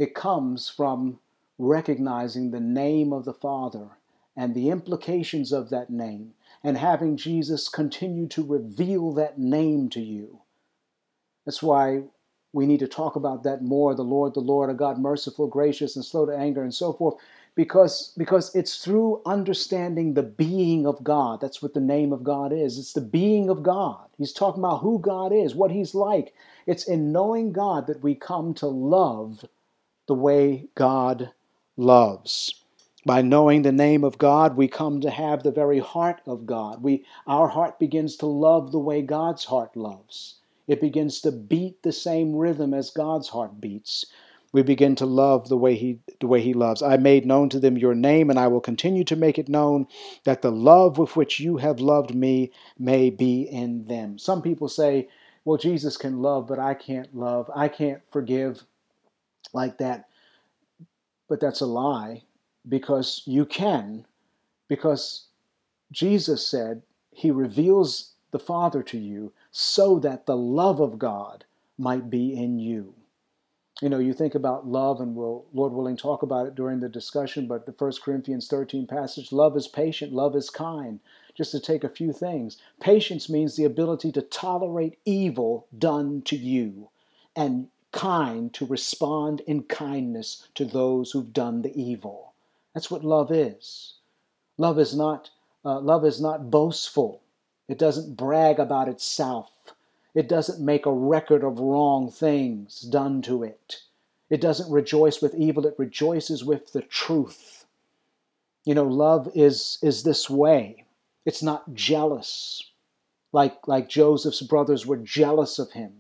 it 0.01 0.15
comes 0.15 0.71
from 0.71 1.21
recognizing 1.59 2.51
the 2.51 2.59
name 2.59 3.13
of 3.13 3.27
the 3.27 3.35
Father 3.35 3.91
and 4.35 4.55
the 4.55 4.71
implications 4.71 5.53
of 5.53 5.69
that 5.69 5.91
name, 5.91 6.33
and 6.65 6.79
having 6.79 7.19
Jesus 7.19 7.69
continue 7.69 8.27
to 8.29 8.43
reveal 8.43 9.13
that 9.13 9.39
name 9.39 9.91
to 9.91 10.01
you. 10.01 10.41
That's 11.45 11.63
why 11.63 12.05
we 12.55 12.65
need 12.65 12.81
to 12.81 12.89
talk 12.89 13.15
about 13.15 13.43
that 13.43 13.63
more 13.63 13.95
the 13.95 14.03
Lord, 14.03 14.33
the 14.33 14.41
Lord, 14.41 14.71
a 14.71 14.75
God 14.75 14.99
merciful, 14.99 15.47
gracious, 15.47 15.97
and 15.97 16.05
slow 16.05 16.25
to 16.25 16.35
anger, 16.35 16.63
and 16.63 16.75
so 16.75 16.95
forth 16.95 17.17
because 17.55 18.15
because 18.17 18.55
it's 18.55 18.83
through 18.83 19.21
understanding 19.27 20.15
the 20.15 20.23
being 20.23 20.87
of 20.87 21.05
God. 21.05 21.43
That's 21.43 21.61
what 21.61 21.75
the 21.75 21.81
name 21.81 22.15
of 22.15 22.25
God 22.25 22.55
is. 22.55 22.79
It's 22.79 22.95
the 22.95 23.03
being 23.03 23.51
of 23.51 23.63
God. 23.63 24.09
He's 24.17 24.33
talking 24.33 24.63
about 24.63 24.81
who 24.81 24.99
God 24.99 25.31
is, 25.31 25.55
what 25.55 25.71
he's 25.71 25.95
like. 25.95 26.33
It's 26.67 26.89
in 26.89 27.13
knowing 27.13 27.53
God 27.53 27.87
that 27.87 28.03
we 28.03 28.15
come 28.15 28.55
to 28.55 28.67
love 28.67 29.45
the 30.07 30.15
way 30.15 30.69
God 30.75 31.33
loves. 31.77 32.55
By 33.07 33.23
knowing 33.23 33.63
the 33.63 33.73
name 33.73 34.05
of 34.05 34.19
God, 34.19 34.57
we 34.57 34.69
come 34.69 35.01
to 35.01 35.11
have 35.11 35.43
the 35.43 35.51
very 35.51 35.79
heart 35.79 36.21
of 36.27 36.47
God. 36.47 36.83
We 36.83 37.05
our 37.27 37.49
heart 37.49 37.79
begins 37.79 38.17
to 38.17 38.27
love 38.27 38.73
the 38.73 38.79
way 38.79 39.03
God's 39.03 39.45
heart 39.45 39.77
loves. 39.77 40.37
It 40.67 40.81
begins 40.81 41.21
to 41.23 41.33
beat 41.33 41.83
the 41.83 41.93
same 41.93 42.37
rhythm 42.37 42.75
as 42.75 42.91
God's 42.91 43.29
heart 43.29 43.61
beats 43.61 44.07
we 44.53 44.63
begin 44.63 44.97
to 44.97 45.07
love 45.07 45.49
the 45.49 45.57
way 45.57 45.77
he 45.77 46.01
the 46.19 46.27
way 46.27 46.41
he 46.41 46.55
loves. 46.55 46.83
I 46.83 46.97
made 46.97 47.25
known 47.25 47.49
to 47.51 47.61
them 47.61 47.79
your 47.79 47.95
name 47.95 48.31
and 48.31 48.39
I 48.39 48.49
will 48.49 48.61
continue 48.61 49.05
to 49.05 49.17
make 49.17 49.39
it 49.39 49.49
known 49.49 49.87
that 50.25 50.43
the 50.43 50.51
love 50.51 50.99
with 50.99 51.17
which 51.17 51.41
you 51.41 51.59
have 51.59 51.81
loved 51.81 52.15
me 52.15 52.51
may 52.79 53.11
be 53.11 53.43
in 53.43 53.85
them. 53.85 54.19
Some 54.19 54.43
people 54.43 54.69
say, 54.69 55.09
well 55.45 55.57
Jesus 55.57 55.97
can 55.97 56.21
love 56.21 56.49
but 56.49 56.59
I 56.59 56.75
can't 56.75 57.15
love. 57.15 57.51
I 57.55 57.69
can't 57.69 58.03
forgive 58.11 58.65
like 59.53 59.79
that. 59.79 60.09
But 61.29 61.41
that's 61.41 61.61
a 61.61 61.67
lie 61.67 62.23
because 62.69 63.23
you 63.27 63.47
can 63.47 64.07
because 64.69 65.27
Jesus 65.93 66.47
said 66.47 66.83
he 67.11 67.31
reveals 67.31 68.13
the 68.31 68.39
Father 68.39 68.83
to 68.85 68.99
you 68.99 69.33
so 69.51 69.99
that 69.99 70.27
the 70.27 70.37
love 70.37 70.81
of 70.81 70.99
God 70.99 71.45
might 71.79 72.11
be 72.11 72.35
in 72.35 72.59
you 72.59 72.95
you 73.81 73.89
know, 73.89 73.99
you 73.99 74.13
think 74.13 74.35
about 74.35 74.67
love, 74.67 75.01
and 75.01 75.17
we'll, 75.17 75.47
Lord 75.55 75.73
willing, 75.73 75.97
talk 75.97 76.23
about 76.23 76.47
it 76.47 76.55
during 76.55 76.81
the 76.81 76.89
discussion, 76.89 77.47
but 77.47 77.65
the 77.65 77.73
First 77.73 78.03
Corinthians 78.03 78.47
13 78.47 78.87
passage 78.87 79.33
love 79.33 79.57
is 79.57 79.67
patient, 79.67 80.13
love 80.13 80.37
is 80.37 80.51
kind. 80.51 81.01
Just 81.35 81.53
to 81.53 81.61
take 81.61 81.85
a 81.85 81.89
few 81.89 82.13
things. 82.13 82.59
Patience 82.81 83.31
means 83.31 83.57
the 83.57 83.65
ability 83.65 84.13
to 84.13 84.23
tolerate 84.23 84.99
evil 85.07 85.67
done 85.79 86.21
to 86.23 86.37
you, 86.37 86.91
and 87.35 87.69
kind 87.93 88.53
to 88.55 88.67
respond 88.67 89.41
in 89.47 89.63
kindness 89.65 90.49
to 90.55 90.65
those 90.65 91.11
who've 91.11 91.33
done 91.33 91.63
the 91.63 91.81
evil. 91.81 92.35
That's 92.75 92.91
what 92.91 93.05
love 93.05 93.33
is. 93.33 93.95
Love 94.59 94.79
is 94.79 94.95
not, 94.95 95.31
uh, 95.65 95.81
love 95.81 96.05
is 96.05 96.21
not 96.21 96.51
boastful, 96.51 97.23
it 97.69 97.79
doesn't 97.79 98.17
brag 98.17 98.59
about 98.59 98.89
itself. 98.89 99.51
It 100.13 100.29
doesn't 100.29 100.65
make 100.65 100.87
a 100.87 100.93
record 100.93 101.45
of 101.45 101.61
wrong 101.61 102.11
things 102.11 102.81
done 102.81 103.23
to 103.23 103.45
it. 103.45 103.83
It 104.29 104.41
doesn't 104.41 104.71
rejoice 104.71 105.23
with 105.23 105.37
evil, 105.37 105.67
it 105.67 105.79
rejoices 105.79 106.45
with 106.45 106.73
the 106.73 106.83
truth. 106.83 107.65
You 108.65 108.75
know, 108.75 108.85
love 108.85 109.31
is, 109.35 109.79
is 109.83 110.03
this 110.03 110.29
way. 110.29 110.85
It's 111.25 111.43
not 111.43 111.75
jealous, 111.75 112.71
like, 113.33 113.69
like 113.69 113.89
Joseph's 113.89 114.43
brothers 114.43 114.85
were 114.85 114.97
jealous 114.97 115.59
of 115.59 115.71
him. 115.71 116.00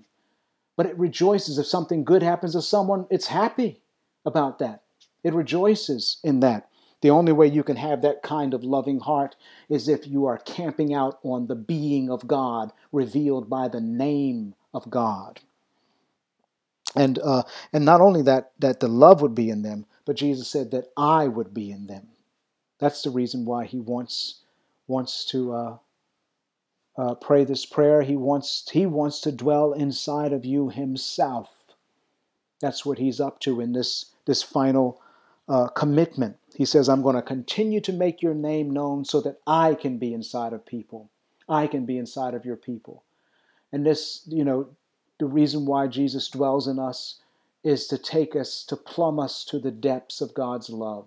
But 0.80 0.88
it 0.88 0.98
rejoices 0.98 1.58
if 1.58 1.66
something 1.66 2.04
good 2.04 2.22
happens 2.22 2.52
to 2.52 2.62
someone, 2.62 3.06
it's 3.10 3.26
happy 3.26 3.82
about 4.24 4.60
that. 4.60 4.80
It 5.22 5.34
rejoices 5.34 6.16
in 6.24 6.40
that. 6.40 6.70
The 7.02 7.10
only 7.10 7.32
way 7.32 7.48
you 7.48 7.62
can 7.62 7.76
have 7.76 8.00
that 8.00 8.22
kind 8.22 8.54
of 8.54 8.64
loving 8.64 8.98
heart 9.00 9.36
is 9.68 9.90
if 9.90 10.06
you 10.06 10.24
are 10.24 10.38
camping 10.38 10.94
out 10.94 11.18
on 11.22 11.48
the 11.48 11.54
being 11.54 12.08
of 12.08 12.26
God 12.26 12.72
revealed 12.92 13.50
by 13.50 13.68
the 13.68 13.82
name 13.82 14.54
of 14.72 14.88
God. 14.88 15.40
And 16.96 17.18
uh, 17.18 17.42
and 17.74 17.84
not 17.84 18.00
only 18.00 18.22
that 18.22 18.52
that 18.60 18.80
the 18.80 18.88
love 18.88 19.20
would 19.20 19.34
be 19.34 19.50
in 19.50 19.60
them, 19.60 19.84
but 20.06 20.16
Jesus 20.16 20.48
said 20.48 20.70
that 20.70 20.86
I 20.96 21.28
would 21.28 21.52
be 21.52 21.70
in 21.70 21.88
them. 21.88 22.08
That's 22.78 23.02
the 23.02 23.10
reason 23.10 23.44
why 23.44 23.66
he 23.66 23.80
wants 23.80 24.40
wants 24.86 25.26
to 25.26 25.52
uh, 25.52 25.76
uh, 26.97 27.14
pray 27.14 27.45
this 27.45 27.66
prayer. 27.66 28.03
He 28.03 28.16
wants 28.16 28.68
he 28.70 28.86
wants 28.86 29.20
to 29.22 29.32
dwell 29.32 29.72
inside 29.72 30.32
of 30.32 30.45
you 30.45 30.68
himself. 30.68 31.49
That's 32.61 32.84
what 32.84 32.99
he's 32.99 33.20
up 33.20 33.41
to 33.41 33.61
in 33.61 33.72
this 33.72 34.12
this 34.26 34.43
final 34.43 35.01
uh, 35.49 35.68
commitment. 35.68 36.36
He 36.55 36.64
says, 36.64 36.88
I'm 36.88 37.03
going 37.03 37.16
to 37.16 37.22
continue 37.22 37.80
to 37.80 37.93
make 37.93 38.22
your 38.22 38.34
name 38.34 38.70
known 38.70 39.05
so 39.05 39.20
that 39.22 39.41
I 39.47 39.74
can 39.74 39.99
be 39.99 40.14
inside 40.14 40.53
of 40.53 40.64
people. 40.64 41.11
I 41.49 41.66
can 41.66 41.86
be 41.86 41.99
inside 41.99 42.34
of 42.34 42.45
your 42.45 42.57
people. 42.57 43.03
And 43.72 43.84
this, 43.84 44.22
you 44.26 44.45
know, 44.45 44.68
the 45.18 45.26
reason 45.26 45.66
why 45.66 45.86
Jesus 45.88 46.28
dwells 46.28 46.68
in 46.68 46.78
us 46.78 47.20
is 47.64 47.86
to 47.88 47.99
take 47.99 48.36
us, 48.36 48.64
to 48.64 48.76
plumb 48.76 49.18
us 49.18 49.45
to 49.47 49.59
the 49.59 49.70
depths 49.70 50.20
of 50.20 50.34
God's 50.34 50.70
love. 50.70 51.07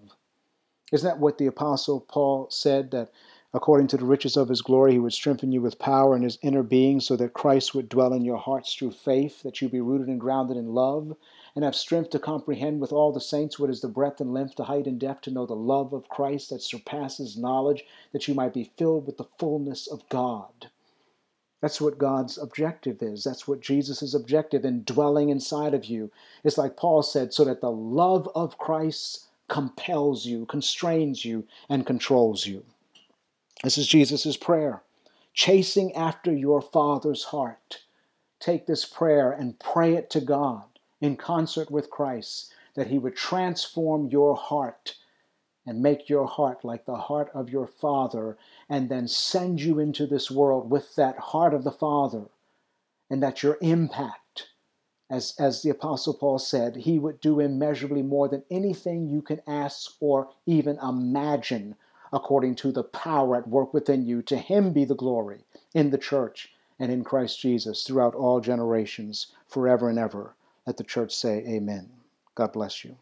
Isn't 0.91 1.07
that 1.07 1.19
what 1.19 1.37
the 1.37 1.47
Apostle 1.47 2.01
Paul 2.01 2.47
said? 2.51 2.91
That 2.91 3.11
according 3.55 3.85
to 3.85 3.97
the 3.97 4.05
riches 4.05 4.35
of 4.35 4.49
his 4.49 4.63
glory, 4.63 4.93
he 4.93 4.99
would 4.99 5.13
strengthen 5.13 5.51
you 5.51 5.61
with 5.61 5.77
power 5.77 6.15
in 6.15 6.23
his 6.23 6.39
inner 6.41 6.63
being 6.63 6.99
so 6.99 7.15
that 7.15 7.33
Christ 7.33 7.75
would 7.75 7.87
dwell 7.87 8.11
in 8.11 8.25
your 8.25 8.37
hearts 8.37 8.73
through 8.73 8.93
faith, 8.93 9.43
that 9.43 9.61
you 9.61 9.69
be 9.69 9.79
rooted 9.79 10.07
and 10.07 10.19
grounded 10.19 10.57
in 10.57 10.73
love, 10.73 11.15
and 11.55 11.63
have 11.63 11.75
strength 11.75 12.09
to 12.09 12.19
comprehend 12.19 12.81
with 12.81 12.91
all 12.91 13.11
the 13.11 13.21
saints 13.21 13.59
what 13.59 13.69
is 13.69 13.81
the 13.81 13.87
breadth 13.87 14.19
and 14.19 14.33
length, 14.33 14.55
the 14.55 14.63
height 14.63 14.87
and 14.87 14.99
depth, 14.99 15.21
to 15.21 15.31
know 15.31 15.45
the 15.45 15.53
love 15.53 15.93
of 15.93 16.09
Christ 16.09 16.49
that 16.49 16.63
surpasses 16.63 17.37
knowledge, 17.37 17.85
that 18.11 18.27
you 18.27 18.33
might 18.33 18.55
be 18.55 18.71
filled 18.75 19.05
with 19.05 19.17
the 19.17 19.27
fullness 19.37 19.85
of 19.85 20.09
God. 20.09 20.71
That's 21.61 21.79
what 21.79 21.99
God's 21.99 22.39
objective 22.39 23.03
is. 23.03 23.23
That's 23.23 23.47
what 23.47 23.61
Jesus' 23.61 24.15
objective 24.15 24.65
in 24.65 24.83
dwelling 24.83 25.29
inside 25.29 25.75
of 25.75 25.85
you. 25.85 26.11
It's 26.43 26.57
like 26.57 26.75
Paul 26.75 27.03
said, 27.03 27.33
so 27.33 27.45
that 27.45 27.61
the 27.61 27.71
love 27.71 28.27
of 28.33 28.57
Christ 28.57 29.27
compels 29.47 30.25
you, 30.25 30.47
constrains 30.47 31.23
you, 31.23 31.45
and 31.69 31.85
controls 31.85 32.47
you. 32.47 32.65
This 33.63 33.77
is 33.77 33.87
Jesus' 33.87 34.35
prayer. 34.35 34.83
Chasing 35.33 35.95
after 35.95 36.33
your 36.33 36.61
Father's 36.61 37.23
heart. 37.23 37.85
Take 38.41 38.67
this 38.67 38.83
prayer 38.83 39.31
and 39.31 39.57
pray 39.57 39.95
it 39.95 40.09
to 40.09 40.19
God 40.19 40.63
in 40.99 41.15
concert 41.15 41.71
with 41.71 41.89
Christ, 41.89 42.53
that 42.75 42.87
He 42.87 42.99
would 42.99 43.15
transform 43.15 44.09
your 44.09 44.35
heart 44.35 44.95
and 45.65 45.81
make 45.81 46.09
your 46.09 46.27
heart 46.27 46.65
like 46.65 46.85
the 46.85 46.97
heart 46.97 47.31
of 47.33 47.49
your 47.49 47.65
Father, 47.65 48.37
and 48.67 48.89
then 48.89 49.07
send 49.07 49.61
you 49.61 49.79
into 49.79 50.05
this 50.05 50.29
world 50.29 50.69
with 50.69 50.93
that 50.95 51.17
heart 51.17 51.53
of 51.53 51.63
the 51.63 51.71
Father, 51.71 52.25
and 53.09 53.23
that 53.23 53.43
your 53.43 53.57
impact, 53.61 54.49
as, 55.09 55.33
as 55.39 55.61
the 55.61 55.69
Apostle 55.69 56.15
Paul 56.15 56.37
said, 56.37 56.75
He 56.75 56.99
would 56.99 57.21
do 57.21 57.39
immeasurably 57.39 58.01
more 58.01 58.27
than 58.27 58.43
anything 58.51 59.07
you 59.07 59.21
can 59.21 59.41
ask 59.47 59.93
or 60.01 60.29
even 60.45 60.77
imagine, 60.79 61.77
according 62.13 62.55
to 62.55 62.71
the 62.71 62.83
power 62.83 63.35
at 63.35 63.49
work 63.49 63.73
within 63.73 64.05
you. 64.05 64.21
To 64.21 64.37
Him 64.37 64.71
be 64.71 64.85
the 64.85 64.95
glory 64.95 65.43
in 65.73 65.89
the 65.89 65.97
church 65.97 66.53
and 66.79 66.91
in 66.91 67.03
Christ 67.03 67.41
Jesus 67.41 67.83
throughout 67.83 68.15
all 68.15 68.39
generations, 68.39 69.27
forever 69.47 69.89
and 69.89 69.99
ever. 69.99 70.35
Let 70.67 70.77
the 70.77 70.85
church 70.85 71.13
say, 71.13 71.43
Amen. 71.47 71.89
God 72.35 72.53
bless 72.53 72.85
you. 72.85 72.95